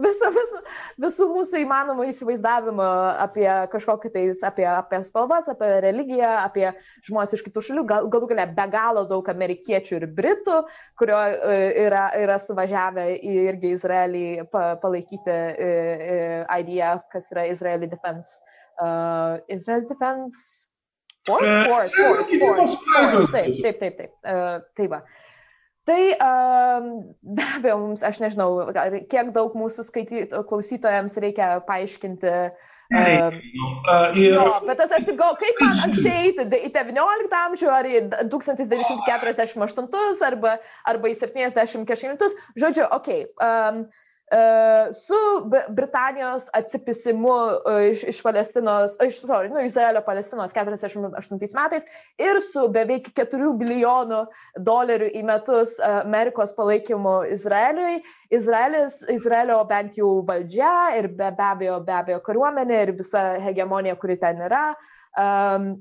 viso, 0.03 0.30
viso, 0.36 0.61
visų 1.03 1.28
mūsų 1.34 1.61
įmanomų 1.65 2.07
įsivaizdavimų 2.13 2.88
apie 3.26 3.47
kažkokį 3.74 4.13
tai, 4.13 4.24
apie, 4.49 4.65
apie 4.72 5.01
spalvas, 5.07 5.49
apie 5.51 5.72
religiją, 5.86 6.32
apie 6.45 6.70
žmonės 7.07 7.36
iš 7.38 7.45
kitų 7.47 7.65
šalių, 7.67 7.86
gal, 7.89 8.09
galų 8.13 8.32
galia 8.32 8.47
be 8.55 8.67
galo 8.72 9.05
daug 9.09 9.32
amerikiečių 9.34 9.99
ir 9.99 10.07
britų, 10.15 10.61
kurio 10.99 11.20
e, 11.20 11.59
yra, 11.86 12.07
yra 12.20 12.39
suvažiavę 12.41 13.09
irgi 13.20 13.76
Izraelį 13.76 14.26
pa, 14.53 14.74
palaikyti 14.82 15.36
e, 15.36 15.70
e, 15.70 16.20
IDF, 16.61 17.07
kas 17.13 17.32
yra 17.36 17.49
Israeli 17.51 17.91
Defense. 17.91 18.39
Uh, 18.80 19.41
Israel 19.51 19.82
Defense 19.84 20.70
Force? 21.28 21.65
Force, 21.67 21.91
Force, 21.93 22.38
Force, 22.39 22.76
Force. 22.93 23.32
Taip, 23.34 23.57
taip, 23.59 23.80
taip, 23.82 23.97
taip. 23.97 24.13
Uh, 24.24 24.61
tai 24.80 24.88
va. 24.88 25.01
Uh, 25.03 25.18
Tai 25.90 26.02
be 27.24 27.46
abejo, 27.58 27.78
mums, 27.82 28.02
aš 28.06 28.20
nežinau, 28.22 28.50
kiek 29.10 29.32
daug 29.34 29.56
mūsų 29.58 29.88
skaityt, 29.88 30.36
klausytojams 30.50 31.18
reikia 31.24 31.48
paaiškinti. 31.66 32.34
Uh, 32.90 32.98
uh, 32.98 34.18
ir... 34.18 34.34
jo, 34.34 34.44
bet 34.68 34.80
aš 34.86 35.06
tik 35.08 35.18
galvoju, 35.18 35.40
kaip 35.42 35.56
man 35.66 35.94
išeiti 35.94 36.46
į 36.68 36.70
19 36.74 37.36
amžių 37.40 37.70
ar 37.74 37.86
į 37.90 38.04
1948 38.34 40.26
arba, 40.30 40.52
arba 40.94 41.06
į 41.10 41.16
70 41.22 41.90
kažkokius. 41.90 42.34
Žodžiu, 42.58 42.86
okei. 43.00 43.22
Okay, 43.26 43.50
um, 43.50 43.90
su 44.94 45.50
Britanijos 45.70 46.50
atsipisimu 46.54 47.34
e, 47.70 47.90
iš, 47.90 48.04
iš 48.04 48.22
Palestinos, 48.22 48.96
e, 49.02 49.08
iš, 49.08 49.22
sorry, 49.26 49.50
nu, 49.50 49.60
Izraelio 49.66 50.04
Palestinos 50.06 50.54
48 50.54 51.56
metais 51.58 51.84
ir 52.18 52.42
su 52.52 52.68
beveik 52.70 53.10
4 53.18 53.54
bilijonų 53.58 54.20
dolerių 54.70 55.10
į 55.18 55.24
metus 55.26 55.80
Amerikos 55.82 56.54
palaikymu 56.58 57.16
Izraeliui, 57.34 58.04
Izraelis, 58.30 59.00
Izraelio 59.10 59.64
bent 59.70 59.98
jau 59.98 60.20
valdžia 60.28 60.76
ir 61.00 61.10
be, 61.10 61.32
be 61.34 61.48
abejo, 61.48 61.80
be 61.86 61.98
abejo 61.98 62.22
kariuomenė 62.30 62.84
ir 62.86 62.94
visa 63.02 63.24
hegemonija, 63.42 63.98
kuri 63.98 64.20
ten 64.22 64.46
yra, 64.46 64.68
um, 65.18 65.74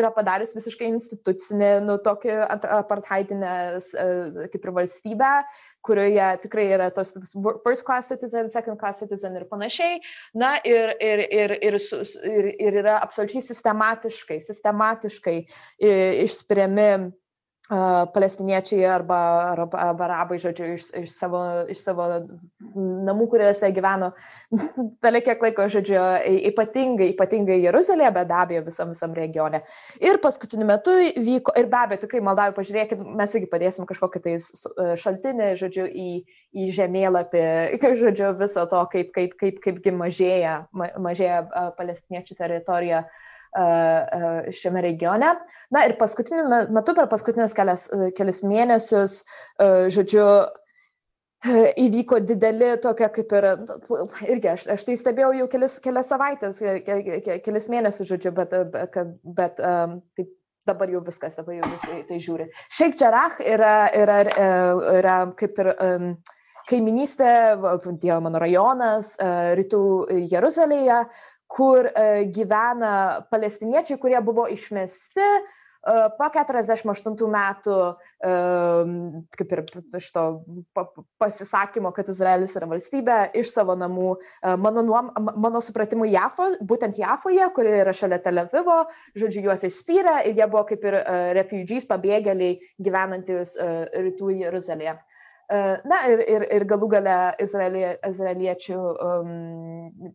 yra 0.00 0.10
padarius 0.14 0.52
visiškai 0.56 0.88
institucinį, 0.90 1.70
nu, 1.86 1.96
tokį 2.04 2.36
apartheidinę 2.80 3.52
kaip 4.52 4.64
ir 4.64 4.74
valstybę, 4.76 5.30
kurioje 5.86 6.26
tikrai 6.42 6.66
yra 6.74 6.90
tos 6.94 7.12
first 7.64 7.84
class 7.86 8.10
citizen, 8.12 8.50
second 8.50 8.80
class 8.80 9.00
citizen 9.00 9.36
ir 9.38 9.46
panašiai. 9.50 10.00
Na 10.34 10.56
ir, 10.64 10.94
ir, 11.00 11.24
ir, 11.30 11.56
ir, 11.60 11.78
ir, 11.78 12.50
ir 12.68 12.80
yra 12.82 12.98
absoliučiai 13.00 13.44
sistematiškai, 13.48 14.40
sistematiškai 14.50 15.38
išspiriami 16.26 16.90
palestiniečiai 17.70 18.84
arba, 18.84 19.16
arba, 19.52 19.78
arba 19.78 20.04
arabai, 20.08 20.38
žodžiu, 20.42 20.72
iš, 20.74 20.88
iš, 21.04 21.12
savo, 21.14 21.40
iš 21.70 21.84
savo 21.84 22.06
namų, 22.74 23.28
kuriuose 23.30 23.70
gyveno 23.76 24.08
tale 25.04 25.20
kiek 25.22 25.42
laiko, 25.44 25.68
žodžiu, 25.70 26.00
ypatingai, 26.50 27.12
ypatingai 27.14 27.60
Jeruzalėje, 27.62 28.10
bet 28.16 28.30
be 28.32 28.36
abejo 28.40 28.64
visam 28.66 28.90
visam 28.90 29.14
regione. 29.14 29.62
Ir 30.02 30.18
paskutiniu 30.24 30.66
metu 30.66 30.96
vyko, 31.22 31.54
ir 31.60 31.70
be 31.70 31.80
abejo, 31.84 32.02
tikrai 32.08 32.24
maldavau, 32.26 32.56
pažiūrėkit, 32.58 33.06
mes 33.22 33.38
irgi 33.38 33.50
padėsim 33.54 33.86
kažkokį 33.86 34.24
tai 34.26 34.36
šaltinį, 35.04 35.54
žodžiu, 35.62 35.86
į, 35.86 36.10
į 36.58 36.68
žemėlapį, 36.74 37.46
žodžiu, 38.02 38.34
viso 38.42 38.66
to, 38.66 38.84
kaip, 38.90 39.14
kaip, 39.14 39.38
kaip, 39.38 39.62
kaipgi 39.62 39.94
mažėja, 39.94 40.60
mažėja 40.74 41.44
palestiniečių 41.78 42.40
teritorija 42.42 43.06
šiame 43.54 44.82
regione. 44.84 45.34
Na 45.70 45.84
ir 45.86 45.96
paskutiniu 45.98 46.46
metu, 46.74 46.94
per 46.94 47.06
paskutinius 47.10 47.54
kelias, 47.54 47.86
kelias 48.16 48.42
mėnesius, 48.46 49.20
žodžiu, 49.94 50.26
įvyko 51.80 52.20
dideli 52.28 52.74
tokia 52.82 53.08
kaip 53.14 53.30
ir, 53.32 53.46
irgi 54.28 54.50
aš, 54.52 54.66
aš 54.74 54.84
tai 54.84 54.96
stebėjau 55.00 55.30
jau 55.38 55.46
kelis, 55.52 55.78
kelias 55.80 56.10
savaitės, 56.12 56.60
kelis 57.46 57.70
mėnesius, 57.72 58.10
žodžiu, 58.10 58.34
bet, 58.36 58.52
bet, 58.74 58.98
bet 59.24 59.56
taip 59.56 60.28
dabar 60.68 60.90
jau 60.92 61.00
viskas, 61.06 61.38
dabar 61.38 61.56
jau 61.56 61.70
visi 61.70 62.02
tai 62.08 62.18
žiūri. 62.20 62.50
Sheikh 62.68 62.98
Jarrah 63.00 63.40
yra, 63.40 63.88
yra, 63.96 64.18
yra, 64.26 64.50
yra 65.00 65.16
kaip 65.38 65.58
ir 65.62 65.72
um, 65.72 66.12
kaiminystė, 66.70 67.32
Dievo 68.02 68.20
mano 68.26 68.40
rajonas, 68.42 69.16
rytų 69.58 69.82
Jeruzalėje, 70.30 71.00
kur 71.50 71.86
e, 71.90 72.24
gyvena 72.34 73.26
palestiniečiai, 73.30 73.98
kurie 73.98 74.20
buvo 74.22 74.46
išmesti 74.50 75.24
e, 75.24 75.40
po 76.14 76.28
48 76.30 77.16
metų, 77.34 77.78
e, 78.22 78.34
kaip 79.34 79.54
ir 79.56 79.64
šito 79.98 80.24
pasisakymo, 81.22 81.90
kad 81.96 82.12
Izraelis 82.12 82.54
yra 82.60 82.70
valstybė, 82.70 83.18
iš 83.42 83.50
savo 83.56 83.74
namų, 83.80 84.12
mano, 84.62 84.86
nuom, 84.86 85.10
mano 85.18 85.62
supratimu, 85.64 86.06
Jafo, 86.12 86.52
būtent 86.62 87.02
Jafoje, 87.02 87.50
kuri 87.56 87.74
yra 87.82 87.96
šalia 87.96 88.20
Tel 88.22 88.44
Avivo, 88.44 88.84
žodžiu, 89.18 89.48
juos 89.48 89.66
išspyrė 89.66 90.20
ir 90.30 90.38
jie 90.38 90.50
buvo 90.52 90.68
kaip 90.70 90.86
ir 90.86 91.00
refugees, 91.40 91.88
pabėgėliai 91.90 92.60
gyvenantis 92.78 93.58
rytų 93.58 94.36
Jeruzalėje. 94.44 95.00
Na 95.50 95.96
ir, 96.06 96.20
ir, 96.30 96.44
ir 96.54 96.64
galų 96.70 96.86
gale 96.92 97.14
izraelie, 97.42 97.96
izraeliečių 98.06 98.76
um, 98.78 99.30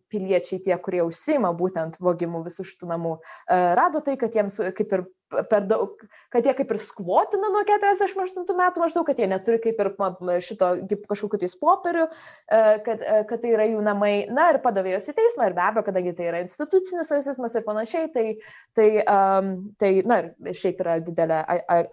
piliečiai, 0.08 0.62
tie, 0.64 0.72
kurie 0.80 1.02
užsima 1.04 1.50
būtent 1.58 1.98
vogimu 2.00 2.40
visų 2.46 2.64
šitų 2.64 2.88
namų, 2.94 3.12
uh, 3.20 3.66
rado 3.76 4.00
tai, 4.06 4.16
kad 4.16 4.32
jiems 4.32 4.56
kaip 4.78 4.94
ir 4.96 5.04
per 5.28 5.64
daug, 5.66 6.02
kad 6.30 6.46
jie 6.46 6.52
kaip 6.56 6.70
ir 6.70 6.78
skvotina 6.82 7.48
nuo 7.50 7.62
48 7.66 8.44
metų 8.58 8.82
maždaug, 8.82 9.06
kad 9.08 9.18
jie 9.18 9.28
neturi 9.30 9.58
kaip 9.62 9.80
ir 9.82 9.90
šito 10.44 10.68
kažkokiu 11.08 11.40
tais 11.42 11.56
popieriu, 11.58 12.06
e, 12.06 12.60
kad, 12.86 13.02
e, 13.02 13.22
kad 13.28 13.42
tai 13.42 13.54
yra 13.56 13.66
jų 13.70 13.82
namai. 13.86 14.14
Na 14.32 14.50
ir 14.52 14.60
padavė 14.64 14.94
juos 14.94 15.08
į 15.10 15.16
teismą 15.18 15.48
ir 15.48 15.56
be 15.56 15.64
abejo, 15.64 15.86
kadangi 15.88 16.14
tai 16.18 16.28
yra 16.30 16.42
institucinis 16.44 17.10
rasizmas 17.14 17.56
ir 17.58 17.66
panašiai, 17.66 18.10
tai, 18.14 18.26
tai, 18.78 18.88
um, 19.02 19.50
tai 19.80 19.92
na 20.06 20.20
ir 20.22 20.60
šiaip 20.60 20.84
yra 20.84 20.98
didelė 21.06 21.42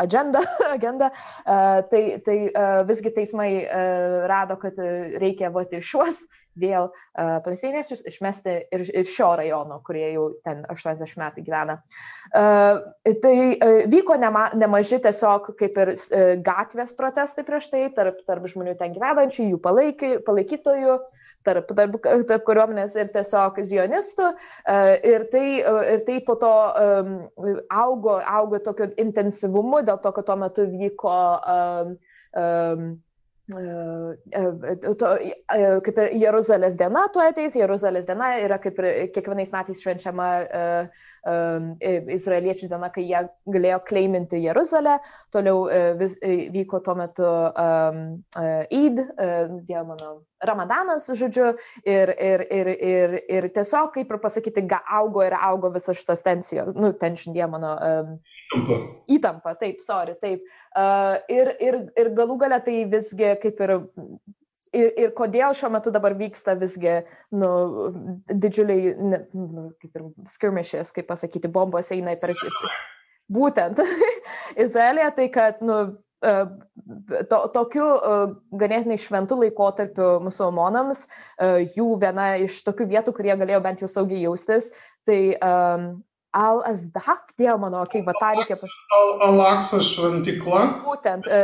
agenda, 0.03 0.43
agenda 0.77 1.09
uh, 1.13 1.81
tai, 1.89 2.03
tai 2.25 2.37
visgi 2.89 3.13
teismai 3.15 3.49
rado, 4.29 4.57
kad 4.61 4.77
reikia 5.21 5.51
voti 5.53 5.81
šiuos 5.83 6.21
vėl 6.59 6.89
uh, 6.89 7.39
palestiniečius 7.45 8.03
išmesti 8.09 8.55
ir 8.73 8.85
iš 9.01 9.13
šio 9.15 9.31
rajono, 9.39 9.79
kurie 9.85 10.05
jau 10.13 10.29
ten 10.45 10.63
80 10.69 11.17
metų 11.19 11.45
gyvena. 11.47 11.79
Uh, 12.29 12.83
tai 13.23 13.35
uh, 13.55 13.81
vyko 13.91 14.17
nema, 14.21 14.49
nemaži 14.57 15.01
tiesiog 15.03 15.53
kaip 15.59 15.81
ir 15.85 15.95
uh, 15.95 16.35
gatvės 16.45 16.95
protestai 16.97 17.45
prieš 17.47 17.71
tai 17.73 17.87
tarp, 17.95 18.21
tarp 18.27 18.47
žmonių 18.51 18.77
ten 18.79 18.95
gyvenančių, 18.95 19.49
jų 19.53 19.61
palaiky, 19.63 20.15
palaikytojų. 20.27 21.01
Tarp, 21.43 21.73
tarp, 21.75 21.97
tarp 22.29 22.43
kariuomenės 22.47 22.93
ir 22.95 23.09
tiesiog 23.11 23.57
zionistų. 23.67 24.29
Uh, 24.31 24.93
ir, 25.03 25.25
tai, 25.33 25.47
uh, 25.59 25.81
ir 25.91 26.05
tai 26.07 26.21
po 26.23 26.37
to 26.39 26.51
um, 26.79 27.09
augo, 27.67 28.15
augo 28.23 28.61
tokiu 28.63 28.87
intensyvumu, 29.01 29.81
dėl 29.83 29.99
to, 29.99 30.13
kad 30.15 30.29
tuo 30.29 30.37
metu 30.39 30.69
vyko 30.71 31.17
um, 31.43 31.97
um, 32.39 32.87
kaip 35.83 35.97
ir 35.99 36.13
Jeruzalės 36.15 36.77
diena 36.79 37.01
tuo 37.11 37.23
ateis, 37.25 37.57
Jeruzalės 37.59 38.05
diena 38.07 38.37
yra 38.39 38.55
kaip 38.63 38.79
ir 38.79 39.09
kiekvienais 39.11 39.51
metais 39.51 39.81
švenčiama 39.83 40.27
uh, 40.47 40.87
um, 41.27 41.73
izraeliečių 42.15 42.69
diena, 42.71 42.87
kai 42.93 43.03
jie 43.03 43.19
galėjo 43.51 43.81
kleiminti 43.89 44.39
Jeruzalę, 44.45 44.95
toliau 45.35 45.65
uh, 45.67 45.91
vis, 45.99 46.15
vyko 46.55 46.79
tuo 46.85 46.95
metu 46.95 47.27
um, 47.27 47.99
uh, 48.39 48.63
Eid, 48.71 49.03
uh, 49.11 49.59
Dievo 49.67 49.89
mano 49.91 50.15
Ramadanas, 50.43 51.11
žodžiu, 51.11 51.53
ir, 51.83 52.15
ir, 52.15 52.47
ir, 52.47 52.71
ir, 52.79 53.19
ir 53.27 53.51
tiesiog, 53.55 53.91
kaip 53.97 54.11
ir 54.11 54.23
pasakyti, 54.23 54.63
augo 54.87 55.23
ir 55.23 55.35
augo 55.35 55.71
visas 55.75 55.99
šitas 55.99 56.23
tensijos, 56.23 56.71
nu, 56.79 56.95
tension 56.95 57.35
Dievo 57.35 57.57
mano 57.57 57.75
um, 57.75 58.17
įtampa. 58.55 58.91
Įtampa, 59.19 59.57
taip, 59.59 59.83
sorry, 59.83 60.15
taip. 60.23 60.47
Uh, 60.47 60.62
ir, 61.29 61.51
ir, 61.61 61.79
ir 61.99 62.13
galų 62.17 62.37
gale 62.41 62.59
tai 62.65 62.83
visgi 62.89 63.33
kaip 63.41 63.59
ir, 63.65 63.75
ir, 64.73 64.93
ir 65.05 65.13
kodėl 65.17 65.55
šiuo 65.57 65.71
metu 65.73 65.93
dabar 65.93 66.15
vyksta 66.19 66.55
visgi 66.59 67.01
nu, 67.31 67.51
didžiuliai, 68.29 68.95
nu, 69.01 69.67
kaip 69.81 69.99
ir 69.99 70.07
skirmišės, 70.33 70.93
kaip 70.95 71.09
pasakyti, 71.11 71.51
bombos 71.51 71.91
eina 71.93 72.17
per... 72.21 72.35
Būtent 73.33 73.79
Izraelija, 74.65 75.13
tai 75.15 75.29
kad 75.31 75.61
nu, 75.63 75.77
to, 76.23 77.39
tokiu 77.55 77.85
ganėtinai 78.59 78.97
šventų 79.01 79.39
laikotarpiu 79.43 80.09
musulmonams, 80.23 81.05
jų 81.75 81.87
viena 82.01 82.33
iš 82.43 82.61
tokių 82.67 82.87
vietų, 82.93 83.15
kurie 83.17 83.35
galėjo 83.39 83.61
bent 83.65 83.83
jau 83.83 83.89
saugiai 83.91 84.23
jaustis, 84.23 84.71
tai 85.07 85.35
um, 85.39 86.03
Al-Azdak, 86.33 87.33
Dievo 87.37 87.57
mano, 87.61 87.83
kaip 87.91 88.07
va 88.09 88.13
tą 88.17 88.31
reikia 88.37 88.57
pasakyti. 88.57 89.01
Al-Aqsa 89.27 89.81
šventykla. 89.85 90.61
Būtent, 90.85 91.27
e, 91.29 91.41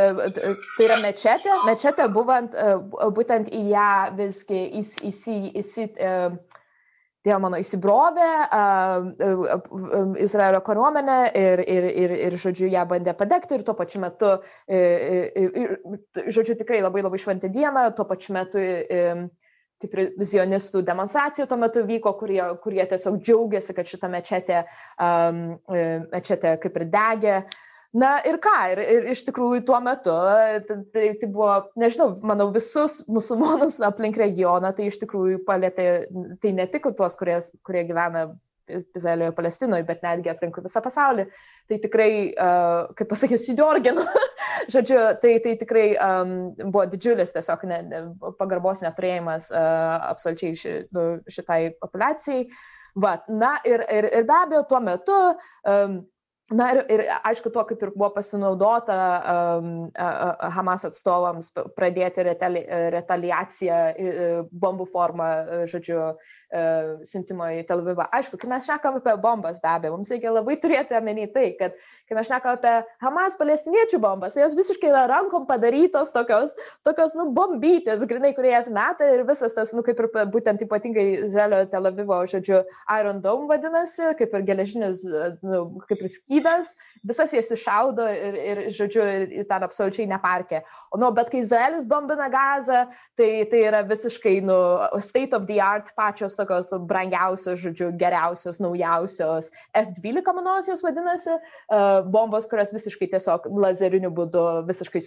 tai 0.76 0.86
yra 0.88 1.00
mečetė, 1.02 1.58
mečetė 1.68 2.08
buvant, 2.14 2.54
e, 2.54 2.76
būtent 3.18 3.52
į 3.54 3.62
ją 3.70 3.90
visgi 4.18 4.64
įsi, 4.82 5.12
įsi, 5.12 5.36
įsi, 5.62 5.86
Tie 7.20 7.34
mano 7.36 7.58
įsibrovė 7.60 8.28
Izraelio 10.24 10.62
kariuomenė 10.64 11.16
ir, 11.36 11.60
ir, 11.68 11.86
ir, 12.04 12.14
ir, 12.16 12.36
žodžiu, 12.40 12.70
ją 12.72 12.86
bandė 12.88 13.12
padegti 13.18 13.58
ir 13.58 13.64
tuo 13.66 13.74
pačiu 13.76 14.00
metu, 14.00 14.30
uh, 14.40 15.74
žodžiu, 16.32 16.56
tikrai 16.62 16.80
labai 16.80 17.04
labai 17.04 17.20
šventė 17.20 17.50
diena, 17.52 17.90
tuo 17.92 18.06
pačiu 18.08 18.38
metu 18.38 18.62
uh, 18.64 19.20
kaip 19.80 19.96
ir 19.96 20.12
zionistų 20.28 20.82
demonstracija 20.84 21.46
tuo 21.48 21.56
metu 21.60 21.82
vyko, 21.88 22.12
kurie, 22.20 22.42
kurie 22.64 22.84
tiesiog 22.90 23.18
džiaugiasi, 23.24 23.74
kad 23.76 23.88
šitą 23.88 24.10
mečetę, 24.12 24.62
um, 25.00 25.42
mečetę 26.12 26.56
kaip 26.62 26.78
ir 26.80 26.86
degė. 26.92 27.40
Na 28.00 28.12
ir 28.22 28.36
ką, 28.38 28.52
ir, 28.70 28.80
ir 28.94 29.06
iš 29.10 29.24
tikrųjų 29.26 29.64
tuo 29.66 29.80
metu, 29.82 30.12
tai, 30.94 31.08
tai 31.18 31.26
buvo, 31.26 31.48
nežinau, 31.80 32.12
manau, 32.22 32.46
visus 32.54 33.00
musulmonus 33.10 33.80
aplink 33.82 34.20
regioną, 34.20 34.70
tai 34.76 34.92
iš 34.92 35.00
tikrųjų 35.00 35.40
palėtė, 35.48 35.88
tai 36.44 36.52
ne 36.54 36.68
tik 36.70 36.86
tuos, 36.94 37.16
kurie, 37.18 37.40
kurie 37.66 37.82
gyvena 37.88 38.28
Izraelioje, 38.70 39.34
Palestinoje, 39.34 39.86
bet 39.88 40.04
netgi 40.06 40.30
aplinkui 40.30 40.62
visą 40.62 40.82
pasaulį. 40.84 41.26
Tai 41.70 41.78
tikrai, 41.82 42.10
uh, 42.30 42.92
kaip 42.98 43.10
pasakysiu, 43.10 43.56
Jorginu, 43.58 44.04
žodžiu, 44.72 44.98
tai, 45.22 45.34
tai 45.44 45.56
tikrai 45.60 45.86
um, 45.96 46.34
buvo 46.66 46.84
didžiulis 46.90 47.34
tiesiog 47.34 47.66
ne, 47.70 47.80
pagarbos 48.40 48.84
neturėjimas 48.84 49.50
uh, 49.52 49.96
absoliučiai 50.10 50.60
ši, 50.62 50.76
nu, 50.96 51.08
šitai 51.30 51.62
populacijai. 51.82 52.46
Va, 53.00 53.18
na 53.30 53.56
ir, 53.68 53.84
ir, 53.86 54.08
ir 54.10 54.26
be 54.26 54.38
abejo, 54.38 54.64
tuo 54.70 54.80
metu 54.84 55.20
um, 55.30 56.00
Na 56.50 56.64
ir, 56.74 56.80
ir 56.90 57.00
aišku, 57.22 57.52
tuo 57.54 57.62
kaip 57.62 57.78
ir 57.78 57.92
buvo 57.94 58.08
pasinaudota 58.10 58.94
um, 59.62 59.68
Hamas 60.50 60.82
atstovams 60.88 61.52
pradėti 61.76 62.24
retali, 62.26 62.64
retaliaciją 62.90 63.76
bombų 64.50 64.88
formą, 64.90 65.28
žodžiu, 65.70 66.00
uh, 66.08 66.39
siuntimo 67.06 67.46
į 67.54 67.62
Tel 67.68 67.84
Avivą. 67.84 68.08
Aišku, 68.16 68.38
kai 68.40 68.48
mes 68.50 68.64
šnekam 68.66 68.98
apie 68.98 69.14
bombas, 69.22 69.60
be 69.62 69.70
abejo, 69.70 69.94
mums 69.94 70.10
reikia 70.10 70.32
labai 70.34 70.56
turėti 70.58 70.96
omeny 70.98 71.28
tai, 71.30 71.52
kad 71.58 71.76
kai 72.10 72.16
mes 72.18 72.26
šnekam 72.26 72.56
apie 72.56 72.72
Hamas 73.04 73.36
palestiniečių 73.38 74.00
bombas, 74.02 74.34
tai 74.34 74.42
jos 74.42 74.56
visiškai 74.58 74.90
yra 74.90 75.04
rankom 75.06 75.46
padarytos 75.46 76.10
tokios, 76.10 76.50
tokios 76.86 77.14
nu, 77.14 77.28
bombytės, 77.36 78.02
grinai, 78.10 78.32
kurie 78.34 78.50
jas 78.50 78.70
meta 78.72 79.06
ir 79.14 79.22
visas 79.28 79.54
tas, 79.54 79.70
nu, 79.76 79.84
kaip 79.86 80.02
ir 80.02 80.10
būtent 80.32 80.64
ypatingai 80.66 81.06
Izraelio 81.28 81.62
Tel 81.70 81.86
Avivo, 81.86 82.18
žodžiu, 82.32 82.64
Iron 82.98 83.22
Dome 83.22 83.46
vadinasi, 83.52 84.10
kaip 84.18 84.34
ir 84.34 84.46
geležinis, 84.48 85.04
nu, 85.46 85.62
kaip 85.86 86.02
ir 86.02 86.10
skydas, 86.16 86.74
visas 87.06 87.30
jas 87.36 87.54
iššaudo 87.54 88.08
ir, 88.10 88.40
ir 88.42 88.62
žodžiu, 88.74 89.06
ir 89.38 89.46
ten 89.46 89.68
absoliučiai 89.68 90.08
neparkė. 90.10 90.64
O, 90.90 90.98
nu, 90.98 91.12
bet 91.14 91.30
kai 91.30 91.44
Izraelis 91.44 91.86
bombina 91.86 92.26
gazą, 92.32 92.88
tai, 93.14 93.30
tai 93.52 93.62
yra 93.70 93.84
visiškai, 93.86 94.40
nu, 94.50 94.58
state 94.98 95.38
of 95.38 95.46
the 95.46 95.62
art 95.62 95.94
pačios 95.94 96.39
tokios 96.40 96.70
brangiausios, 96.90 97.60
žodžiu, 97.62 97.90
geriausios, 98.00 98.60
naujausios 98.62 99.50
F-12, 99.76 100.34
manau, 100.36 100.58
jos 100.66 100.82
vadinasi, 100.84 101.36
bombos, 102.10 102.48
kurios 102.50 102.72
visiškai 102.74 103.10
tiesiog 103.14 103.48
lazeriniu 103.60 104.10
būdu 104.16 104.44
visiškai 104.68 105.02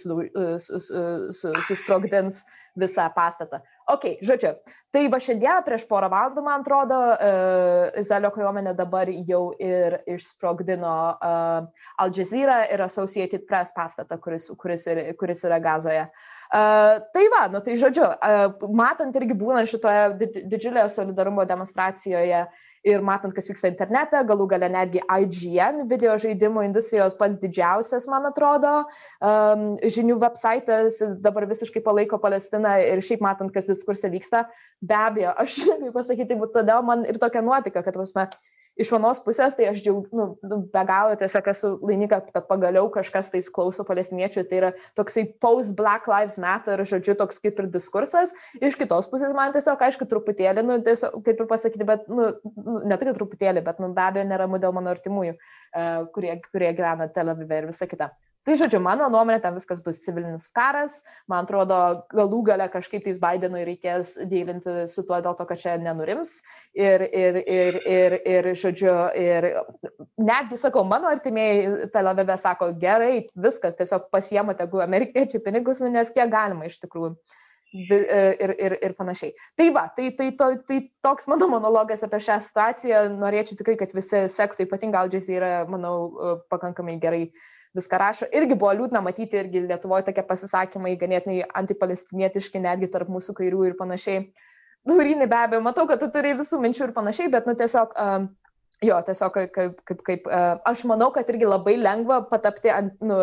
susprogdins 1.68 2.44
visą 2.78 3.08
pastatą. 3.14 3.60
Ok, 3.90 4.06
žodžiu, 4.24 4.54
tai 4.94 5.04
va 5.12 5.20
šiandien 5.22 5.62
prieš 5.66 5.84
porą 5.90 6.08
valandų, 6.10 6.42
man 6.42 6.62
atrodo, 6.64 7.00
uh, 7.12 7.90
Izraelio 8.00 8.32
kariuomenė 8.34 8.72
dabar 8.78 9.10
jau 9.28 9.42
ir 9.62 10.00
išsprogdino 10.10 10.94
uh, 11.14 11.66
Al 12.02 12.14
Jazeera 12.16 12.64
ir 12.72 12.82
Associated 12.82 13.44
Press 13.50 13.74
pastatą, 13.76 14.18
kuris, 14.24 14.48
kuris, 14.58 14.88
ir, 14.90 15.04
kuris 15.20 15.44
yra 15.46 15.60
gazoje. 15.62 16.08
Uh, 16.08 16.33
tai 16.54 17.24
va, 17.32 17.46
nu 17.50 17.62
tai 17.64 17.74
žodžiu, 17.80 18.06
matant 18.78 19.16
irgi 19.18 19.34
būnant 19.38 19.70
šitoje 19.70 20.30
didžiulėje 20.52 20.92
solidarumo 20.94 21.46
demonstracijoje, 21.48 22.44
ir 22.84 23.00
matant, 23.04 23.32
kas 23.34 23.48
vyksta 23.48 23.70
internete, 23.70 24.20
galų 24.28 24.46
gale 24.52 24.68
netgi 24.72 25.00
IGN, 25.02 25.86
video 25.90 26.14
žaidimų 26.20 26.66
industrijos 26.66 27.16
pats 27.16 27.40
didžiausias, 27.40 28.06
man 28.12 28.28
atrodo, 28.28 28.74
žinių 29.96 30.18
websaitas 30.22 31.00
dabar 31.24 31.48
visiškai 31.50 31.82
palaiko 31.84 32.20
Palestiną 32.20 32.76
ir 32.84 33.00
šiaip 33.04 33.24
matant, 33.24 33.54
kas 33.54 33.70
diskursė 33.70 34.12
vyksta, 34.12 34.44
be 34.84 34.98
abejo, 35.00 35.32
aš, 35.40 35.56
kaip 35.80 35.96
pasakyti, 35.96 36.38
todėl 36.54 36.84
man 36.86 37.08
ir 37.08 37.18
tokia 37.22 37.42
nuotika, 37.44 37.82
kad, 37.86 37.96
prasme, 37.96 38.28
iš 38.80 38.90
vienos 38.90 39.20
pusės 39.24 39.54
tai 39.56 39.68
aš 39.70 39.80
džiaug, 39.84 40.08
nu, 40.16 40.26
nu, 40.42 40.58
be 40.72 40.82
galo 40.88 41.14
tiesiog 41.18 41.50
esu 41.52 41.70
laiminga, 41.84 42.20
kad 42.34 42.46
pagaliau 42.48 42.88
kažkas 42.94 43.30
tais 43.32 43.50
klauso 43.54 43.86
palestiniečių, 43.86 44.44
tai 44.50 44.60
yra 44.60 44.72
toksai 44.98 45.26
post 45.42 45.74
Black 45.78 46.08
Lives 46.10 46.38
Matter, 46.42 46.82
žodžiu, 46.88 47.16
toks 47.20 47.40
kaip 47.42 47.60
ir 47.62 47.70
diskursas. 47.74 48.34
Iš 48.60 48.78
kitos 48.80 49.08
pusės 49.12 49.34
man 49.36 49.54
tiesiog, 49.54 49.82
aišku, 49.88 50.08
truputėlį, 50.10 50.66
nu, 50.66 50.80
tiesiog, 50.86 51.20
kaip 51.26 51.42
ir 51.44 51.50
pasakyti, 51.50 51.88
bet, 51.88 52.06
nu, 52.10 52.32
nu 52.66 52.80
ne 52.84 53.00
tik 53.00 53.14
truputėlį, 53.18 53.64
bet, 53.66 53.82
nu, 53.82 53.92
be 53.94 54.06
abejo, 54.08 54.26
neramu 54.30 54.62
dėl 54.62 54.74
mano 54.76 54.94
artimųjų, 54.94 55.38
uh, 55.38 56.04
kurie, 56.14 56.36
kurie 56.50 56.74
gyvena 56.74 57.10
Tel 57.14 57.34
Avive 57.34 57.62
ir 57.62 57.70
visa 57.70 57.90
kita. 57.90 58.10
Tai 58.44 58.58
žodžiu, 58.60 58.76
mano 58.84 59.06
nuomonė, 59.08 59.38
ten 59.40 59.54
viskas 59.56 59.78
bus 59.80 60.02
civilinis 60.04 60.50
karas. 60.52 60.98
Man 61.32 61.46
atrodo, 61.46 61.76
galų 62.12 62.42
gale 62.50 62.66
kažkaip 62.68 63.06
tais 63.06 63.16
Bidenui 63.20 63.62
reikės 63.64 64.18
dėlinti 64.28 64.84
su 64.92 65.04
tuo 65.08 65.16
dėl 65.24 65.32
to, 65.38 65.46
kad 65.48 65.62
čia 65.62 65.78
nenurims. 65.80 66.34
Ir, 66.76 67.06
ir, 67.08 67.38
ir, 67.40 67.78
ir, 67.88 68.16
ir 68.34 68.50
žodžiu, 68.60 68.92
ir 69.16 69.48
netgi 70.20 70.60
sakau, 70.60 70.84
mano 70.84 71.08
artimieji 71.08 71.88
Tel 71.94 72.12
Avive 72.12 72.36
sako, 72.42 72.68
gerai, 72.84 73.24
viskas, 73.46 73.78
tiesiog 73.80 74.10
pasiemate, 74.12 74.68
jeigu 74.68 74.84
amerikiečiai 74.84 75.40
pinigus, 75.48 75.80
nu, 75.80 75.88
nes 75.96 76.12
kiek 76.12 76.28
galima 76.36 76.68
iš 76.68 76.76
tikrųjų. 76.84 77.14
E, 77.74 77.96
ir, 78.44 78.52
ir, 78.60 78.78
ir 78.86 78.92
panašiai. 78.94 79.32
Tai 79.58 79.70
va, 79.74 79.88
tai, 79.96 80.12
tai, 80.14 80.28
to, 80.38 80.52
tai 80.68 80.82
toks 81.02 81.26
mano 81.32 81.48
monologas 81.50 82.04
apie 82.06 82.20
šią 82.28 82.36
situaciją. 82.44 83.02
Norėčiau 83.16 83.56
tikrai, 83.58 83.80
kad 83.80 83.96
visi 83.96 84.26
sektų, 84.30 84.68
ypatingai 84.68 85.00
Aldžiais 85.00 85.32
yra, 85.32 85.52
manau, 85.66 85.96
e, 86.12 86.36
pakankamai 86.52 87.00
gerai 87.02 87.24
uh, 87.26 87.50
viską 87.74 87.98
rašo. 88.00 88.28
Irgi 88.34 88.56
buvo 88.58 88.72
liūdna 88.78 89.02
matyti, 89.04 89.38
irgi 89.40 89.64
Lietuvoje 89.66 90.06
tokie 90.08 90.24
pasisakymai 90.26 90.94
ganėtinai 91.00 91.42
antipalestinietiški, 91.60 92.62
netgi 92.62 92.90
tarp 92.92 93.10
mūsų 93.12 93.34
kairių 93.40 93.64
ir 93.68 93.76
panašiai. 93.80 94.28
Laurinai 94.88 95.28
be 95.30 95.38
abejo, 95.40 95.62
matau, 95.64 95.86
kad 95.88 96.02
tu 96.02 96.10
turi 96.12 96.34
visų 96.38 96.60
minčių 96.60 96.88
ir 96.88 96.94
panašiai, 96.96 97.30
bet, 97.32 97.48
nu, 97.48 97.56
tiesiog, 97.58 97.94
um, 98.00 98.28
jo, 98.84 99.00
tiesiog 99.06 99.38
kaip, 99.56 99.80
kaip, 99.88 100.02
kaip 100.06 100.28
uh, 100.28 100.60
aš 100.68 100.84
manau, 100.90 101.08
kad 101.14 101.30
irgi 101.32 101.48
labai 101.48 101.78
lengva 101.80 102.20
patapti 102.28 102.72
ant, 102.72 102.98
nu, 103.00 103.22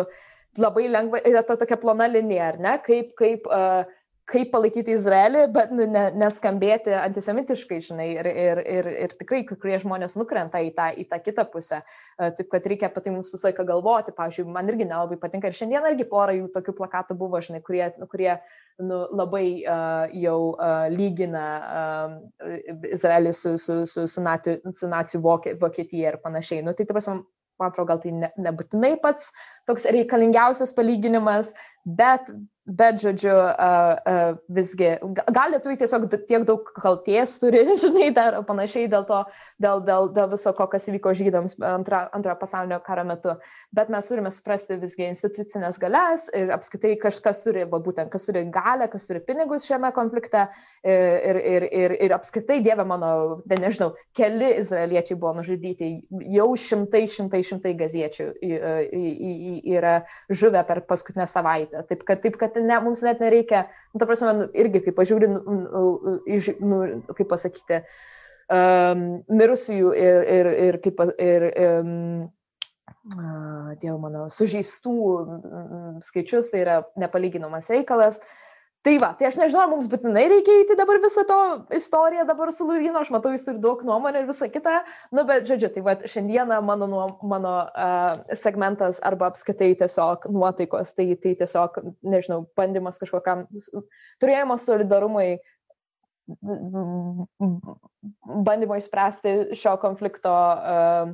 labai 0.58 0.88
lengva, 0.90 1.22
yra 1.28 1.44
to 1.46 1.56
tokia 1.60 1.78
plona 1.80 2.10
linija, 2.10 2.50
ar 2.52 2.58
ne, 2.60 2.74
kaip, 2.84 3.14
kaip 3.20 3.46
uh, 3.46 3.86
kaip 4.30 4.52
palaikyti 4.52 4.94
Izraelį, 4.94 5.42
bet 5.54 5.72
nu, 5.74 5.84
ne, 5.90 6.04
neskambėti 6.18 6.94
antisemitiškai, 6.94 7.80
žinai, 7.84 8.06
ir, 8.14 8.28
ir, 8.28 8.60
ir, 8.76 8.88
ir 9.06 9.14
tikrai 9.18 9.42
kai 9.48 9.56
kurie 9.58 9.78
žmonės 9.82 10.14
nukrenta 10.18 10.60
į 10.62 10.70
tą, 10.76 10.88
į 11.02 11.06
tą 11.10 11.18
kitą 11.24 11.44
pusę. 11.50 11.80
E, 11.82 12.30
taip 12.38 12.48
kad 12.52 12.68
reikia 12.70 12.88
apie 12.88 13.02
tai 13.02 13.14
mums 13.14 13.32
visą 13.32 13.50
laiką 13.50 13.66
galvoti. 13.68 14.14
Pavyzdžiui, 14.16 14.46
man 14.54 14.70
irgi 14.70 14.86
nelabai 14.86 15.18
patinka 15.20 15.50
ir 15.50 15.58
šiandien 15.58 15.90
irgi 15.90 16.06
pora 16.08 16.36
jų 16.38 16.48
tokių 16.54 16.76
plakatų 16.78 17.18
buvo, 17.18 17.42
žinai, 17.42 17.62
kurie, 17.66 17.84
kurie 18.12 18.36
nu, 18.82 19.02
labai 19.12 19.46
uh, 19.66 20.14
jau 20.16 20.38
uh, 20.54 20.86
lygina 20.92 21.46
uh, 21.60 22.56
Izraelį 22.94 23.34
su, 23.36 23.56
su, 23.60 23.82
su, 23.90 24.06
su, 24.08 24.24
naci, 24.24 24.56
su 24.78 24.88
nacijų 24.90 25.22
Vokietija 25.60 26.14
ir 26.14 26.22
panašiai. 26.22 26.62
Nu, 26.64 26.74
tai, 26.78 26.86
taip, 26.88 27.02
man 27.60 27.70
atrodo, 27.70 27.88
gal 27.92 28.00
tai 28.02 28.12
ne, 28.16 28.30
nebūtinai 28.42 28.96
pats 29.02 29.30
toks 29.70 29.86
reikalingiausias 29.96 30.74
palyginimas, 30.76 31.52
bet 31.84 32.30
Bet, 32.62 33.00
žodžiu, 33.02 33.32
uh, 33.34 33.98
uh, 34.06 34.36
visgi, 34.54 34.92
gal 35.34 35.50
lietuviai 35.50 35.80
tiesiog 35.80 36.04
tiek 36.28 36.44
daug 36.46 36.68
kalties 36.78 37.32
turi, 37.42 37.64
žinai, 37.82 38.12
dar 38.14 38.36
panašiai 38.46 38.86
dėl 38.90 39.02
to, 39.08 39.18
dėl, 39.58 39.80
dėl, 39.82 40.06
dėl 40.14 40.28
viso 40.30 40.52
ko, 40.54 40.68
kas 40.70 40.86
įvyko 40.86 41.10
žydams 41.18 41.56
antra, 41.58 42.04
antrojo 42.14 42.36
pasaulinio 42.38 42.78
karo 42.86 43.02
metu. 43.08 43.34
Bet 43.74 43.90
mes 43.90 44.06
turime 44.06 44.30
suprasti 44.30 44.78
visgi 44.78 45.08
institucinės 45.08 45.80
galės 45.82 46.28
ir 46.38 46.52
apskaitai 46.54 46.92
kažkas 47.02 47.42
turi, 47.42 47.64
va, 47.66 47.80
būtent, 47.82 48.12
kas 48.14 48.28
turi 48.28 48.44
galę, 48.54 48.86
kas 48.92 49.10
turi 49.10 49.24
pinigus 49.26 49.66
šiame 49.66 49.90
konflikte 49.98 50.46
ir, 50.86 51.42
ir, 51.42 51.66
ir, 51.66 51.96
ir 51.98 52.14
apskaitai, 52.14 52.60
dieve 52.62 52.86
mano, 52.86 53.42
ne, 53.42 53.58
nežinau, 53.66 53.90
keli 54.14 54.52
izraeliečiai 54.60 55.18
buvo 55.18 55.34
nužudyti, 55.40 55.90
jau 56.38 56.46
šimtai, 56.54 57.08
šimtai, 57.10 57.42
šimtai 57.50 57.74
gaziečių 57.82 58.30
yra 59.74 60.00
žuvę 60.30 60.62
per 60.68 60.82
paskutinę 60.88 61.26
savaitę. 61.30 61.84
Taip 61.88 62.04
kad, 62.08 62.22
taip, 62.24 62.38
kad 62.40 62.56
ne, 62.56 62.78
mums 62.84 63.02
net 63.04 63.20
nereikia, 63.22 63.66
nu, 63.92 64.00
ta 64.00 64.08
prasme, 64.08 64.32
nu, 64.38 64.48
irgi 64.56 64.84
kaip 64.86 64.96
pažiūri, 64.98 65.30
nu, 65.32 65.82
iš, 66.30 66.52
nu, 66.62 66.82
kaip 67.12 67.30
pasakyti, 67.32 67.82
um, 68.52 69.08
mirusiųjų 69.32 69.96
ir, 69.98 70.30
ir, 70.36 70.52
ir, 70.68 70.80
kaip, 70.84 71.02
ir 71.22 71.48
um, 71.52 71.98
Dievo 73.02 73.96
mano, 73.98 74.28
sužeistų 74.30 74.92
skaičius, 76.06 76.52
tai 76.52 76.60
yra 76.62 76.76
nepalyginamas 77.02 77.66
reikalas. 77.72 78.20
Tai 78.82 78.96
va, 78.98 79.12
tai 79.14 79.28
aš 79.28 79.36
nežinau, 79.38 79.68
mums 79.70 79.86
būtinai 79.86 80.24
reikia 80.26 80.56
įti 80.64 80.74
dabar 80.74 80.98
visą 81.04 81.22
to 81.26 81.38
istoriją 81.76 82.24
dabar 82.26 82.50
su 82.50 82.64
Lurino, 82.66 82.98
aš 82.98 83.12
matau, 83.14 83.30
jis 83.30 83.44
turi 83.46 83.60
daug 83.62 83.84
nuomonę 83.86 84.24
ir 84.24 84.26
visą 84.26 84.48
kitą, 84.50 84.80
nu 85.14 85.22
bet 85.28 85.44
žodžiu, 85.46 85.68
tai 85.70 85.82
va, 85.86 85.92
šiandieną 86.14 86.56
mano, 86.66 86.88
mano 87.30 87.52
uh, 87.62 88.24
segmentas 88.40 88.98
arba 89.06 89.28
apskaitai 89.30 89.76
tiesiog 89.78 90.26
nuotaikos, 90.34 90.90
tai, 90.96 91.06
tai 91.22 91.36
tiesiog, 91.38 91.78
nežinau, 92.02 92.40
bandymas 92.58 92.98
kažkokiam, 92.98 93.44
turėjimas 94.22 94.66
solidarumui 94.66 95.36
bandymo 98.48 98.80
išspręsti 98.80 99.54
šio 99.60 99.76
konflikto 99.84 100.32
uh, 100.32 101.12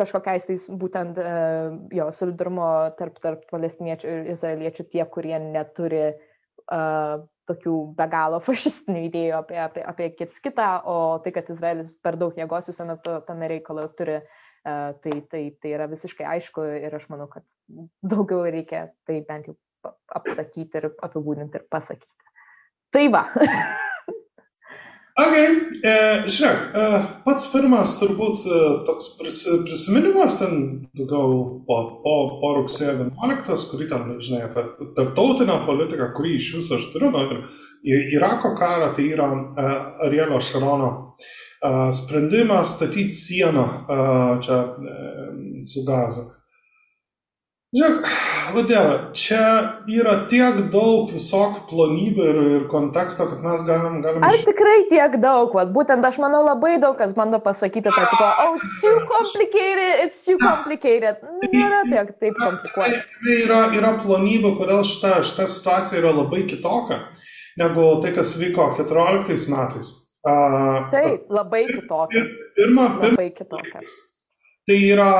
kažkokiais 0.00 0.48
tais 0.48 0.64
būtent 0.80 1.20
uh, 1.20 1.76
jo 1.92 2.08
solidarumo 2.08 2.70
tarp, 2.96 3.20
tarp 3.20 3.44
palestiniečių 3.52 4.14
ir 4.14 4.32
izraeliečių 4.32 4.88
tie, 4.94 5.04
kurie 5.12 5.36
neturi 5.44 6.02
uh, 6.14 6.32
tokių 6.66 7.76
be 7.98 8.08
galo 8.10 8.40
fašistinių 8.48 9.04
idėjų 9.10 9.36
apie, 9.38 9.60
apie, 9.62 9.84
apie 9.86 10.10
kits 10.18 10.42
kitą, 10.42 10.70
o 10.84 10.96
tai, 11.22 11.34
kad 11.36 11.50
Izraelis 11.52 11.92
per 12.02 12.18
daug 12.20 12.36
jėgos 12.38 12.72
visame 12.72 12.98
tame 13.04 13.50
reikalo 13.52 13.86
turi, 13.98 14.18
uh, 14.18 14.46
tai, 14.66 15.20
tai, 15.30 15.42
tai 15.62 15.72
yra 15.76 15.86
visiškai 15.90 16.26
aišku 16.36 16.64
ir 16.80 16.94
aš 16.98 17.08
manau, 17.12 17.28
kad 17.30 17.46
daugiau 18.02 18.46
reikia 18.50 18.88
tai 19.06 19.20
bent 19.28 19.50
jau 19.50 19.56
apsakyti 20.18 20.80
ir 20.80 20.88
apibūdinti 21.06 21.60
ir 21.60 21.66
pasakyti. 21.70 22.10
Tai 22.94 23.04
va. 23.14 23.26
Ok, 25.16 25.32
e, 25.32 25.92
žiūrėk, 26.28 26.64
e, 26.76 26.98
pats 27.24 27.46
pirmas 27.48 27.94
turbūt 27.96 28.42
e, 28.44 28.58
toks 28.84 29.06
prisi, 29.16 29.54
prisiminimas 29.64 30.36
ten 30.36 30.58
daugiau 30.92 31.38
po, 31.64 31.78
po, 32.02 32.16
po 32.42 32.50
rugsėjo 32.58 32.98
11, 32.98 33.64
kurį 33.70 33.86
ten, 33.94 34.10
žinai, 34.20 34.42
apie 34.44 34.66
tarptautinę 34.98 35.56
politiką, 35.64 36.10
kurį 36.18 36.34
iš 36.36 36.50
viso 36.58 36.76
aš 36.76 36.84
turiu, 36.92 37.08
nu, 37.14 37.40
ir 37.88 38.12
Irako 38.18 38.52
karą, 38.60 38.90
tai 38.92 39.08
yra 39.14 39.30
e, 39.32 39.66
Arielio 40.10 40.42
Šarono 40.44 40.92
e, 41.00 41.72
sprendimas 41.96 42.76
statyti 42.76 43.16
sieną 43.16 43.64
e, 43.64 44.00
čia 44.44 44.62
e, 44.68 44.98
su 45.64 45.88
gazu. 45.88 46.28
Žiūrėk, 47.72 48.12
vadėva, 48.54 48.94
čia 49.16 49.42
yra 49.90 50.14
tiek 50.30 50.58
daug 50.72 51.10
visokių 51.10 51.64
plonybių 51.70 52.26
ir, 52.30 52.40
ir 52.56 52.64
konteksto, 52.70 53.26
kad 53.30 53.42
mes 53.44 53.64
galim... 53.66 54.00
galim 54.04 54.24
Ar 54.26 54.38
tikrai 54.46 54.76
tiek 54.90 55.18
daug, 55.22 55.54
vat, 55.56 55.72
būtent 55.74 56.06
aš 56.06 56.20
manau 56.22 56.44
labai 56.46 56.76
daug 56.82 56.96
kas 56.98 57.14
bando 57.16 57.40
pasakyti 57.42 57.90
tą 57.90 58.06
tipo, 58.12 58.30
oh, 58.44 58.56
it's 58.56 58.80
too 58.84 58.96
complicated, 59.10 59.92
it's 60.06 60.24
too 60.26 60.38
complicated. 60.42 61.22
Nėra 61.52 61.84
tiek 61.90 62.16
taip 62.22 62.40
komplikuota. 62.40 63.04
Tai 63.26 63.38
yra, 63.44 63.60
yra 63.76 63.94
plonybių, 64.02 64.56
kodėl 64.60 64.82
šita, 64.86 65.20
šita 65.26 65.48
situacija 65.50 66.02
yra 66.02 66.16
labai 66.22 66.46
kitokia 66.50 67.04
negu 67.60 67.86
tai, 68.02 68.12
kas 68.16 68.34
vyko 68.40 68.72
14 68.76 69.48
metais. 69.52 69.94
Uh, 70.26 70.88
taip, 70.90 71.30
labai 71.30 71.64
kitokia. 71.70 72.26
Pirma, 72.56 72.90
pirma, 72.98 73.12
labai 73.12 73.30
kitokia. 73.30 73.82
Tai 74.66 74.78
yra 74.82 75.10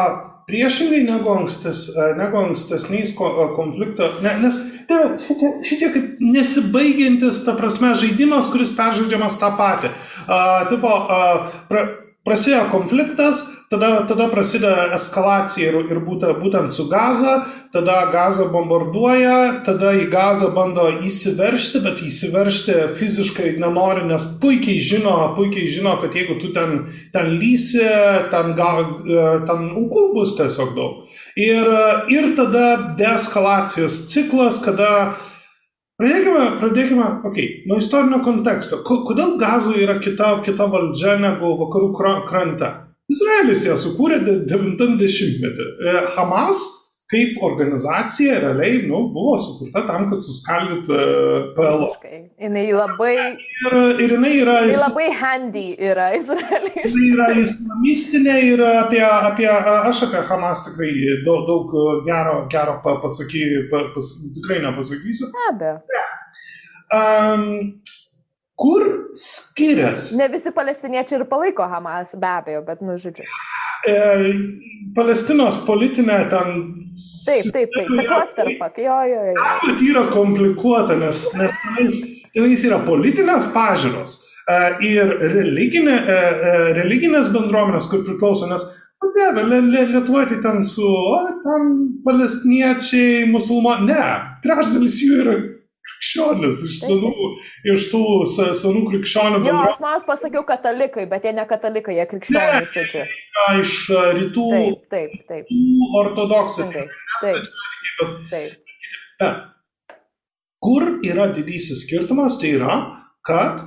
priešingai 0.47 1.03
negu, 1.07 1.31
ankstes, 1.35 1.89
e, 1.91 2.07
negu 2.19 2.39
ankstesniais 2.39 3.13
e, 3.15 3.47
konflikto, 3.57 4.09
ne, 4.23 4.33
nes 4.43 4.59
tai, 4.89 5.03
šitie, 5.23 5.51
šitie 5.67 5.91
kaip 5.95 6.23
nesibaigiantis, 6.23 7.43
ta 7.47 7.57
prasme, 7.59 7.93
žaidimas, 7.99 8.51
kuris 8.53 8.71
peržaidžiamas 8.75 9.39
tą 9.43 9.53
patį. 9.59 9.91
Uh, 10.27 10.67
tipo, 10.71 10.91
uh, 10.91 11.49
pra, 11.71 11.83
prasidėjo 12.27 12.67
konfliktas, 12.71 13.43
tada, 13.71 14.07
tada 14.09 14.29
prasideda 14.31 14.91
eskalacija 14.95 15.73
ir, 15.73 15.79
ir 15.91 16.01
būtent, 16.05 16.39
būtent 16.43 16.73
su 16.75 16.87
Gaza, 16.91 17.41
tada 17.75 17.99
Gaza 18.13 18.47
bombarduoja, 18.53 19.63
tada 19.67 19.93
į 19.99 20.07
Gazą 20.13 20.53
bando 20.55 20.87
įsiveršti, 21.07 21.83
bet 21.85 22.03
įsiveršti 22.07 22.79
fiziškai 22.99 23.55
nenori, 23.63 24.07
nes 24.09 24.27
puikiai 24.43 24.79
žino, 24.81 25.17
puikiai 25.39 25.69
žino, 25.71 25.97
kad 26.03 26.15
jeigu 26.15 26.39
tu 26.43 26.53
ten, 26.57 26.85
ten 27.15 27.33
lysi, 27.41 27.85
ten, 28.33 28.55
ga, 28.59 28.73
ten 29.49 29.71
aukų 29.73 30.11
bus 30.15 30.37
tiesiog 30.39 30.75
daug. 30.79 31.07
Ir, 31.37 31.73
ir 32.13 32.35
tada 32.39 32.95
deeskalacijos 32.99 34.05
ciklas, 34.13 34.63
kada 34.65 35.17
Pradėkime, 35.97 36.41
pradėkime, 36.61 37.05
okay, 37.25 37.63
nuo 37.65 37.79
istorinio 37.81 38.19
konteksto. 38.21 38.83
Kodėl 38.85 39.39
Gazoje 39.41 39.81
yra 39.81 39.95
kita, 39.97 40.35
kita 40.45 40.67
valdžia 40.69 41.15
negu 41.17 41.55
vakarų 41.57 41.89
krante? 42.29 42.69
Izraelis 43.13 43.63
ją 43.67 43.77
sukūrė 43.79 44.19
90-metį. 44.27 45.69
E, 45.87 46.01
Hamas 46.17 46.65
kaip 47.07 47.43
organizacija 47.43 48.41
realiai 48.43 48.81
nu, 48.89 49.05
buvo 49.15 49.37
sukurta 49.39 49.85
tam, 49.87 50.09
kad 50.11 50.23
suskaldytų 50.25 50.97
e, 50.97 51.37
PLO. 51.55 51.91
Jis 52.03 52.57
labai. 52.75 53.13
Ir, 53.63 53.77
ir 54.03 54.15
jinai 54.17 54.33
yra. 54.41 54.57
Jis 54.67 54.83
labai 54.83 55.07
handy 55.21 55.67
yra 55.91 56.09
Izraelis. 56.19 56.81
Jis 56.83 56.99
yra 57.13 57.31
islamistinė 57.45 58.37
ir 58.49 58.65
apie, 58.73 59.03
apie, 59.07 59.49
aš 59.53 60.03
apie 60.09 60.25
Hamas 60.33 60.67
tikrai 60.67 60.91
daug, 61.27 61.47
daug 61.47 61.79
gero, 62.09 62.41
gero 62.51 62.81
pasaky, 62.83 63.47
pas, 63.71 64.15
tikrai 64.41 64.59
nepasakysiu. 64.67 65.31
Be 65.37 65.51
abejo. 65.53 65.79
Um, 66.97 67.47
kur 68.57 68.83
skiriasi? 69.15 70.17
Ne 70.17 70.29
visi 70.33 70.51
palestiniečiai 70.51 71.21
ir 71.21 71.27
palaiko 71.31 71.69
Hamas, 71.69 72.15
be 72.21 72.31
abejo, 72.39 72.63
bet, 72.67 72.81
nu, 72.85 72.97
žodžiu. 73.01 73.27
E, 73.87 73.97
Palestinos 74.97 75.59
politinė 75.67 76.21
ten. 76.33 76.55
Taip, 77.27 77.51
taip, 77.53 77.75
taip, 77.75 77.91
takostarpak, 78.01 78.79
jo, 78.81 79.01
jo, 79.11 79.25
jo. 79.33 79.49
Bet 79.67 79.83
yra 79.85 80.07
komplikuota, 80.13 80.97
nes, 80.99 81.27
nes 81.37 81.59
tenais, 81.65 82.01
tenais 82.35 82.65
yra 82.69 82.79
politinės 82.87 83.51
pažiūros 83.55 84.17
e, 84.23 84.59
ir 84.89 85.13
religinė, 85.35 85.97
e, 85.99 86.19
religinės 86.79 87.33
bendruomenės, 87.35 87.91
kur 87.91 88.07
priklauso, 88.07 88.49
nes, 88.51 88.65
o 89.03 89.11
dieve, 89.13 89.45
Lietuvoje 89.51 90.31
tai 90.33 90.41
ten 90.47 90.65
su, 90.71 90.87
o, 90.87 91.19
ten 91.45 91.75
palestiniečiai, 92.07 93.27
musulmonai, 93.35 93.91
ne, 93.91 94.09
trečdalis 94.47 95.01
jų 95.03 95.21
yra 95.27 95.37
krikščionis, 95.97 96.63
iš 96.69 96.81
senų, 96.85 97.13
iš 97.73 97.89
tų 97.93 98.03
senų 98.29 98.85
krikščionių. 98.91 99.41
Jo, 99.47 99.57
aš 99.71 99.81
man 99.81 100.01
pasakiau 100.07 100.45
katalikai, 100.47 101.07
bet 101.11 101.25
jie 101.25 101.33
ne 101.33 101.47
katalikai, 101.49 101.97
jie 101.97 102.07
krikščionys. 102.11 102.77
Ne, 102.77 103.07
iš 103.61 103.75
rytų, 103.91 104.47
taip, 104.53 104.87
taip, 104.91 105.17
taip. 105.29 105.53
ortodoksai. 106.03 106.69
Taip, 106.73 106.91
taip. 107.23 108.19
taip. 108.31 108.63
Bet 109.21 109.45
kur 110.61 110.99
yra 111.05 111.31
didysis 111.33 111.85
skirtumas, 111.85 112.39
tai 112.41 112.57
yra, 112.57 112.77
kad 113.25 113.63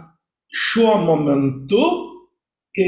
šiuo 0.49 0.97
momentu 1.05 1.81
e, 2.75 2.85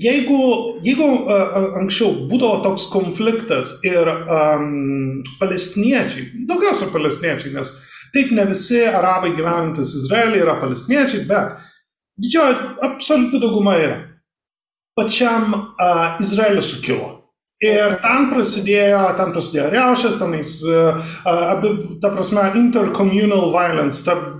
Jeigu, 0.00 0.38
jeigu 0.84 1.06
uh, 1.06 1.76
anksčiau 1.80 2.26
būdavo 2.28 2.60
toks 2.64 2.88
konfliktas 2.92 3.76
ir 3.86 4.08
um, 4.10 5.20
palestiniečiai, 5.38 6.44
daugiausia 6.48 6.90
palestiniečiai, 6.92 7.54
nes 7.54 7.70
Taip 8.14 8.32
ne 8.34 8.44
visi 8.48 8.82
arabai 8.86 9.34
gyvenantis 9.36 9.94
Izraelį 10.02 10.42
yra 10.42 10.56
palestiniečiai, 10.60 11.26
bet 11.28 11.60
didžioji 12.20 12.56
absoliuti 12.88 13.40
dauguma 13.42 13.76
yra. 13.78 14.00
Pačiam 14.98 15.54
uh, 15.54 16.18
Izraelis 16.20 16.72
sukilo. 16.74 17.19
Ir 17.60 17.98
ten 18.00 18.30
prasidėjo, 18.30 19.00
ten 19.18 19.34
prasidėjo 19.34 19.66
riaušės, 19.74 20.14
tenais, 20.16 20.54
uh, 20.64 21.10
abi, 21.28 21.74
ta 22.00 22.08
prasme, 22.14 22.46
intercommunal 22.56 23.50
violence 23.52 24.00
tarp 24.06 24.30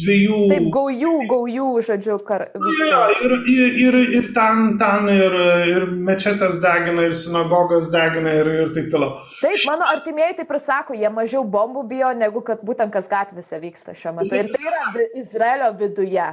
dviejų. 0.00 0.38
Taip, 0.50 0.66
gaujų, 0.74 1.12
gaujų, 1.30 1.68
žodžiu, 1.86 2.16
kar. 2.26 2.48
Ja, 2.88 3.04
ir, 3.14 3.34
ir, 3.46 3.76
ir, 3.84 3.98
ir 4.18 4.26
ten, 4.34 4.74
ten 4.80 5.06
ir, 5.12 5.36
ir 5.70 5.86
mečetės 6.08 6.58
degina, 6.64 7.06
ir 7.06 7.14
sinagogas 7.14 7.92
degina, 7.94 8.32
ir, 8.42 8.50
ir 8.64 8.72
taip 8.74 8.90
toliau. 8.90 9.22
Taip, 9.38 9.60
mano 9.70 9.86
artimieji 9.94 10.40
taip 10.40 10.50
ir 10.50 10.60
sako, 10.66 10.98
jie 10.98 11.12
mažiau 11.14 11.44
bombų 11.46 11.86
bijo, 11.94 12.10
negu 12.18 12.42
kad 12.42 12.66
būtent 12.66 12.90
kas 12.94 13.06
gatvėse 13.10 13.62
vyksta 13.62 13.94
šiuo 13.94 14.16
metu. 14.18 14.34
Ir 14.34 14.50
tai 14.50 14.66
yra 14.66 15.06
Izraelio 15.22 15.70
viduje. 15.78 16.26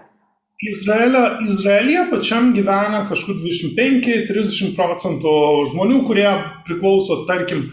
Izraelio, 0.61 1.21
Izraelija 1.43 2.03
pačiam 2.11 2.51
gyvena 2.53 2.99
kažkur 3.09 3.39
25-30 3.41 4.75
procentų 4.77 5.31
žmonių, 5.71 6.03
kurie 6.05 6.27
priklauso, 6.67 7.23
tarkim, 7.25 7.63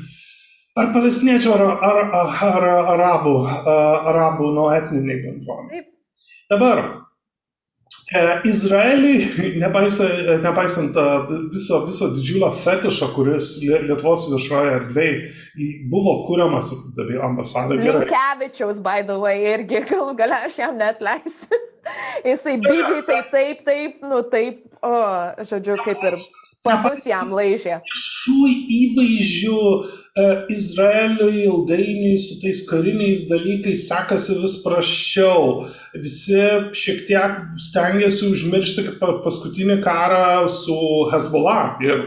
ar 0.73 0.89
palestiniečių, 0.95 1.51
ar, 1.53 1.65
ar, 1.69 2.01
ar, 2.23 2.39
ar 2.49 2.69
arabų, 2.95 3.35
arabų 4.13 4.49
nuo 4.57 4.71
etniniai 4.73 5.21
bendruomeniai. 5.27 5.85
Dabar, 6.49 6.81
Izraeliui, 8.49 9.59
nepaisant, 9.61 10.41
nepaisant 10.41 10.97
viso, 11.53 11.83
viso 11.85 12.09
didžiulio 12.15 12.49
fetišo, 12.57 13.11
kuris 13.13 13.51
Lietuvos 13.61 14.25
viešoje 14.33 14.77
erdvėje 14.79 15.19
buvo 15.93 16.23
kuriamas, 16.25 16.71
ambasada 17.23 17.77
gerai. 17.77 18.07
Linkevičiaus, 18.07 18.81
by 18.81 19.05
the 19.05 19.19
way, 19.21 19.45
irgi 19.53 19.85
galų 19.91 20.17
gale 20.17 20.41
aš 20.49 20.57
jam 20.63 20.79
net 20.81 21.05
leisiu. 21.05 21.61
Jisai 22.29 22.57
lygiai 22.61 23.03
taip, 23.05 23.31
taip, 23.31 23.65
taip, 23.69 24.01
nu 24.09 24.23
taip, 24.33 24.65
o, 24.85 24.95
žodžiu, 25.49 25.77
kaip 25.85 26.03
ir 26.09 26.17
papus 26.67 27.07
jam 27.09 27.31
laižė. 27.33 27.79
Šių 27.89 28.49
įvaizdžių 28.79 29.61
e, 29.61 29.83
Izraeliui 30.51 31.45
ilgainiui 31.45 32.19
su 32.19 32.39
tais 32.43 32.63
kariniais 32.67 33.27
dalykais 33.31 33.87
sekasi 33.89 34.39
vis 34.41 34.57
prašiau. 34.65 35.67
Visi 35.95 36.41
šiek 36.75 37.05
tiek 37.09 37.37
stengiasi 37.69 38.31
užmiršti, 38.33 38.87
paskutinį 38.99 39.79
karą 39.85 40.49
su 40.53 40.79
Hezbollah 41.13 41.79
ir 41.85 42.03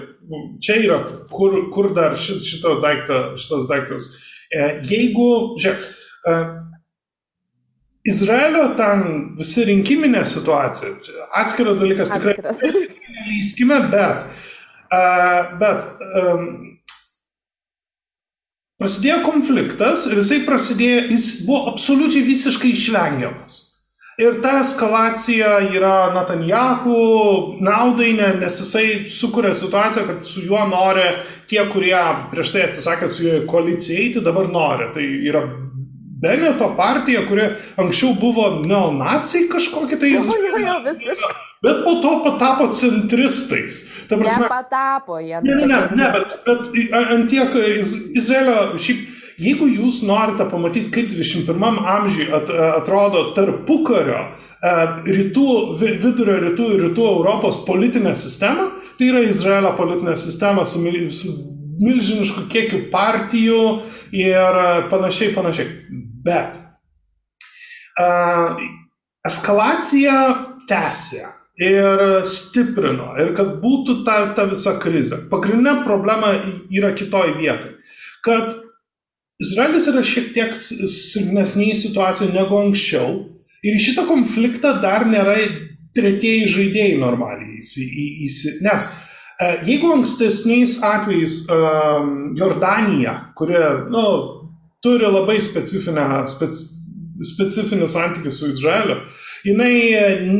čia 0.63 0.77
yra, 0.81 0.99
kur, 1.31 1.57
kur 1.73 1.91
dar 1.95 2.15
šit, 2.19 2.43
šito 2.47 2.77
daikta, 2.83 3.21
šitas 3.39 3.67
daiktas. 3.69 4.09
E, 4.51 4.67
jeigu, 4.87 5.29
žiūrėk, 5.61 5.87
e, 6.27 6.35
Izraelio 8.11 8.63
ten 8.79 9.03
visi 9.37 9.65
rinkiminė 9.67 10.23
situacija, 10.25 10.95
atskiras 11.37 11.81
dalykas 11.81 12.13
tikrai. 12.15 12.35
Neįskime, 13.21 13.77
bet, 13.91 14.23
bet 15.61 15.85
prasidėjo 18.81 19.21
konfliktas 19.25 20.07
ir 20.09 20.19
jisai 20.21 20.41
prasidėjo, 20.47 21.03
jis 21.13 21.27
buvo 21.45 21.67
absoliučiai 21.71 22.25
visiškai 22.25 22.73
išvengiamas. 22.73 23.59
Ir 24.21 24.41
ta 24.43 24.57
eskalacija 24.59 25.53
yra 25.71 26.11
Netanjahu 26.13 26.97
naudai, 27.63 28.11
nes 28.17 28.59
jisai 28.59 28.85
sukuria 29.09 29.53
situaciją, 29.57 30.03
kad 30.09 30.25
su 30.27 30.43
juo 30.45 30.61
nori 30.69 31.07
tie, 31.49 31.63
kurie 31.71 31.97
prieš 32.33 32.51
tai 32.53 32.65
atsisakė 32.67 33.09
su 33.09 33.25
juo 33.25 33.39
koalicijai 33.49 34.07
eiti, 34.07 34.25
dabar 34.25 34.49
nori. 34.51 34.91
Tai 34.93 35.05
yra 35.31 35.45
Beneto 36.21 36.67
partija, 36.77 37.23
kuri 37.25 37.47
anksčiau 37.81 38.13
buvo 38.21 38.49
neonacijai 38.61 39.47
kažkokie 39.49 39.97
tai 39.97 40.11
jis. 40.11 40.27
Bet 41.61 41.83
po 41.85 41.95
to 42.01 42.11
patapo 42.25 42.71
centristais. 42.73 43.83
Ta 44.09 44.17
prasme, 44.17 44.47
nepatapo 44.47 45.19
jie. 45.21 45.41
Ne, 45.45 45.55
ne, 45.55 45.65
ne, 45.69 45.81
ne 45.95 46.11
bet, 46.15 46.37
bet 46.45 46.93
ant 46.97 47.27
tiek 47.29 47.57
Izraelio 48.17 48.79
šiaip 48.81 49.09
Jeigu 49.41 49.65
jūs 49.71 50.01
norite 50.05 50.45
pamatyti, 50.51 50.91
kaip 50.93 51.07
21 51.09 51.79
amžiui 51.95 52.27
at, 52.35 52.49
atrodo 52.77 53.23
tarpukario 53.33 54.19
e, 54.21 54.73
rytų, 55.07 55.45
vidurio 55.79 56.35
rytų 56.43 56.67
ir 56.75 56.83
rytų 56.85 57.07
Europos 57.15 57.61
politinė 57.65 58.13
sistema, 58.17 58.67
tai 58.99 59.09
yra 59.09 59.23
Izraelio 59.25 59.73
politinė 59.79 60.13
sistema 60.19 60.65
su, 60.67 60.83
su 61.15 61.33
milžinišku 61.81 62.45
kiekiu 62.51 62.83
partijų 62.93 63.63
ir 64.13 64.61
panašiai, 64.93 65.33
panašiai. 65.33 65.73
Bet 66.21 66.59
uh, 67.97 68.59
eskalacija 69.25 70.17
tęsė 70.69 71.23
ir 71.59 72.23
stiprino, 72.29 73.11
ir 73.19 73.33
kad 73.37 73.57
būtų 73.61 74.01
ta, 74.07 74.17
ta 74.37 74.47
visa 74.49 74.77
krizė. 74.81 75.23
Pagrindinė 75.31 75.81
problema 75.85 76.33
yra 76.71 76.93
kitoj 76.97 77.35
vietoj. 77.39 77.75
Kad 78.25 78.55
Izraelis 79.41 79.87
yra 79.89 80.03
šiek 80.05 80.31
tiek 80.35 80.55
silpnesnėje 80.55 81.77
situacijoje 81.87 82.33
negu 82.35 82.59
anksčiau 82.61 83.13
ir 83.65 83.77
į 83.77 83.83
šitą 83.87 84.05
konfliktą 84.09 84.75
dar 84.83 85.07
nėra 85.09 85.37
tretieji 85.95 86.49
žaidėjai 86.49 86.99
normaliai. 87.01 87.57
Nes 88.63 88.85
e, 88.87 89.47
jeigu 89.67 89.95
ankstesniais 89.97 90.77
atvejais 90.85 91.41
um, 91.51 92.13
Jordanija, 92.37 93.15
kuri 93.37 93.59
nu, 93.91 94.05
turi 94.83 95.09
labai 95.09 95.39
specifinę, 95.43 96.05
speci, 96.29 96.69
specifinį 97.33 97.89
santykį 97.91 98.33
su 98.33 98.49
Izraeliu, 98.53 99.01
jinai 99.45 99.75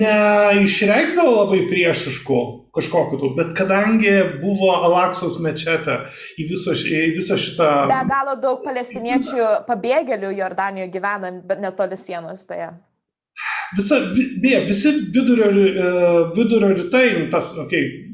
neišreikdavo 0.02 1.34
labai 1.38 1.62
priešiškų 1.70 2.42
kažkokiu 2.76 3.20
tų, 3.20 3.32
bet 3.38 3.52
kadangi 3.58 4.14
buvo 4.42 4.72
Alaksos 4.88 5.40
mečetė 5.44 5.98
į 6.40 6.48
visą, 6.52 6.76
į 6.76 7.02
visą 7.18 7.40
šitą... 7.42 7.72
Be 7.92 8.00
galo 8.10 8.38
daug 8.40 8.62
palestiniečių 8.66 9.50
pabėgėlių 9.68 10.32
Jordanijoje 10.38 10.92
gyvena, 10.94 11.34
bet 11.48 11.64
netoli 11.64 12.00
sienos 12.00 12.46
beje. 12.48 12.72
Visa, 13.76 13.98
beje, 14.44 14.64
visi 14.68 14.94
vidurio, 15.16 15.50
e, 15.52 15.92
vidurio 16.36 16.72
rytai, 16.76 17.06
nu, 17.18 17.28
tas, 17.32 17.54
okei, 17.56 17.84
okay, 17.88 18.12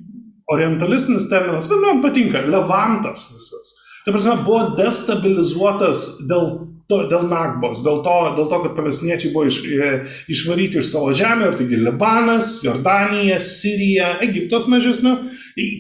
orientalistinis 0.53 1.27
terminas, 1.29 1.67
bet 1.69 1.81
man 1.81 2.01
patinka, 2.01 2.43
levantas 2.45 3.27
visas. 3.33 3.73
Tai 4.05 4.13
prasme, 4.15 4.37
buvo 4.45 4.61
destabilizuotas 4.77 6.05
dėl 6.29 6.51
to, 6.87 7.01
dėl 7.11 7.27
Nagbos, 7.27 7.81
dėl 7.85 8.01
to, 8.05 8.15
dėl 8.37 8.47
to, 8.51 8.59
kad 8.63 8.75
palestiniečiai 8.77 9.31
buvo 9.33 9.47
iš, 9.49 9.59
e, 9.67 9.89
išvaryti 10.31 10.81
iš 10.81 10.91
savo 10.93 11.13
žemę, 11.15 11.51
ir 11.51 11.57
taigi 11.59 11.79
Libanas, 11.81 12.51
Jordanija, 12.63 13.39
Sirija, 13.43 14.13
Egiptas 14.25 14.69
mažesnių, 14.71 15.17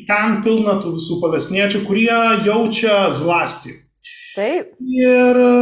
ten 0.09 0.39
pilna 0.45 0.77
tų 0.83 0.97
visų 0.97 1.21
palestiniečių, 1.23 1.83
kurie 1.87 2.11
jaučia 2.47 3.07
zlastį. 3.15 3.77
Taip. 4.35 4.75
Ir 4.83 5.41
e, 5.43 5.53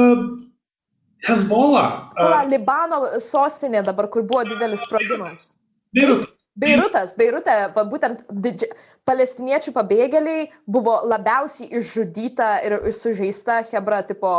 Hezbollah. 1.25 1.91
Uh, 2.15 2.41
Libano 2.49 3.03
sostinė 3.23 3.81
dabar, 3.85 4.09
kur 4.13 4.25
buvo 4.27 4.43
didelis 4.47 4.83
sprogimas. 4.85 5.47
Beirutas. 5.95 6.31
Beirutas, 6.55 7.15
Beirute, 7.19 7.55
būtent 7.91 8.21
didži... 8.31 8.69
palestiniečių 9.05 9.73
pabėgėliai 9.75 10.47
buvo 10.69 10.95
labiausiai 11.09 11.69
išžudyta 11.79 12.49
ir 12.67 12.77
sužeista 12.95 13.59
Hebra, 13.69 14.01
tipo, 14.07 14.31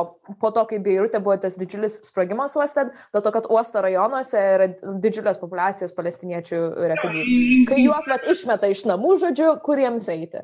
po 0.42 0.50
to, 0.54 0.66
kai 0.70 0.80
Beirute 0.82 1.20
buvo 1.22 1.36
tas 1.42 1.58
didžiulis 1.60 2.00
sprogimas 2.08 2.56
uoste, 2.58 2.88
dėl 3.14 3.24
to, 3.24 3.32
kad 3.36 3.48
uosto 3.52 3.82
rajonuose 3.84 4.42
yra 4.56 4.68
didžiulės 5.04 5.40
populacijos 5.42 5.94
palestiniečių 5.96 6.60
refugiai. 6.94 7.38
Kai 7.70 7.80
juos 7.84 8.10
vat, 8.10 8.26
išmeta 8.34 8.70
iš 8.74 8.84
namų, 8.90 9.16
žodžiu, 9.22 9.54
kuriems 9.66 10.10
eiti. 10.12 10.42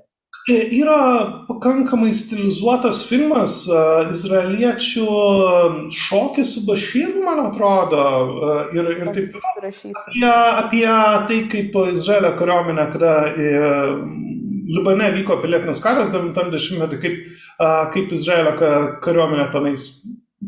E, 0.50 0.54
yra 0.74 1.44
pakankamai 1.46 2.10
stilizuotas 2.18 3.04
filmas, 3.06 3.60
uh, 3.70 4.08
izraeliečių 4.10 5.04
šokis 5.94 6.56
su 6.56 6.62
Bašyru, 6.66 7.22
man 7.22 7.44
atrodo, 7.44 8.00
ir, 8.74 8.88
ir 8.96 9.12
taip 9.14 9.36
apie, 9.38 10.26
apie 10.26 10.88
tai, 11.28 11.38
kaip 11.52 11.78
Izraelio 11.92 12.32
kariuomenė, 12.40 12.88
kada 12.96 13.12
Libane 14.72 15.12
vyko 15.14 15.38
pilietinis 15.42 15.82
karas 15.84 16.10
90-metį, 16.14 16.98
kaip, 17.02 17.22
kaip 17.94 18.12
Izraelio 18.18 18.56
kariuomenė 19.04 19.46
tenais 19.54 19.86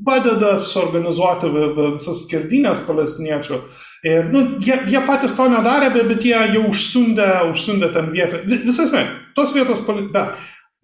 padeda 0.05 0.57
suorganizuoti 0.63 1.51
visas 1.55 2.25
skerdynės 2.25 2.83
palestiniečių. 2.89 3.61
Ir, 4.05 4.27
nu, 4.29 4.43
jie, 4.61 4.77
jie 4.93 5.01
patys 5.09 5.33
to 5.37 5.47
nedarė, 5.49 5.89
bet, 5.95 6.11
bet 6.11 6.27
jie 6.29 6.37
jau 6.57 6.67
užsundė, 6.69 7.29
užsundė 7.49 7.89
ten 7.95 8.11
vietą. 8.13 8.43
Visas 8.67 8.93
me, 8.93 9.07
tos 9.37 9.55
vietos, 9.57 9.81
bet 10.13 10.35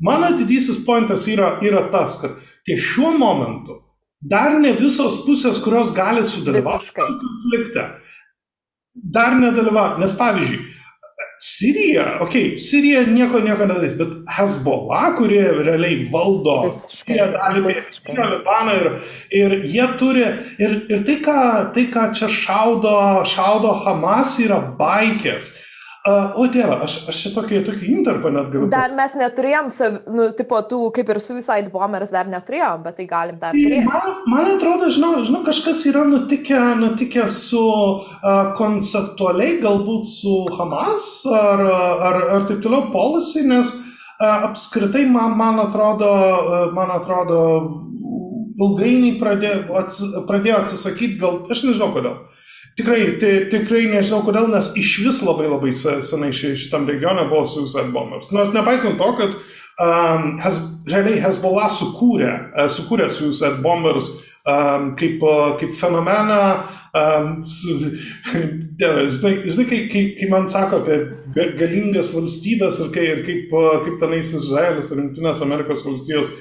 mano 0.01 0.31
didysis 0.39 0.81
pointas 0.87 1.27
yra, 1.29 1.59
yra 1.65 1.85
tas, 1.93 2.17
kad 2.23 2.39
ties 2.65 2.81
šiuo 2.81 3.13
momentu 3.21 3.77
dar 4.21 4.57
ne 4.61 4.73
visos 4.77 5.21
pusės, 5.27 5.61
kurios 5.65 5.93
gali 5.97 6.25
sudalyvauti 6.25 6.93
konflikte, 6.97 7.87
dar 8.95 9.37
nedalyvauti. 9.37 10.01
Nes 10.01 10.17
pavyzdžiui, 10.17 10.65
Sirija, 11.41 12.19
okei, 12.21 12.51
okay, 12.51 12.59
Sirija 12.59 13.01
nieko, 13.09 13.39
nieko 13.41 13.65
nedarys, 13.65 13.95
bet 13.97 14.11
Hezbollah, 14.37 15.07
kurie 15.17 15.41
realiai 15.65 16.03
valdo 16.13 16.57
šią 16.69 17.31
dalį 17.33 17.63
pietinio 17.65 18.27
Libano 18.35 18.75
ir, 18.77 18.91
ir 19.39 19.55
jie 19.65 19.87
turi, 20.03 20.27
ir, 20.61 20.75
ir 20.93 21.07
tai, 21.09 21.17
ką, 21.25 21.39
tai, 21.73 21.87
ką 21.95 22.05
čia 22.19 22.29
šaudo, 22.35 22.93
šaudo 23.25 23.73
Hamas, 23.87 24.35
yra 24.45 24.61
baikės. 24.77 25.49
Uh, 26.01 26.33
o 26.41 26.47
dieve, 26.49 26.73
aš, 26.81 26.95
aš 27.13 27.19
čia 27.21 27.31
tokį, 27.35 27.59
interpą 27.93 28.31
net 28.33 28.47
galiu. 28.49 28.71
Dar 28.73 28.95
mes 28.97 29.13
neturėjom, 29.21 29.67
nu, 30.17 30.31
tipo, 30.33 30.57
tų 30.65 30.79
kaip 30.97 31.13
ir 31.13 31.21
Suicide 31.21 31.69
Bombers 31.75 32.15
dar 32.15 32.31
neturėjom, 32.33 32.81
bet 32.87 32.97
tai 32.97 33.05
galim 33.11 33.37
dar 33.43 33.53
turėti. 33.53 33.83
Man, 33.85 34.15
man 34.33 34.49
atrodo, 34.55 34.89
žinau, 34.89 35.11
žinau, 35.29 35.43
kažkas 35.45 35.85
yra 35.93 36.07
nutikę, 36.09 36.63
nutikę 36.81 37.29
su 37.29 37.61
uh, 37.61 38.41
konceptualiai, 38.57 39.59
galbūt 39.61 40.09
su 40.09 40.39
Hamas 40.57 41.07
ar, 41.29 41.67
ar, 41.69 42.21
ar 42.39 42.49
taip 42.49 42.65
toliau 42.65 42.89
policy, 42.97 43.45
nes 43.53 43.77
uh, 43.77 44.49
apskritai 44.49 45.05
man, 45.05 45.37
man 45.37 45.61
atrodo, 45.69 46.15
man 46.73 46.97
atrodo, 46.97 47.43
ilgainiui 48.57 49.19
pradėjo, 49.21 49.67
ats, 49.85 50.01
pradėjo 50.29 50.63
atsisakyti, 50.65 51.21
gal, 51.21 51.43
aš 51.53 51.69
nežinau 51.69 51.93
kodėl. 51.93 52.23
Tikrai, 52.81 53.19
tai, 53.21 53.33
tikrai 53.53 53.83
nežinau 53.91 54.23
kodėl, 54.25 54.47
nes 54.49 54.71
iš 54.81 54.95
vis 55.05 55.19
labai 55.21 55.51
labai 55.51 55.73
senai 55.77 56.31
šitam 56.33 56.87
regione 56.89 57.27
buvo 57.29 57.45
Suicide 57.45 57.91
Bombers. 57.93 58.31
Nors 58.33 58.55
nepaisant 58.55 58.97
to, 58.97 59.09
kad 59.19 59.35
um, 59.85 60.39
Hez, 60.41 60.57
realiai 60.89 61.21
Hezbollah 61.21 61.69
sukūrė, 61.75 62.31
uh, 62.55 62.71
sukūrė 62.73 63.11
Suicide 63.13 63.61
Bombers 63.61 64.09
um, 64.49 64.95
kaip, 64.97 65.21
uh, 65.21 65.59
kaip 65.61 65.75
fenomeną. 65.77 66.39
Um, 66.97 67.35
dėlė, 68.81 69.05
žinai, 69.19 69.35
žinai 69.45 69.67
kai, 69.69 69.83
kai, 69.93 70.05
kai 70.17 70.31
man 70.33 70.49
sako 70.49 70.81
apie 70.81 71.03
galingas 71.61 72.15
valstybės 72.17 72.81
ir, 72.81 72.95
kai, 72.97 73.05
ir 73.11 73.21
kaip, 73.29 73.53
uh, 73.53 73.83
kaip 73.85 74.01
tenais 74.01 74.33
Izraelis 74.41 74.89
ir 74.89 75.03
Junktinės 75.03 75.45
Amerikos 75.45 75.85
valstijos 75.85 76.33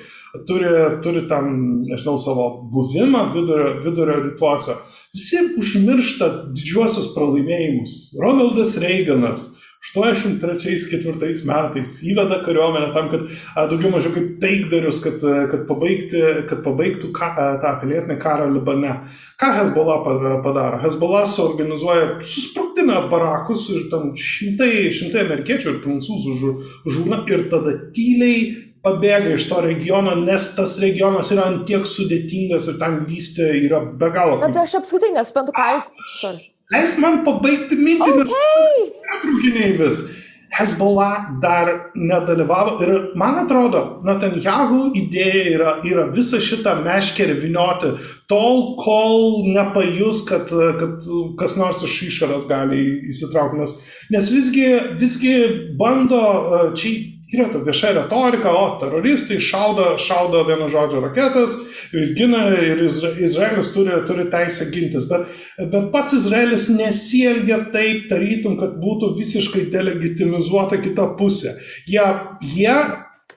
turi, 0.48 0.72
turi 1.04 1.26
tam, 1.28 1.52
nežinau, 1.84 2.16
savo 2.22 2.48
buvimą 2.72 3.28
vidurio, 3.36 3.76
vidurio 3.84 4.22
rytuose. 4.30 4.78
Uh, 4.80 4.96
Visi 5.10 5.40
užmiršta 5.58 6.28
didžiuosius 6.54 7.14
pralaimėjimus. 7.16 7.94
Ronaldas 8.22 8.76
Reiganas 8.82 9.48
83-4 9.80 11.46
metais 11.48 11.94
įveda 12.04 12.42
kariuomenę 12.44 12.92
tam, 12.94 13.08
kad 13.10 13.24
a, 13.56 13.64
daugiau 13.72 13.94
mažiau 13.94 14.12
kaip 14.14 14.36
taikdarius, 14.44 15.00
kad, 15.02 15.24
kad, 15.24 15.64
pabaigti, 15.70 16.22
kad 16.50 16.62
pabaigtų 16.66 17.14
ka, 17.16 17.32
a, 17.32 17.48
tą 17.64 17.72
pilietinį 17.82 18.20
karą 18.22 18.50
Libane. 18.52 19.00
Ką 19.40 19.54
Hezbollah 19.56 20.04
padaro? 20.44 20.82
Hezbollah 20.84 21.26
suorganizuoja, 21.32 22.20
susprogdina 22.22 23.06
barakus 23.10 23.70
ir 23.74 23.88
tam 23.90 24.12
šimtai, 24.14 24.92
šimtai 24.94 25.24
amerikiečių 25.26 25.72
ir 25.72 25.84
prancūzų 25.88 26.54
žūna 26.86 27.24
ir 27.32 27.48
tada 27.50 27.80
tyliai 27.96 28.69
pabėga 28.86 29.36
iš 29.36 29.50
to 29.50 29.64
regiono, 29.66 30.16
nes 30.24 30.52
tas 30.56 30.78
regionas 30.84 31.32
yra 31.36 31.50
antiek 31.52 31.88
sudėtingas 31.88 32.70
ir 32.72 32.80
ten 32.82 33.02
vystė 33.10 33.52
yra 33.66 33.82
be 33.84 34.12
galo. 34.16 34.40
Bet 34.44 34.58
aš 34.64 34.80
apskritai 34.82 35.12
nesuprantu, 35.18 35.56
ką 35.56 35.68
jūs. 35.76 36.48
Leis 36.70 36.96
man 37.02 37.24
pabaigti 37.26 37.78
mintį. 37.80 38.26
Okay. 38.26 38.90
Trūkiniai 39.24 39.76
vis. 39.80 40.04
Hezbollah 40.50 41.28
dar 41.44 41.68
nedalyvavo 41.94 42.80
ir 42.82 42.92
man 43.20 43.36
atrodo, 43.44 44.00
Netanjahu 44.06 44.88
idėja 44.98 45.44
yra, 45.54 45.74
yra 45.86 46.08
visą 46.10 46.40
šitą 46.42 46.74
meškerį 46.82 47.36
vinioti 47.44 47.92
tol, 48.30 48.74
kol 48.82 49.46
nepajus, 49.46 50.24
kad, 50.26 50.50
kad 50.50 51.06
kas 51.38 51.54
nors 51.60 51.84
iš 51.86 52.00
išorės 52.08 52.50
gali 52.50 52.82
įsitraukti, 53.12 53.70
nes 54.10 54.32
visgi, 54.34 54.68
visgi 54.98 55.36
bando 55.78 56.74
čia 56.74 56.96
Yra 57.30 57.46
ta 57.54 57.60
vieša 57.62 57.92
retorika, 57.94 58.50
o 58.58 58.80
teroristai 58.82 59.38
šaudo, 59.44 59.92
šaudo 60.02 60.40
vieno 60.48 60.66
žodžio 60.70 61.04
raketas 61.04 61.54
ir 61.94 62.16
gina, 62.18 62.48
ir 62.58 62.82
Izraelis 62.88 63.70
turi, 63.76 63.94
turi 64.08 64.26
teisę 64.34 64.66
gintis. 64.74 65.06
Bet, 65.10 65.28
bet 65.60 65.92
pats 65.94 66.16
Izraelis 66.18 66.66
nesielgia 66.74 67.60
taip, 67.74 68.08
tarytum, 68.10 68.56
kad 68.58 68.80
būtų 68.82 69.12
visiškai 69.20 69.68
delegitimizuota 69.70 70.82
kita 70.82 71.06
pusė. 71.20 71.54
Jie, 71.86 72.08
jie 72.56 72.80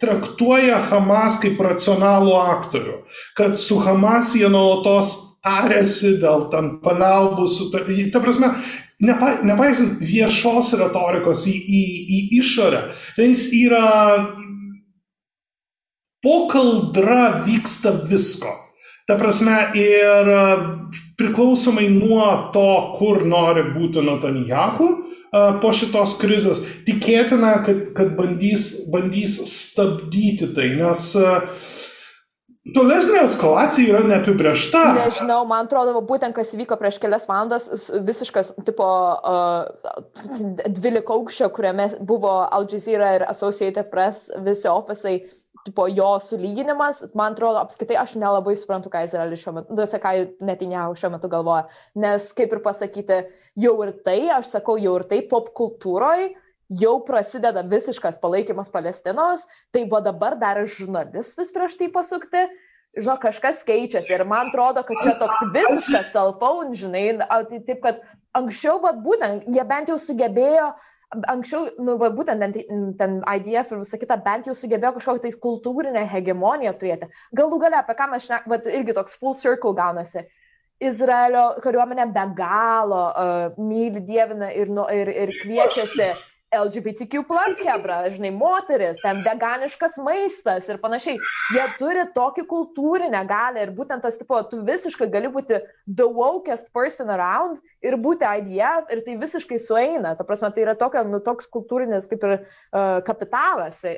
traktuoja 0.01 0.80
Hamas 0.88 1.36
kaip 1.43 1.61
racionalų 1.61 2.32
aktorių, 2.40 2.97
kad 3.36 3.61
su 3.61 3.76
Hamas 3.84 4.32
jie 4.38 4.49
nuolatos 4.49 5.12
tarėsi 5.43 6.16
dėl 6.22 6.47
ten 6.53 6.76
paliaubų, 6.82 7.47
ta 8.14 8.22
prasme, 8.22 8.53
nepa, 9.03 9.36
nepaisant 9.46 10.00
viešos 10.03 10.72
retorikos 10.80 11.46
į, 11.50 11.55
į, 11.55 11.82
į 12.16 12.20
išorę, 12.40 12.82
tai 13.16 13.28
jis 13.30 13.46
yra 13.64 13.86
po 16.22 16.36
kaldra 16.53 17.42
vyksta 17.46 17.96
visko. 18.07 18.53
Ta 19.09 19.16
prasme, 19.18 19.57
ir 19.74 20.28
priklausomai 21.18 21.88
nuo 21.90 22.26
to, 22.55 22.68
kur 22.96 23.24
nori 23.26 23.64
būti 23.74 24.05
Netanjahu 24.07 24.88
po 25.32 25.72
šitos 25.74 26.14
krizės, 26.20 26.61
tikėtina, 26.86 27.57
kad, 27.66 27.88
kad 27.96 28.12
bandys, 28.14 28.84
bandys 28.92 29.38
stabdyti 29.48 30.50
tai, 30.55 30.68
nes 30.76 31.07
uh, 31.18 31.40
Tolesnė 32.62 33.24
eskalacija 33.24 33.90
yra 33.90 34.00
neapibriešta. 34.06 34.80
Nežinau, 34.94 35.40
man 35.50 35.66
atrodo, 35.66 35.98
būtent 36.06 36.36
kas 36.36 36.52
įvyko 36.54 36.76
prieš 36.78 37.00
kelias 37.02 37.24
valandas, 37.26 37.66
visiškas, 38.06 38.52
tipo, 38.68 38.86
uh, 38.86 39.66
dvylikauščio, 40.76 41.48
kuriame 41.56 41.88
buvo 42.06 42.36
Al 42.46 42.68
Jazeera 42.70 43.16
ir 43.16 43.24
Associated 43.26 43.90
Press, 43.90 44.30
visi 44.46 44.70
ofisai, 44.70 45.16
tipo, 45.66 45.88
jo 45.90 46.12
sulyginimas, 46.22 47.02
man 47.18 47.34
atrodo, 47.34 47.64
apskaitai 47.64 47.98
aš 47.98 48.14
nelabai 48.22 48.54
suprantu, 48.58 48.94
ką 48.94 49.02
Izraelis 49.08 49.42
šiuo 49.42 49.56
metu, 49.58 49.78
duose, 49.80 49.98
ką 50.02 50.14
Netinyahu 50.46 50.94
šiuo 51.02 51.10
metu 51.16 51.32
galvoja, 51.34 51.66
nes 51.98 52.30
kaip 52.38 52.54
ir 52.54 52.62
pasakyti, 52.62 53.24
jau 53.58 53.74
ir 53.82 53.90
tai, 54.06 54.20
aš 54.38 54.54
sakau, 54.54 54.78
jau 54.78 54.94
ir 55.00 55.08
tai 55.10 55.18
pop 55.34 55.50
kultūroje 55.58 56.30
jau 56.81 56.99
prasideda 57.05 57.62
visiškas 57.66 58.18
palaikymas 58.23 58.70
Palestinos, 58.73 59.47
tai 59.73 59.85
buvo 59.85 60.03
dabar 60.05 60.37
dar 60.39 60.61
ir 60.62 60.70
žurnalistus 60.70 61.53
prieš 61.55 61.79
tai 61.81 61.91
pasukti. 61.93 62.47
Žinau, 62.93 63.16
kažkas 63.16 63.62
keičiasi 63.64 64.12
ir 64.12 64.27
man 64.29 64.51
atrodo, 64.51 64.83
kad 64.85 64.99
čia 65.01 65.14
toks 65.16 65.39
visiškas 65.55 66.11
cell 66.12 66.35
phone, 66.41 66.77
žinai, 66.77 67.07
tai 67.25 67.61
taip, 67.64 67.79
kad 67.81 68.03
anksčiau, 68.37 68.83
va, 68.83 68.93
būtent, 68.93 69.47
jie 69.49 69.64
bent 69.68 69.89
jau 69.89 69.97
sugebėjo, 69.97 70.66
anksčiau, 71.33 71.70
nu, 71.81 71.97
va, 72.01 72.11
būtent 72.12 72.45
ten, 72.45 72.93
ten 73.01 73.16
IDF 73.25 73.73
ir 73.73 73.81
visą 73.81 74.01
kitą, 74.01 74.18
bent 74.27 74.51
jau 74.51 74.57
sugebėjo 74.57 74.99
kažkokią 74.99 75.25
tai 75.25 75.33
kultūrinę 75.47 76.05
hegemoniją 76.12 76.75
turėti. 76.77 77.09
Galų 77.41 77.62
gale, 77.64 77.81
apie 77.81 77.97
ką 77.97 78.11
mes 78.12 78.29
šnekame, 78.29 78.61
irgi 78.77 78.99
toks 79.01 79.16
full 79.16 79.41
circle 79.41 79.73
gaunasi. 79.79 80.27
Izraelio 80.83 81.47
kariuomenė 81.64 82.11
be 82.12 82.29
galo 82.37 83.03
uh, 83.09 83.57
myli, 83.57 84.05
dievina 84.05 84.53
ir, 84.53 84.68
nu, 84.68 84.85
ir, 84.93 85.09
ir 85.09 85.33
kviečiasi 85.41 86.12
LGBTQ 86.53 87.24
plus 87.28 87.61
hebra, 87.64 88.03
žinai, 88.12 88.30
moteris, 88.36 89.00
ten 89.03 89.22
veganiškas 89.24 89.96
maistas 90.05 90.68
ir 90.68 90.80
panašiai. 90.82 91.18
Jie 91.55 91.66
turi 91.78 92.05
tokį 92.14 92.44
kultūrinę 92.50 93.22
galę 93.28 93.64
ir 93.64 93.72
būtent 93.76 94.05
tas, 94.05 94.18
tipo, 94.20 94.38
tu 94.50 94.61
visiškai 94.66 95.09
gali 95.12 95.30
būti 95.32 95.61
the 95.86 96.07
wokest 96.07 96.68
person 96.76 97.12
around 97.12 97.61
ir 97.82 97.96
būti 98.00 98.28
IDF 98.28 98.92
ir 98.92 99.03
tai 99.07 99.16
visiškai 99.22 99.59
sueina. 99.61 100.14
Ta 100.18 100.26
prasme, 100.28 100.53
tai 100.55 100.66
yra 100.66 100.76
tokia, 100.78 101.05
nu, 101.09 101.22
toks 101.24 101.48
kultūrinis 101.53 102.09
kaip 102.11 102.26
ir 102.28 102.34
uh, 102.38 103.00
kapitalas, 103.07 103.80
tai 103.82 103.96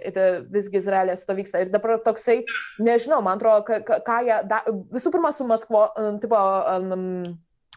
visgi 0.55 0.81
Izraelė 0.81 1.19
su 1.19 1.27
to 1.29 1.37
vyksta. 1.39 1.65
Ir 1.65 1.75
dabar 1.75 1.99
toksai, 2.07 2.43
nežinau, 2.83 3.21
man 3.25 3.41
atrodo, 3.41 3.83
ką 4.07 4.21
jie, 4.29 4.39
da, 4.51 4.63
visų 4.95 5.15
pirma, 5.15 5.35
su 5.35 5.47
Maskvo, 5.49 5.89
um, 5.99 6.21
tipo, 6.23 6.39
um, 6.39 7.35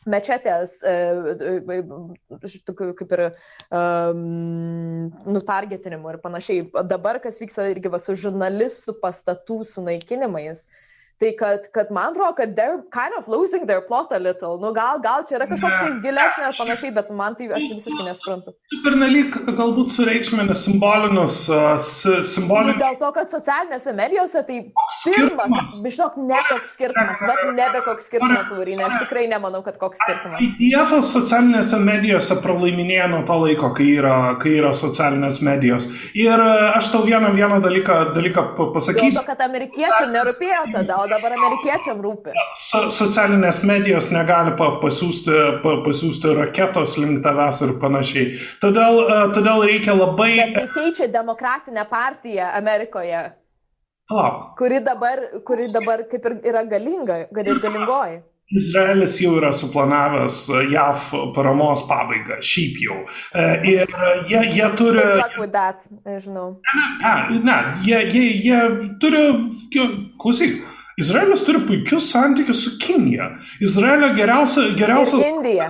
mečetės, 0.09 0.79
e, 0.81 0.93
e, 1.35 1.77
e, 1.77 2.73
kaip 2.99 3.13
ir 3.17 3.23
um, 3.27 5.07
nutargetinimu 5.27 6.13
ir 6.13 6.19
panašiai. 6.23 6.67
Dabar, 6.89 7.21
kas 7.23 7.41
vyksta 7.41 7.69
irgi 7.73 7.91
va, 7.93 8.01
su 8.03 8.15
žurnalistų 8.19 8.97
pastatų 9.03 9.61
sunaikinimais, 9.73 10.65
Tai 11.17 11.31
kad, 11.39 11.59
kad 11.73 11.87
man 11.91 12.11
atrodo, 12.11 12.33
kad 12.37 12.49
they're 12.55 12.77
kind 12.93 13.13
of 13.17 13.27
losing 13.27 13.65
their 13.65 13.81
plot 13.81 14.11
a 14.11 14.19
little. 14.19 14.59
Nu, 14.61 14.69
gal, 14.73 14.99
gal 15.01 15.23
čia 15.25 15.39
yra 15.39 15.47
kažkoks 15.49 15.77
tai 15.81 15.93
gilesnė 16.03 16.43
ar 16.45 16.53
panašiai, 16.53 16.91
bet 16.93 17.07
man 17.09 17.33
tai 17.39 17.47
aš 17.57 17.63
visiškai 17.71 18.05
nesuprantu. 18.05 18.53
Per 18.85 18.97
nelik 19.01 19.37
galbūt 19.57 19.89
sureikšminė 19.89 20.53
simbolinius, 20.53 21.39
uh, 21.49 21.71
simbolinius. 21.81 22.77
Dėl 22.83 22.99
to, 23.01 23.09
kad 23.15 23.33
socialinėse 23.33 23.93
medijose 23.97 24.43
tai 24.45 24.59
pirmas, 24.67 25.73
žinok, 25.81 26.19
ne 26.21 26.43
koks 26.51 26.75
skirtumas, 26.75 27.25
bet 27.31 27.41
nebe 27.57 27.81
koks 27.87 28.11
skirtumas, 28.11 28.53
Laurinė, 28.53 28.85
aš 28.85 29.01
tikrai 29.07 29.25
nemanau, 29.33 29.63
kad 29.65 29.81
koks 29.81 29.97
skirtumas. 30.03 30.45
IDF 30.45 30.93
socialinėse 31.01 31.81
medijose 31.81 32.37
pralaiminėja 32.45 33.09
nuo 33.15 33.23
to 33.25 33.39
laiko, 33.41 33.71
kai 33.73 33.89
yra, 33.95 34.19
kai 34.37 34.53
yra 34.59 34.75
socialinės 34.77 35.41
medijos. 35.49 35.89
Ir 36.13 36.45
aš 36.45 36.93
tau 36.93 37.01
vieną, 37.09 37.33
vieną 37.33 37.57
dalyką, 37.65 37.99
dalyką 38.13 38.47
pasakysiu. 38.61 39.09
Dėl 39.09 39.19
to, 39.23 39.27
kad 39.33 39.45
amerikiečių 39.49 40.05
nerūpėjo 40.13 40.63
tada, 40.77 41.01
o 41.01 41.06
dabar 41.11 41.35
amerikiečiam 41.37 42.03
rūpi. 42.03 42.35
So, 42.59 42.87
socialinės 42.93 43.63
medijos 43.67 44.11
negali 44.13 44.53
pa, 44.59 44.73
pasiūsti, 44.83 45.35
pa, 45.63 45.75
pasiūsti 45.87 46.35
raketos 46.37 46.97
link 47.01 47.23
tavęs 47.25 47.63
ir 47.65 47.75
panašiai. 47.81 48.29
Todėl, 48.63 49.01
uh, 49.03 49.25
todėl 49.35 49.65
reikia 49.69 49.97
labai... 49.97 50.31
Bet 50.43 50.55
tai 50.59 50.69
keičia 50.75 51.11
demokratinę 51.13 51.87
partiją 51.89 52.53
Amerikoje. 52.61 53.27
Palauk. 54.07 54.55
Kuri 54.57 54.79
dabar, 54.85 55.19
kuri 55.43 55.67
dabar 55.73 56.07
kaip 56.07 56.25
ir 56.29 56.39
yra 56.47 56.63
galinga, 56.63 57.25
kad 57.35 57.47
ir 57.47 57.59
galingoji. 57.63 58.19
Izraelis 58.47 59.17
jau 59.19 59.33
yra 59.35 59.49
suplanavęs 59.51 60.37
e, 60.55 60.61
JAV 60.71 61.09
paramos 61.35 61.81
pabaigą, 61.89 62.37
šiaip 62.39 62.77
jau. 62.79 63.01
E, 63.35 63.43
ir 63.67 63.91
jie, 64.29 64.43
jie 64.55 64.69
turi... 64.79 65.03
Nežinau. 66.07 66.53
Ne, 66.71 66.85
ne, 67.03 67.41
ne, 67.43 67.57
jie, 67.83 67.99
jie, 68.07 68.23
jie 68.45 68.61
turi... 69.03 69.25
Klausyk, 70.23 70.61
Izraelis 70.97 71.43
turi 71.45 71.59
puikius 71.67 72.07
santykius 72.09 72.63
su 72.63 72.71
Kinija. 72.81 73.27
Izraelio 73.61 74.07
geriausia, 74.15 74.63
geriausias. 74.77 75.25
Indija. 75.29 75.67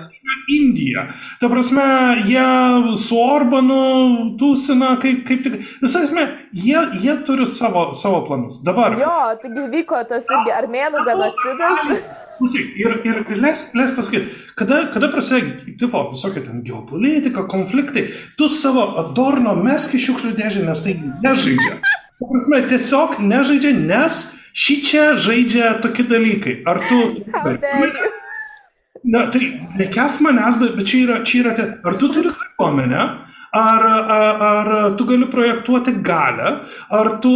Indija. 0.60 1.02
Ta 1.40 1.50
prasme, 1.50 1.84
jie 2.28 2.46
su 2.98 3.18
Orbanu 3.20 3.80
tūsina 4.40 4.94
kaip, 5.02 5.26
kaip 5.28 5.42
tik. 5.44 5.58
Visai 5.82 6.06
esmė, 6.08 6.24
jie, 6.56 6.80
jie 7.04 7.18
turi 7.28 7.48
savo, 7.52 7.90
savo 7.92 8.22
planus. 8.30 8.62
Dabar. 8.64 8.96
Jo, 9.02 9.18
taigi 9.42 9.68
vyko 9.74 10.00
tas 10.08 10.32
irgi 10.32 10.56
armėnų 10.62 11.04
genocidas. 11.10 12.08
Klausyk, 12.38 12.72
ir, 12.80 12.96
ir 13.10 13.44
leis, 13.44 13.66
leis 13.76 13.92
pasakyti, 13.98 14.32
kada, 14.56 14.84
kada 14.94 15.10
prasideda, 15.12 15.74
tipo, 15.82 16.06
visokia 16.14 16.46
ten 16.46 16.64
geopolitika, 16.64 17.48
konfliktai, 17.50 18.06
tu 18.40 18.48
savo 18.54 18.94
adorno 19.02 19.58
meski 19.60 20.00
šiukšlių 20.00 20.36
dėžę, 20.38 20.64
nes 20.70 20.86
tai 20.86 20.96
nežaidžia. 21.02 21.80
Ta 21.82 22.32
prasme, 22.32 22.64
tiesiog 22.70 23.18
nežaidžia, 23.26 23.74
nes 23.82 24.22
Šį 24.58 24.76
čia 24.82 25.03
žaidžia 25.22 25.76
tokie 25.84 26.08
dalykai. 26.10 26.62
Ar 26.66 26.82
tu... 26.89 27.01
Na, 29.08 29.28
tai 29.32 29.53
nekes 29.78 30.18
manęs, 30.26 30.58
bet, 30.60 30.74
bet 30.76 30.88
čia 30.89 31.03
yra, 31.05 31.18
čia 31.24 31.43
yra, 31.43 31.51
te, 31.55 31.66
ar 31.86 31.95
tu 32.01 32.10
turi 32.12 32.32
kariuomenę, 32.34 33.03
ar, 33.55 33.86
ar, 33.86 34.41
ar 34.47 34.72
tu 34.99 35.05
gali 35.08 35.30
projektuoti 35.32 35.93
galę, 36.03 36.55
ar 36.91 37.12
tu 37.24 37.36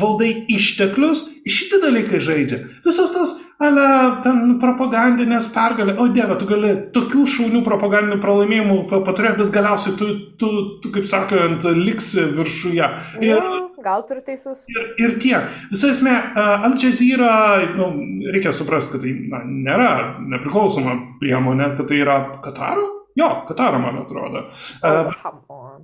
valdai 0.00 0.32
išteklius, 0.52 1.22
šitie 1.48 1.80
dalykai 1.86 2.20
žaidžia. 2.20 2.60
Visas 2.84 3.14
tas, 3.14 3.36
ale, 3.62 3.84
ten 4.22 4.54
propagandinės 4.62 5.48
pergalė, 5.54 5.96
o 5.98 6.06
dieve, 6.14 6.36
tu 6.38 6.46
gali 6.48 6.74
tokių 6.94 7.24
šaunių 7.32 7.62
propagandinių 7.66 8.18
pralaimėjimų 8.22 8.76
paturėti, 8.92 9.40
bet 9.42 9.54
galiausiai 9.54 9.96
tu, 9.98 10.10
tu, 10.40 10.50
tu, 10.82 10.92
kaip 10.94 11.08
sakant, 11.10 11.66
liksi 11.78 12.28
viršuje. 12.38 12.90
Ir, 13.26 13.48
gal 13.84 14.04
turi 14.08 14.22
teisus. 14.26 14.62
Ir, 14.70 14.92
ir 15.02 15.16
tiek. 15.22 15.48
Visą 15.72 15.90
esmę, 15.94 16.14
Al 16.38 16.76
Jazeera, 16.78 17.32
nu, 17.78 17.90
reikia 18.34 18.54
suprasti, 18.54 18.94
kad 18.94 19.06
tai 19.06 19.16
na, 19.32 19.42
nėra 19.70 19.90
nepriklausoma 20.22 20.94
priemonė, 21.22 21.72
kad 21.78 21.90
tai 21.90 22.02
yra 22.04 22.20
Kataro. 22.44 22.86
Jo, 23.18 23.32
Kataro, 23.48 23.80
man 23.82 23.98
atrodo. 24.04 24.44
Oh, 24.86 25.10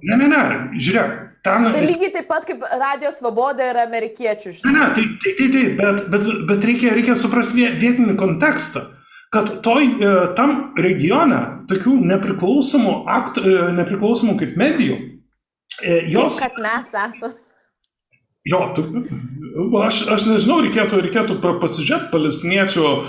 Ne, 0.03 0.19
ne, 0.19 0.29
ne, 0.33 0.43
žiūrėk, 0.75 1.15
ten. 1.47 1.69
Tai 1.75 1.85
lygiai 1.85 2.13
taip 2.17 2.29
pat 2.31 2.49
kaip 2.49 2.65
Radio 2.73 3.13
Svoboda 3.15 3.71
ir 3.71 3.81
amerikiečių. 3.85 4.57
Žinai. 4.59 4.73
Ne, 4.73 4.81
ne, 4.81 4.91
tai 4.97 5.07
taip, 5.23 5.39
taip, 5.39 5.55
taip, 5.55 5.79
bet, 5.81 6.05
bet, 6.13 6.29
bet 6.51 6.69
reikia, 6.73 6.93
reikia 6.99 7.17
suprasti 7.21 7.71
vietinį 7.79 8.19
kontekstą 8.21 8.89
kad 9.35 9.49
toj, 9.67 9.89
e, 9.99 10.11
tam 10.39 10.51
regione 10.79 11.41
tokių 11.67 11.97
nepriklausomų, 12.07 12.93
akt, 13.11 13.41
e, 13.43 13.55
nepriklausomų 13.81 14.37
kaip 14.39 14.53
medijų, 14.61 14.99
jos... 16.13 16.37
Taip, 16.39 16.55
kad 16.55 16.61
mes 16.63 16.93
esame. 16.95 17.33
Jo, 18.45 18.61
tu, 18.77 18.85
aš, 19.81 20.03
aš 20.13 20.27
nežinau, 20.29 20.59
reikėtų, 20.67 20.99
reikėtų 21.07 21.39
pasižiūrėti 21.63 22.11
palestiniečių 22.11 22.83
uh, 22.85 23.07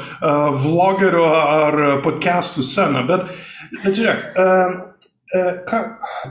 vlogerių 0.63 1.25
ar 1.27 1.77
podcastų 2.05 2.63
sceną, 2.63 3.01
bet, 3.09 3.25
bet 3.81 3.97
žiūrėk, 3.97 4.21
uh, 4.39 4.77
ką, 5.69 5.83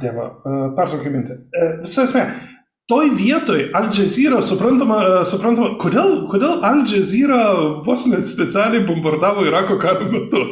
dieva, 0.03 0.33
uh, 0.41 0.67
pertraukai 0.77 1.13
mintį. 1.15 1.39
Visą 1.85 2.05
esmę, 2.09 2.25
toj 2.91 3.11
vietoj 3.19 3.63
Al 3.77 3.89
Jazeera, 3.95 4.43
suprantama, 4.45 4.99
suprantama 5.29 5.73
kodėl, 5.81 6.27
kodėl 6.33 6.61
Al 6.67 6.83
Jazeera 6.89 7.41
vos 7.87 8.05
net 8.11 8.29
specialiai 8.29 8.85
bombardavo 8.89 9.47
Irako 9.49 9.79
karo 9.83 10.11
metu. 10.13 10.45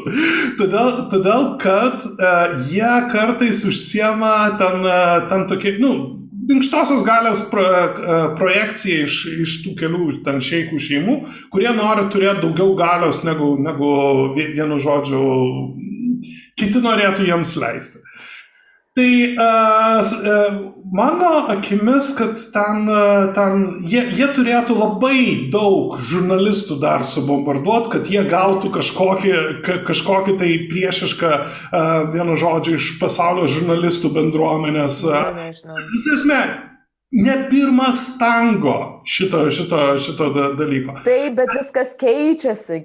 Todėl, 0.60 1.04
todėl 1.12 1.52
kad 1.62 2.08
uh, 2.12 2.58
jie 2.70 2.96
kartais 3.12 3.64
užsiema 3.68 4.34
ten, 4.60 4.82
uh, 4.86 5.22
ten 5.32 5.48
tokie, 5.50 5.76
nu, 5.82 6.22
minkštosios 6.48 7.04
galios 7.04 7.40
pro, 7.50 7.62
e, 7.62 8.36
projekcija 8.38 9.06
iš, 9.06 9.18
iš 9.44 9.56
tų 9.64 9.74
kelių 9.78 10.06
ten 10.26 10.40
šeikų 10.42 10.80
šeimų, 10.82 11.16
kurie 11.52 11.70
nori 11.76 12.08
turėti 12.12 12.42
daugiau 12.42 12.74
galios 12.78 13.22
negu, 13.26 13.54
negu 13.62 13.92
vienu 14.36 14.80
žodžiu 14.82 15.22
kiti 16.58 16.82
norėtų 16.82 17.26
jiems 17.28 17.56
leisti. 17.62 18.01
Tai 18.92 19.36
uh, 19.40 20.72
mano 20.92 21.46
akimis, 21.48 22.10
kad 22.18 22.36
ten, 22.52 22.90
ten 23.32 23.62
jie, 23.88 24.02
jie 24.18 24.26
turėtų 24.36 24.76
labai 24.76 25.22
daug 25.54 25.94
žurnalistų 25.96 26.76
dar 26.82 27.00
subombarduoti, 27.08 27.88
kad 27.94 28.10
jie 28.12 28.20
gautų 28.28 28.68
kažkokį, 28.74 29.32
ka, 29.64 29.78
kažkokį 29.88 30.36
tai 30.42 30.50
priešišką, 30.68 31.32
uh, 31.32 31.88
vienu 32.12 32.36
žodžiu, 32.36 32.76
iš 32.76 32.90
pasaulio 33.00 33.48
žurnalistų 33.48 34.12
bendruomenės. 34.12 35.00
Visą 35.08 36.18
esmę, 36.18 36.42
ne 37.16 37.40
pirmas 37.48 38.04
tango 38.20 38.76
šito, 39.08 39.46
šito, 39.48 39.82
šito 40.04 40.30
dalyko. 40.60 41.00
Taip, 41.08 41.40
bet 41.40 41.56
viskas 41.62 41.96
keičiasi. 41.96 42.84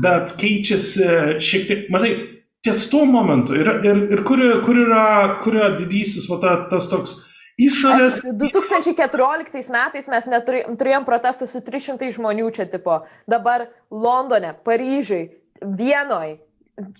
Bet 0.00 0.36
keičiasi 0.40 1.40
šiek 1.44 1.68
tiek, 1.68 1.88
matai, 1.92 2.14
ties 2.64 2.84
tuo 2.90 3.04
momentu 3.08 3.56
ir, 3.56 3.68
ir, 3.84 4.04
ir 4.12 4.22
kur, 4.24 4.40
kur, 4.64 4.78
yra, 4.84 5.04
kur 5.44 5.56
yra 5.56 5.70
didysis 5.78 6.28
va, 6.30 6.40
ta, 6.42 6.54
tas 6.72 6.88
toks 6.92 7.16
išorės. 7.60 8.20
2014 8.40 9.72
metais 9.72 10.10
mes 10.12 10.28
neturėjom, 10.34 10.76
turėjom 10.80 11.08
protestų 11.08 11.48
su 11.48 11.64
300 11.64 12.12
žmonių 12.16 12.52
čia 12.56 12.68
tipo. 12.70 13.02
Dabar 13.30 13.68
Londone, 13.90 14.54
Paryžiui, 14.66 15.26
Vienoje, 15.60 16.38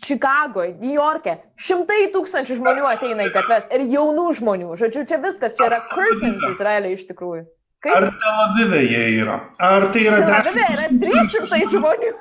Čikagoje, 0.04 0.74
New 0.80 0.92
York'e 0.92 1.38
šimtai 1.56 2.10
tūkstančių 2.12 2.58
žmonių 2.58 2.84
ateina 2.88 3.24
į 3.24 3.30
gatves 3.32 3.70
ir 3.72 3.86
jaunų 3.88 4.26
žmonių. 4.40 4.74
Žodžiu, 4.76 5.06
čia 5.08 5.20
viskas, 5.22 5.54
čia 5.56 5.70
yra 5.70 5.80
curtains 5.88 6.44
Izraelė 6.50 6.96
iš 6.98 7.06
tikrųjų. 7.08 7.46
Kaip? 7.80 7.94
Ar 7.96 8.10
Tel 8.20 8.40
Avive 8.44 8.82
jie 8.84 9.04
yra? 9.22 9.38
Ar 9.56 9.86
tai 9.94 10.02
yra 10.04 10.18
10 10.20 10.28
Tel 10.28 10.50
Avive 10.52 10.66
yra 10.74 10.90
300 11.00 11.62
žmonių. 11.72 12.12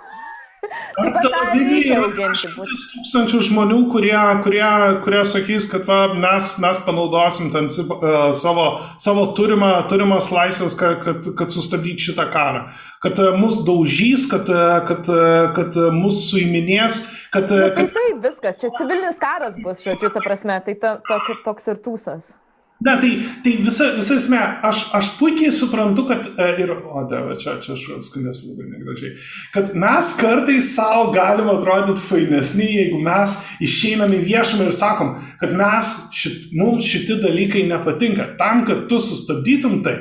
Ar 1.00 1.14
Tel 1.24 1.36
Avive 1.40 1.78
yra 1.96 2.32
šimtas 2.36 2.82
tūkstančių 2.92 3.40
žmonių, 3.48 3.78
kurie, 3.94 4.16
kurie, 4.44 4.64
kurie 5.06 5.22
sakys, 5.28 5.68
kad 5.72 5.86
va, 5.88 6.00
mes, 6.20 6.50
mes 6.60 6.82
panaudosim 6.84 7.52
ten 7.54 7.70
uh, 7.70 8.18
savo, 8.36 8.66
savo 9.00 9.30
turimą, 9.38 9.72
turimas 9.92 10.28
laisvės, 10.34 10.76
kad, 10.80 11.00
kad, 11.06 11.32
kad 11.40 11.56
sustabdyti 11.56 12.10
šitą 12.10 12.28
karą. 12.34 12.66
Kad 13.06 13.22
uh, 13.24 13.32
mus 13.40 13.62
daužys, 13.68 14.28
kad, 14.32 14.52
uh, 14.52 14.82
kad, 14.90 15.08
kad 15.56 15.80
mus 15.96 16.26
suiminės, 16.28 17.02
kad... 17.32 17.48
Uh, 17.48 17.70
kad... 17.72 17.86
Tai 17.86 17.88
taip, 17.96 18.22
viskas, 18.28 18.60
čia 18.60 18.74
civilinis 18.76 19.24
karas 19.24 19.58
bus, 19.64 19.86
žodžiu, 19.86 20.12
ta 20.12 20.24
prasme, 20.26 20.60
tai 20.68 20.76
ta, 20.82 20.98
to, 21.08 21.40
toks 21.48 21.72
ir 21.72 21.80
tūsas. 21.86 22.34
Ne, 22.80 22.94
tai, 23.02 23.10
tai 23.44 23.54
visa, 23.60 23.90
visa 23.98 24.16
esmė, 24.16 24.40
aš, 24.64 24.86
aš 24.96 25.10
puikiai 25.20 25.52
suprantu, 25.52 26.06
kad 26.08 26.30
e, 26.32 26.46
ir, 26.64 26.70
o 26.72 27.02
dieve, 27.12 27.36
čia, 27.42 27.58
čia 27.60 27.74
aš 27.76 27.82
skambėsiu 28.08 28.54
labai 28.54 28.70
negražiai, 28.70 29.18
kad 29.52 29.74
mes 29.76 30.12
kartais 30.16 30.70
savo 30.78 31.10
galim 31.12 31.52
atrodyti 31.52 32.00
fainesni, 32.00 32.70
jeigu 32.78 33.02
mes 33.04 33.36
išeinam 33.68 34.16
į 34.16 34.22
viešumą 34.30 34.70
ir 34.70 34.78
sakom, 34.78 35.12
kad 35.42 35.52
mes, 35.60 35.92
šit, 36.16 36.54
mums 36.56 36.88
šiti 36.88 37.20
dalykai 37.20 37.66
nepatinka. 37.68 38.32
Tam, 38.40 38.64
kad 38.70 38.88
tu 38.88 39.02
sustabdytum 39.04 39.82
tai, 39.84 39.98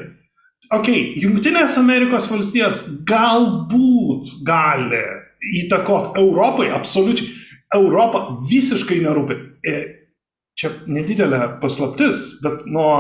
ok, 0.79 0.95
Junktinės 1.18 1.81
Amerikos 1.83 2.31
valstijos 2.31 2.85
galbūt 3.11 4.39
gali 4.47 5.03
įtakoti 5.64 6.22
Europai, 6.22 6.70
absoliučiai. 6.79 7.35
Europa 7.74 8.39
visiškai 8.49 9.03
nerūpi. 9.03 9.35
Čia 10.59 10.73
nedidelė 10.91 11.39
paslaptis, 11.63 12.41
bet 12.43 12.65
nuo, 12.67 12.91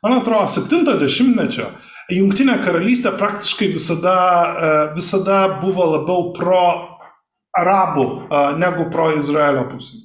man 0.00 0.14
atrodo, 0.22 0.46
70-mečio 0.48 1.66
Junktinė 2.12 2.56
karalystė 2.64 3.12
praktiškai 3.18 3.68
visada, 3.72 4.14
e, 4.16 4.70
visada 4.96 5.42
buvo 5.60 5.86
labiau 5.94 6.32
pro 6.36 6.62
arabų 7.58 8.06
e, 8.06 8.40
negu 8.60 8.88
pro 8.92 9.10
Izraelio 9.16 9.66
pusę. 9.70 10.00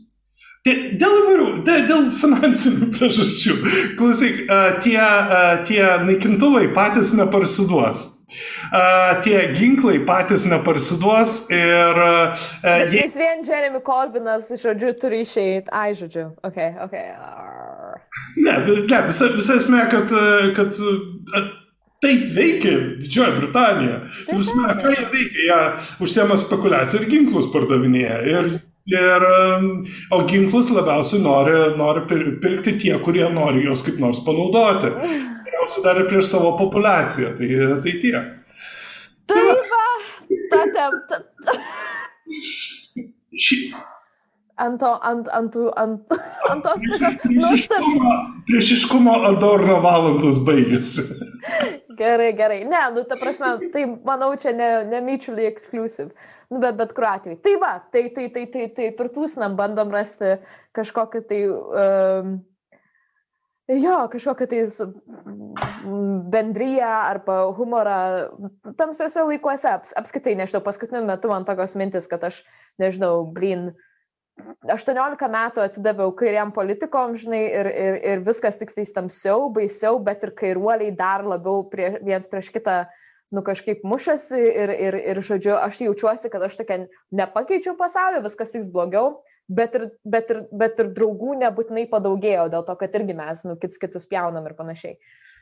Dėl 0.68 1.14
įvairių, 1.22 1.48
dėl, 1.64 1.86
dėl 1.88 2.06
finansinių 2.12 2.90
priežasčių. 2.98 3.58
Klausyk, 4.00 4.44
e, 4.44 4.60
tie, 4.84 5.00
tie 5.70 5.82
naikintuvai 6.06 6.68
patys 6.76 7.16
neparsiduos. 7.18 8.06
Tie 9.24 9.38
ginklai 9.56 10.02
patys 10.08 10.46
neparsiduos 10.52 11.46
ir... 11.54 12.02
Jie... 12.92 13.06
Vis 13.06 13.16
vien 13.16 13.46
Jeremy 13.48 13.80
Corbynas, 13.86 14.50
žodžiu, 14.60 14.92
turi 15.00 15.22
išeiti. 15.24 15.72
Ai, 15.72 15.94
žodžiu, 15.96 16.30
ok, 16.44 16.60
ok. 16.84 16.98
Ne, 18.44 18.58
ne 18.68 19.02
visa, 19.08 19.32
visa 19.32 19.58
esmė, 19.62 19.86
kad, 19.92 20.12
kad 20.58 20.76
taip 22.04 22.26
veikia 22.36 22.76
Didžioji 23.00 23.38
Britanija. 23.40 24.02
Prasme, 24.28 24.76
ką 24.82 24.94
jie 24.94 25.06
veikia? 25.14 25.46
Jie 25.48 25.60
užsiema 26.04 26.38
spekulaciją 26.42 27.04
ir 27.04 27.12
ginklus 27.14 27.52
pardavinėja. 27.56 28.24
Ir 28.28 28.58
Ir, 28.88 29.24
o 30.16 30.22
ginklus 30.24 30.70
labiausiai 30.72 31.20
nori, 31.20 31.56
nori 31.76 32.06
pirkti 32.40 32.78
tie, 32.80 32.94
kurie 33.04 33.26
nori 33.36 33.66
juos 33.66 33.84
kaip 33.84 33.98
nors 34.00 34.22
panaudoti. 34.24 34.94
Geriausiai 35.68 35.84
dar 35.84 36.00
ir 36.00 36.08
prieš 36.08 36.32
savo 36.32 36.56
populaciją. 36.58 37.36
Tai, 37.36 37.48
tai 37.84 37.94
tiek. 38.00 38.26
Tai 39.28 39.42
va, 39.44 39.86
ta 40.52 40.64
tem. 40.76 40.92
Ši... 43.36 43.58
Ant 44.58 44.80
to, 44.82 44.90
ant, 45.06 45.28
ant, 45.38 45.54
ant, 45.78 46.14
ant 46.50 46.64
tos 46.66 46.80
priešiškumo, 47.22 48.14
priešiškumo 48.48 49.14
Adorno 49.28 49.76
valandos 49.84 50.40
baigėsi. 50.48 51.04
Gerai, 52.00 52.32
gerai. 52.34 52.64
Ne, 52.66 52.80
nu, 52.96 53.04
ta 53.06 53.20
prasme, 53.22 53.52
tai 53.74 53.86
manau, 54.08 54.32
čia 54.42 54.56
ne, 54.58 54.72
ne 54.90 55.04
mutually 55.06 55.46
exclusive. 55.46 56.10
Nu, 56.50 56.58
bet 56.64 56.80
bet 56.80 56.96
kuriuo 56.98 57.12
atveju. 57.12 57.38
Tai 57.46 57.56
va, 57.62 57.76
tai, 57.94 58.08
tai, 58.16 58.32
tai, 58.34 58.48
tai, 58.50 58.66
tai 58.74 58.90
per 58.98 59.12
tūsnam 59.14 59.60
bandom 59.60 59.94
rasti 59.94 60.40
kažkokį 60.78 61.26
tai... 61.30 61.42
Um, 61.52 62.38
Jo, 63.68 64.08
kažkokią 64.08 64.48
tai 64.48 64.62
bendryją 66.32 66.88
arba 66.88 67.52
humorą 67.52 67.98
tamsiuose 68.78 69.26
laikuose. 69.28 69.68
Aps, 69.68 69.92
apskaitai, 70.00 70.38
nežinau, 70.40 70.62
paskutiniu 70.64 71.04
metu 71.08 71.28
man 71.28 71.44
tokios 71.48 71.76
mintis, 71.76 72.08
kad 72.08 72.24
aš, 72.24 72.40
nežinau, 72.80 73.26
blin, 73.36 73.74
18 74.72 75.30
metų 75.34 75.66
atidaviau 75.66 76.14
kairiam 76.16 76.54
politikom, 76.56 77.18
žinai, 77.20 77.44
ir, 77.60 77.68
ir, 77.68 78.00
ir 78.14 78.24
viskas 78.24 78.56
tik 78.60 78.72
tai 78.76 78.86
tamsiau, 78.96 79.50
baisiau, 79.52 80.00
bet 80.00 80.24
ir 80.24 80.32
kairuoliai 80.38 80.94
dar 80.96 81.26
labiau 81.28 81.66
prie, 81.72 81.98
viens 82.06 82.28
prieš 82.32 82.54
kitą, 82.56 82.86
nu 83.36 83.44
kažkaip 83.44 83.84
mušasi 83.84 84.40
ir, 84.40 84.72
ir, 84.88 85.00
ir, 85.12 85.24
žodžiu, 85.26 85.58
aš 85.60 85.82
jaučiuosi, 85.90 86.32
kad 86.32 86.46
aš 86.48 86.60
tokia 86.62 86.86
nepakeičiau 87.12 87.76
pasaulio, 87.80 88.24
viskas 88.24 88.54
tik 88.54 88.70
blogiau 88.72 89.18
bet 89.48 89.76
ir, 89.76 89.88
bet, 90.04 90.34
ir, 90.34 90.42
bet 90.52 90.82
ir 90.84 90.92
draugų 90.96 91.38
nebūtinai 91.44 91.88
padaugėjo 91.92 92.50
dėl 92.54 92.66
to, 92.68 92.76
kad 92.80 93.00
irgi 93.00 93.16
mes 93.18 93.46
nu, 93.48 93.56
kits 93.62 93.80
kitus 93.82 94.08
pjaunam 94.10 94.48
ir 94.50 94.56
panašiai. 94.58 94.98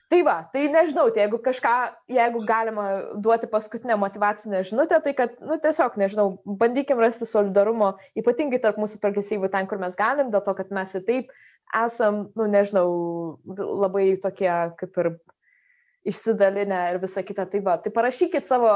Tai 0.05 0.19
va, 0.21 0.35
tai 0.53 0.67
nežinau, 0.69 1.07
tai 1.09 1.23
jeigu 1.23 1.39
kažką, 1.41 1.71
jeigu 2.13 2.43
galima 2.45 2.83
duoti 3.17 3.47
paskutinę 3.49 3.95
motivacinę 3.97 4.61
žinutę, 4.67 4.99
tai 5.01 5.15
kad, 5.17 5.39
nu 5.41 5.57
tiesiog, 5.57 5.95
nežinau, 5.97 6.27
bandykim 6.45 7.01
rasti 7.01 7.25
solidarumo, 7.25 7.95
ypatingai 8.21 8.59
tarp 8.61 8.77
mūsų 8.77 9.01
progresyvų 9.01 9.49
ten, 9.49 9.65
kur 9.65 9.81
mes 9.81 9.97
galim, 9.97 10.29
dėl 10.29 10.45
to, 10.45 10.53
kad 10.59 10.69
mes 10.77 10.93
ir 10.93 11.05
taip 11.09 11.33
esam, 11.73 12.27
nu 12.37 12.45
nežinau, 12.45 12.85
labai 13.57 14.11
tokie 14.21 14.51
kaip 14.77 15.01
ir 15.01 15.11
išsidalinę 16.05 16.83
ir 16.93 17.01
visa 17.01 17.25
kita. 17.25 17.47
Tai 17.49 17.63
va, 17.65 17.79
tai 17.81 17.89
parašykit 17.95 18.45
savo 18.45 18.69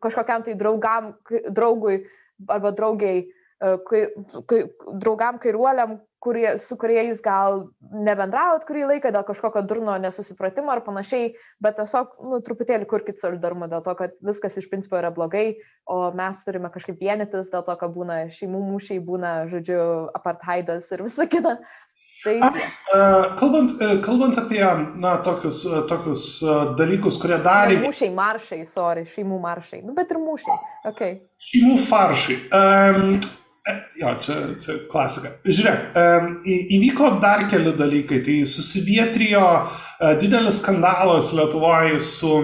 kažkokiam 0.00 0.48
tai 0.48 0.56
draugam, 0.56 1.12
draugui 1.52 2.06
arba 2.48 2.72
draugiai, 2.72 3.26
kai, 3.60 4.02
kai, 4.50 4.60
draugam 5.00 5.38
kairuoliam, 5.40 5.96
kurie, 6.26 6.58
su 6.58 6.76
kuriais 6.80 7.20
gal 7.22 7.68
nebendraut 7.92 8.64
kurį 8.66 8.86
laiką 8.90 9.12
dėl 9.14 9.24
kažkokio 9.28 9.62
durno 9.68 9.94
nesusipratimo 10.02 10.72
ar 10.74 10.82
panašiai, 10.84 11.30
bet 11.62 11.78
tiesiog, 11.78 12.16
nu, 12.26 12.40
truputėlį 12.44 12.88
kurkit 12.90 13.22
solidarumą 13.22 13.70
dėl 13.70 13.84
to, 13.86 13.94
kad 13.98 14.16
viskas 14.26 14.58
iš 14.60 14.68
principo 14.72 14.98
yra 14.98 15.12
blogai, 15.14 15.46
o 15.86 16.10
mes 16.16 16.42
turime 16.44 16.72
kažkaip 16.74 17.00
vienytis 17.00 17.50
dėl 17.52 17.64
to, 17.68 17.78
kad 17.80 17.94
būna 17.94 18.24
šeimų 18.34 18.62
mūšiai, 18.72 19.02
būna, 19.06 19.34
žodžiu, 19.52 19.80
apartheidas 20.18 20.90
ir 20.92 21.06
visa 21.06 21.28
kita. 21.30 21.56
Tai... 22.24 22.36
A, 22.40 22.50
kalbant, 23.36 23.76
kalbant 24.02 24.38
apie 24.40 24.64
na, 24.96 25.18
tokius, 25.22 25.62
tokius 25.86 26.26
dalykus, 26.78 27.20
kurie 27.22 27.36
darė. 27.44 27.76
Mūšiai, 27.84 28.12
maršai, 28.16 28.62
sorry, 28.70 29.04
šeimų 29.12 29.40
maršai. 29.42 29.82
Nu, 29.84 29.92
bet 29.94 30.14
ir 30.14 30.22
mūšiai. 30.22 30.56
Okay. 30.90 31.18
Šeimų 31.50 31.76
faršai. 31.84 32.38
Um, 32.56 33.18
jo, 33.96 34.12
čia, 34.22 34.36
čia 34.62 34.76
klasika. 34.90 35.32
Žiūrėk, 35.46 35.96
įvyko 36.76 37.16
dar 37.22 37.46
keli 37.50 37.74
dalykai. 37.76 38.20
Tai 38.26 38.36
susivietrijo 38.50 39.44
uh, 39.46 40.12
didelis 40.20 40.60
skandalas 40.62 41.32
Lietuvoje 41.36 42.00
su 42.02 42.34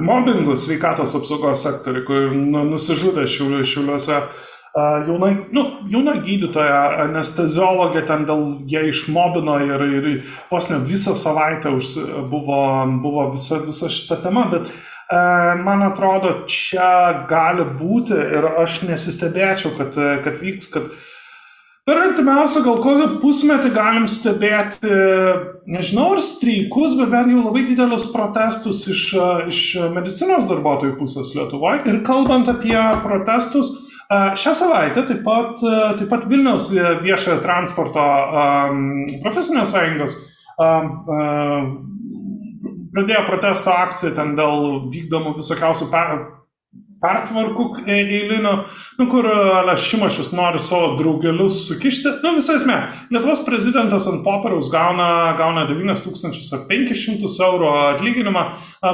mobbingu 0.00 0.56
sveikatos 0.56 1.16
apsaugos 1.18 1.64
sektoriu, 1.66 2.06
kur 2.08 2.30
nu, 2.36 2.64
nusižudė 2.70 3.26
šiuliuose. 3.28 4.22
Uh, 4.70 5.00
jauna, 5.08 5.32
nu, 5.50 5.64
jauna 5.90 6.14
gydytoja, 6.22 7.06
anesteziologė 7.08 8.04
ten 8.06 8.22
dėl 8.28 8.44
ją 8.70 8.84
išmobino 8.86 9.56
ir, 9.66 9.82
ir 9.98 10.12
vos 10.50 10.70
ne 10.70 10.78
visą 10.86 11.16
savaitę 11.18 11.72
buvo, 12.30 12.60
buvo 13.02 13.26
visa, 13.34 13.58
visa 13.66 13.90
šita 13.90 14.20
tema, 14.22 14.46
bet 14.52 14.70
uh, 14.70 14.89
man 15.10 15.82
atrodo, 15.82 16.44
čia 16.50 17.26
gali 17.30 17.64
būti 17.78 18.14
ir 18.14 18.46
aš 18.62 18.82
nesistebėčiau, 18.86 19.72
kad, 19.78 19.96
kad 20.26 20.36
vyks, 20.38 20.70
kad 20.74 20.92
Per 21.88 21.96
artimiausią 21.96 22.60
gal 22.62 22.76
kokį 22.84 23.06
pusmetį 23.22 23.70
galim 23.74 24.04
stebėti, 24.06 24.90
nežinau, 25.66 26.10
ar 26.14 26.20
streikus, 26.22 26.92
bet 26.94 27.08
bent 27.10 27.32
jau 27.32 27.40
labai 27.40 27.64
didelius 27.66 28.04
protestus 28.12 28.84
iš, 28.92 29.06
iš 29.50 29.60
medicinos 29.96 30.46
darbuotojų 30.46 30.98
pusės 31.00 31.32
Lietuvoje. 31.34 31.80
Ir 31.90 32.02
kalbant 32.06 32.52
apie 32.52 32.76
protestus, 33.02 33.72
Šią 34.10 34.56
savaitę 34.58 35.04
taip 35.06 35.20
pat, 35.22 35.60
taip 35.62 36.08
pat 36.10 36.24
Vilniaus 36.26 36.64
viešojo 36.74 37.36
transporto 37.44 38.02
profesinės 39.22 39.70
sąjungos 39.70 40.16
pradėjo 42.94 43.24
protesto 43.28 43.74
akciją 43.74 44.14
ten 44.16 44.36
dėl 44.38 44.84
vykdomų 44.90 45.36
visokiausių 45.38 45.90
pertvarkų 47.00 47.64
e, 47.86 47.96
eilinių, 47.96 48.52
nu, 48.98 49.06
kur 49.10 49.26
Ale 49.30 49.76
Šimašius 49.80 50.32
nori 50.36 50.60
savo 50.60 50.94
draugelius 50.98 51.62
sukišti. 51.68 52.12
Nu, 52.24 52.34
visą 52.36 52.58
esmę, 52.58 52.76
Lietuvos 53.12 53.40
prezidentas 53.46 54.06
ant 54.10 54.20
popieriaus 54.26 54.68
gauna, 54.72 55.08
gauna 55.38 55.64
9500 55.70 57.30
eurų 57.46 57.70
atlyginimą, 57.94 58.44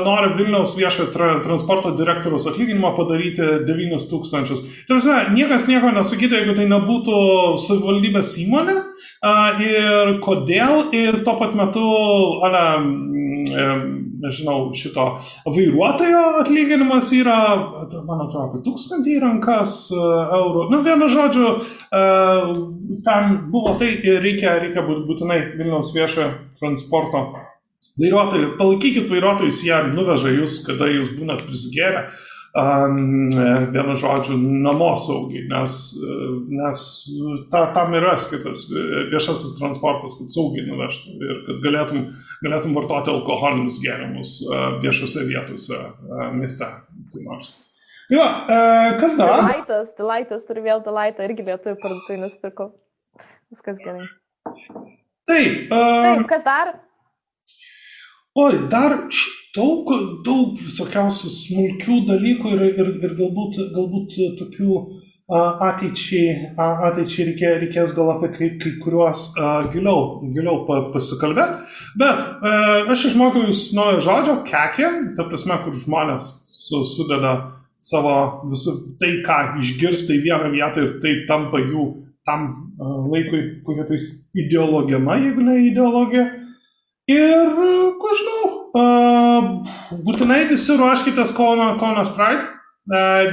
nori 0.07 0.33
Vilniaus 0.39 0.77
viešojo 0.79 1.09
tra 1.15 1.33
transporto 1.45 1.93
direktoriaus 1.99 2.47
atlyginimą 2.53 2.95
padaryti 2.99 3.51
9000. 3.67 4.63
Tarsi, 4.89 5.19
niekas 5.35 5.67
nieko 5.71 5.91
nesakytų, 5.97 6.41
jeigu 6.41 6.57
tai 6.59 6.71
nebūtų 6.71 7.19
savivaldybės 7.67 8.37
įmonė 8.47 8.79
ir 9.63 10.17
kodėl 10.25 10.93
ir 10.97 11.23
tuo 11.27 11.37
pat 11.41 11.57
metu, 11.59 11.87
ale, 12.47 12.65
nežinau, 14.23 14.71
šito 14.77 15.07
vairuotojo 15.47 16.23
atlyginimas 16.43 17.11
yra, 17.17 17.39
man 18.07 18.25
atrodo, 18.25 18.47
apie 18.49 18.63
tūkstantį 18.67 19.17
į 19.17 19.23
rankas 19.23 19.77
e, 19.95 19.99
eurų. 20.39 20.67
Nu, 20.73 20.83
vienu 20.87 21.09
žodžiu, 21.13 21.51
e, 21.91 22.05
ten 23.07 23.37
buvo 23.53 23.77
tai 23.81 23.93
ir 23.97 24.23
reikia, 24.25 24.57
reikia 24.63 24.85
būtinai 24.87 25.41
Vilniaus 25.57 25.93
viešojo 25.97 26.31
transporto 26.61 27.27
vairuotojų. 28.01 28.55
Palaikykit 28.61 29.11
vairuotojus, 29.11 29.63
jie 29.67 29.83
nuveža 29.93 30.33
jūs, 30.35 30.61
kada 30.67 30.91
jūs 30.93 31.15
būnat 31.17 31.47
prisigėrę 31.47 32.09
vienu 32.57 33.97
žodžiu, 34.01 34.37
namo 34.65 34.93
saugiai, 34.97 35.45
nes, 35.51 35.75
nes 36.49 36.85
ta, 37.53 37.67
tam 37.77 37.95
yra 37.99 38.15
skirtas 38.21 38.65
viešasis 39.13 39.59
transportas, 39.59 40.17
kad 40.17 40.33
saugiai 40.33 40.65
nuvežtų 40.69 41.17
ir 41.21 41.43
kad 41.49 41.61
galėtum, 41.67 42.07
galėtum 42.47 42.79
vartoti 42.79 43.13
alkoholinius 43.13 43.81
gėrimus 43.83 44.39
viešose 44.85 45.27
vietose 45.29 45.83
mieste. 46.39 46.71
Jo, 48.13 48.25
kas 49.01 49.17
dar? 49.19 49.35
Delaitas, 49.35 49.93
Delaitas 49.99 50.49
turi 50.49 50.63
vėl 50.65 50.83
Delaitą, 50.85 51.27
irgi 51.27 51.47
lietuvių 51.47 51.79
parduotuvį 51.83 52.21
nusipirkau. 52.23 52.71
Viskas 53.53 53.81
gerai. 53.83 54.07
Taip. 55.27 55.73
Um, 55.75 56.05
Taip, 56.07 56.27
kas 56.31 56.45
dar? 56.47 56.77
Oi, 58.37 58.53
dar 58.71 58.99
daug, 59.57 59.91
daug 60.27 60.55
visokiausių 60.61 61.33
smulkių 61.33 62.01
dalykų 62.11 62.55
ir, 62.57 62.65
ir, 62.71 62.95
ir 63.03 63.19
galbūt, 63.19 63.61
galbūt 63.75 64.17
tokių 64.39 64.81
ateičiai, 65.27 66.53
ateičiai 66.57 67.25
reikė, 67.33 67.49
reikės 67.65 67.95
gal 67.97 68.13
apie 68.13 68.31
kai, 68.37 68.51
kai 68.63 68.77
kuriuos 68.83 69.33
giliau, 69.73 70.23
giliau 70.35 70.61
pasikalbėti. 70.93 71.65
Bet 71.99 72.21
uh, 72.23 72.93
aš 72.93 73.09
išmokau 73.11 73.43
jūs 73.49 73.73
naujo 73.75 74.05
žodžio, 74.07 74.37
kekė, 74.47 74.91
ta 75.19 75.27
prasme, 75.27 75.59
kur 75.65 75.75
žmonės 75.75 76.31
su, 76.47 76.85
sudeda 76.87 77.35
savo 77.83 78.15
visą 78.53 78.77
tai, 79.01 79.17
ką 79.27 79.59
išgirsta 79.63 80.15
į 80.15 80.23
vieną 80.29 80.53
vietą 80.55 80.87
ir 80.87 80.95
tai 81.03 81.17
tampa 81.29 81.59
jų 81.63 81.89
tam 82.27 82.49
laikui 83.11 83.63
kokia 83.67 83.87
tai 83.87 83.99
ideologema, 84.43 85.19
jeigu 85.23 85.47
ne 85.47 85.61
ideologija. 85.69 86.27
Ir, 87.07 87.53
ko 88.03 88.15
žinau, 88.19 88.36
būtinai 88.77 90.45
visi 90.51 90.77
ruoškitės 90.79 91.35
Kauno, 91.37 91.73
Kaunas 91.81 92.11
Pride, 92.17 92.47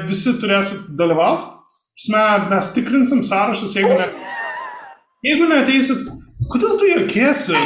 visi 0.07 0.35
turėsit 0.41 0.93
dalyvauti. 0.97 1.51
Mes 2.49 2.69
tikrinsim 2.73 3.21
sąrašus, 3.23 3.75
jeigu, 3.77 3.93
ne, 3.93 4.07
jeigu 5.25 5.47
neateisit, 5.51 6.07
kodėl 6.51 6.77
tu 6.81 6.89
jokėsi? 6.89 7.57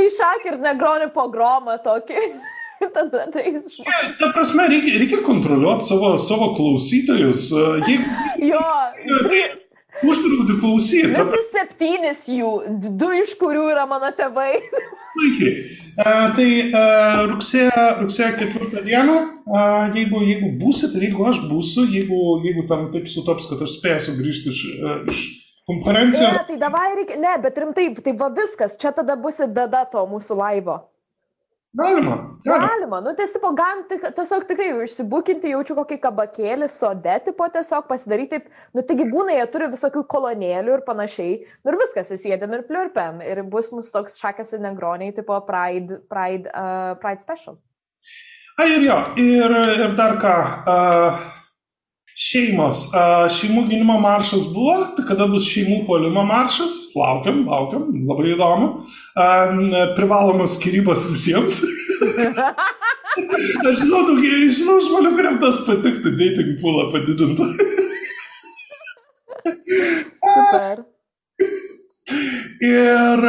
Išak 0.00 0.46
ir 0.50 0.58
negroni 0.62 1.08
pogromą 1.14 1.78
tokį. 1.84 2.26
Tada 2.94 3.26
tai 3.32 3.42
jis. 3.44 3.80
Ta 4.20 4.30
prasme, 4.32 4.64
reikia, 4.72 4.94
reikia 5.02 5.18
kontroliuoti 5.24 5.84
savo, 5.84 6.14
savo 6.20 6.52
klausytojus. 6.56 7.50
Jeigu, 7.88 8.06
jo. 8.48 8.62
Tai 9.28 9.42
uždraudi 10.08 10.56
klausyti. 10.62 11.10
Visi 11.12 11.42
septynis 11.52 12.24
jų, 12.30 12.54
du 13.00 13.10
iš 13.20 13.34
kurių 13.40 13.66
yra 13.74 13.84
mano 13.90 14.12
tėvai. 14.16 14.54
Puikiai. 15.14 15.54
Tai 16.36 16.48
rugsėjo, 17.28 17.84
rugsėjo 18.00 18.30
ketvirtą 18.40 18.84
dieną, 18.86 19.16
jeigu, 19.96 20.22
jeigu 20.24 20.52
būsit 20.60 20.94
jeigu 20.96 21.26
aš 21.28 21.42
būsiu, 21.50 21.84
jeigu, 21.92 22.20
jeigu 22.46 22.64
tam 22.70 22.86
taip 22.94 23.10
sutaps, 23.10 23.48
kad 23.50 23.60
aš 23.66 23.74
spėsiu 23.78 24.16
grįžti 24.20 24.54
iš, 24.54 24.62
iš 25.12 25.24
konferencijos. 25.68 26.38
Ne, 26.38 26.46
tai 26.46 26.60
davai 26.62 26.86
reikia, 26.98 27.18
ne, 27.20 27.34
bet 27.42 27.58
rimtai, 27.60 27.90
tai 28.00 28.14
va 28.18 28.30
viskas, 28.34 28.78
čia 28.80 28.94
tada 28.96 29.18
bus 29.20 29.42
dada 29.54 29.84
to 29.92 30.06
mūsų 30.08 30.38
laivo. 30.40 30.80
Galima. 31.72 32.36
Galima, 32.44 32.68
galima. 32.68 33.00
nu 33.00 33.12
tiesiog 33.14 33.54
galim 33.54 33.84
tik, 33.86 34.02
tiesiog 34.16 34.46
tikrai 34.48 34.72
išsibukinti, 34.84 35.52
jaučiu 35.52 35.76
kokį 35.78 36.00
kabakėlį, 36.02 36.66
sode, 36.72 37.14
tipo 37.22 37.46
tiesiog 37.54 37.86
pasidaryti, 37.86 38.40
nu 38.74 38.82
taigi 38.88 39.06
būna, 39.12 39.36
jie 39.36 39.46
turi 39.52 39.68
visokių 39.70 40.02
kolonėlių 40.10 40.74
ir 40.74 40.82
panašiai, 40.88 41.36
nu 41.62 41.70
ir 41.70 41.78
viskas, 41.78 42.10
įsėdėm 42.16 42.56
ir 42.58 42.64
pliurpiam 42.66 43.22
ir 43.22 43.44
bus 43.52 43.70
mūsų 43.70 43.94
toks 43.94 44.18
šakas 44.18 44.50
ir 44.56 44.64
negroniai, 44.66 45.14
tipo 45.14 45.38
Pride, 45.46 46.00
Pride, 46.10 46.50
uh, 46.50 46.96
Pride 46.98 47.22
Special. 47.22 47.60
A 48.58 48.66
ir 48.66 48.88
jo, 48.88 48.98
ir, 49.22 49.54
ir 49.86 49.94
dar 50.00 50.18
ką, 50.18 50.34
uh, 50.66 51.39
Šeimos. 52.20 52.82
Šeimų 53.32 53.62
gynimo 53.70 53.94
maršas 54.00 54.42
buvo, 54.52 54.74
tai 54.96 55.06
kada 55.08 55.24
bus 55.30 55.46
šeimų 55.48 55.78
polimo 55.86 56.20
maršas? 56.28 56.74
Laukiam, 56.92 57.46
laukiam, 57.48 57.86
labai 58.10 58.34
įdomu. 58.34 58.68
Privalomas 59.96 60.58
skirybos 60.58 61.06
visiems. 61.08 61.62
Aš 63.70 63.80
žinau, 63.80 64.04
daugiai, 64.06 64.52
žinau 64.52 64.76
žmonių, 64.84 65.14
kuriam 65.16 65.40
tas 65.40 65.62
patiktų, 65.64 66.12
dating 66.20 66.60
poolą 66.60 66.90
padidintų. 66.92 67.48
Super. 70.20 70.84
Ir 72.70 73.26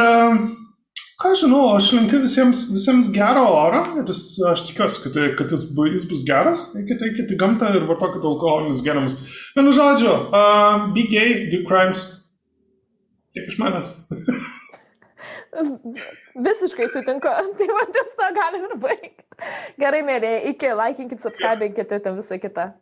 ką 1.22 1.32
žinau, 1.38 1.62
aš 1.76 1.92
linkiu 1.96 2.20
visiems, 2.22 2.64
visiems 2.74 3.10
gero 3.14 3.44
oro 3.54 3.82
ir 4.00 4.10
aš 4.10 4.64
tikiuosi, 4.68 5.02
kad, 5.04 5.14
tai, 5.16 5.28
kad 5.38 5.52
jis, 5.54 5.68
jis 5.94 6.06
bus 6.10 6.24
geras, 6.26 6.64
eikite, 6.78 7.06
eikite 7.08 7.36
į 7.36 7.38
gamtą 7.40 7.70
ir 7.76 7.86
vartokite 7.88 8.28
alkoholinius 8.30 8.82
gėrimus. 8.86 9.14
Vienu 9.56 9.74
žodžiu, 9.76 10.12
uh, 10.30 10.88
be 10.96 11.06
gay, 11.12 11.46
do 11.52 11.62
crimes. 11.68 12.04
Tiek 13.32 13.48
iš 13.48 13.60
manęs. 13.62 13.92
Visiškai 16.48 16.88
sutinku, 16.88 17.28
tai 17.58 17.68
vadinasi, 17.78 18.14
to 18.18 18.30
galim 18.38 18.68
ir 18.68 18.78
baigti. 18.82 19.26
Gerai, 19.80 20.02
mėlyje, 20.06 20.38
iki, 20.52 20.72
laikinkit, 20.82 21.22
subscribinkit 21.24 21.92
ir 21.98 22.16
visą 22.16 22.40
kitą. 22.42 22.72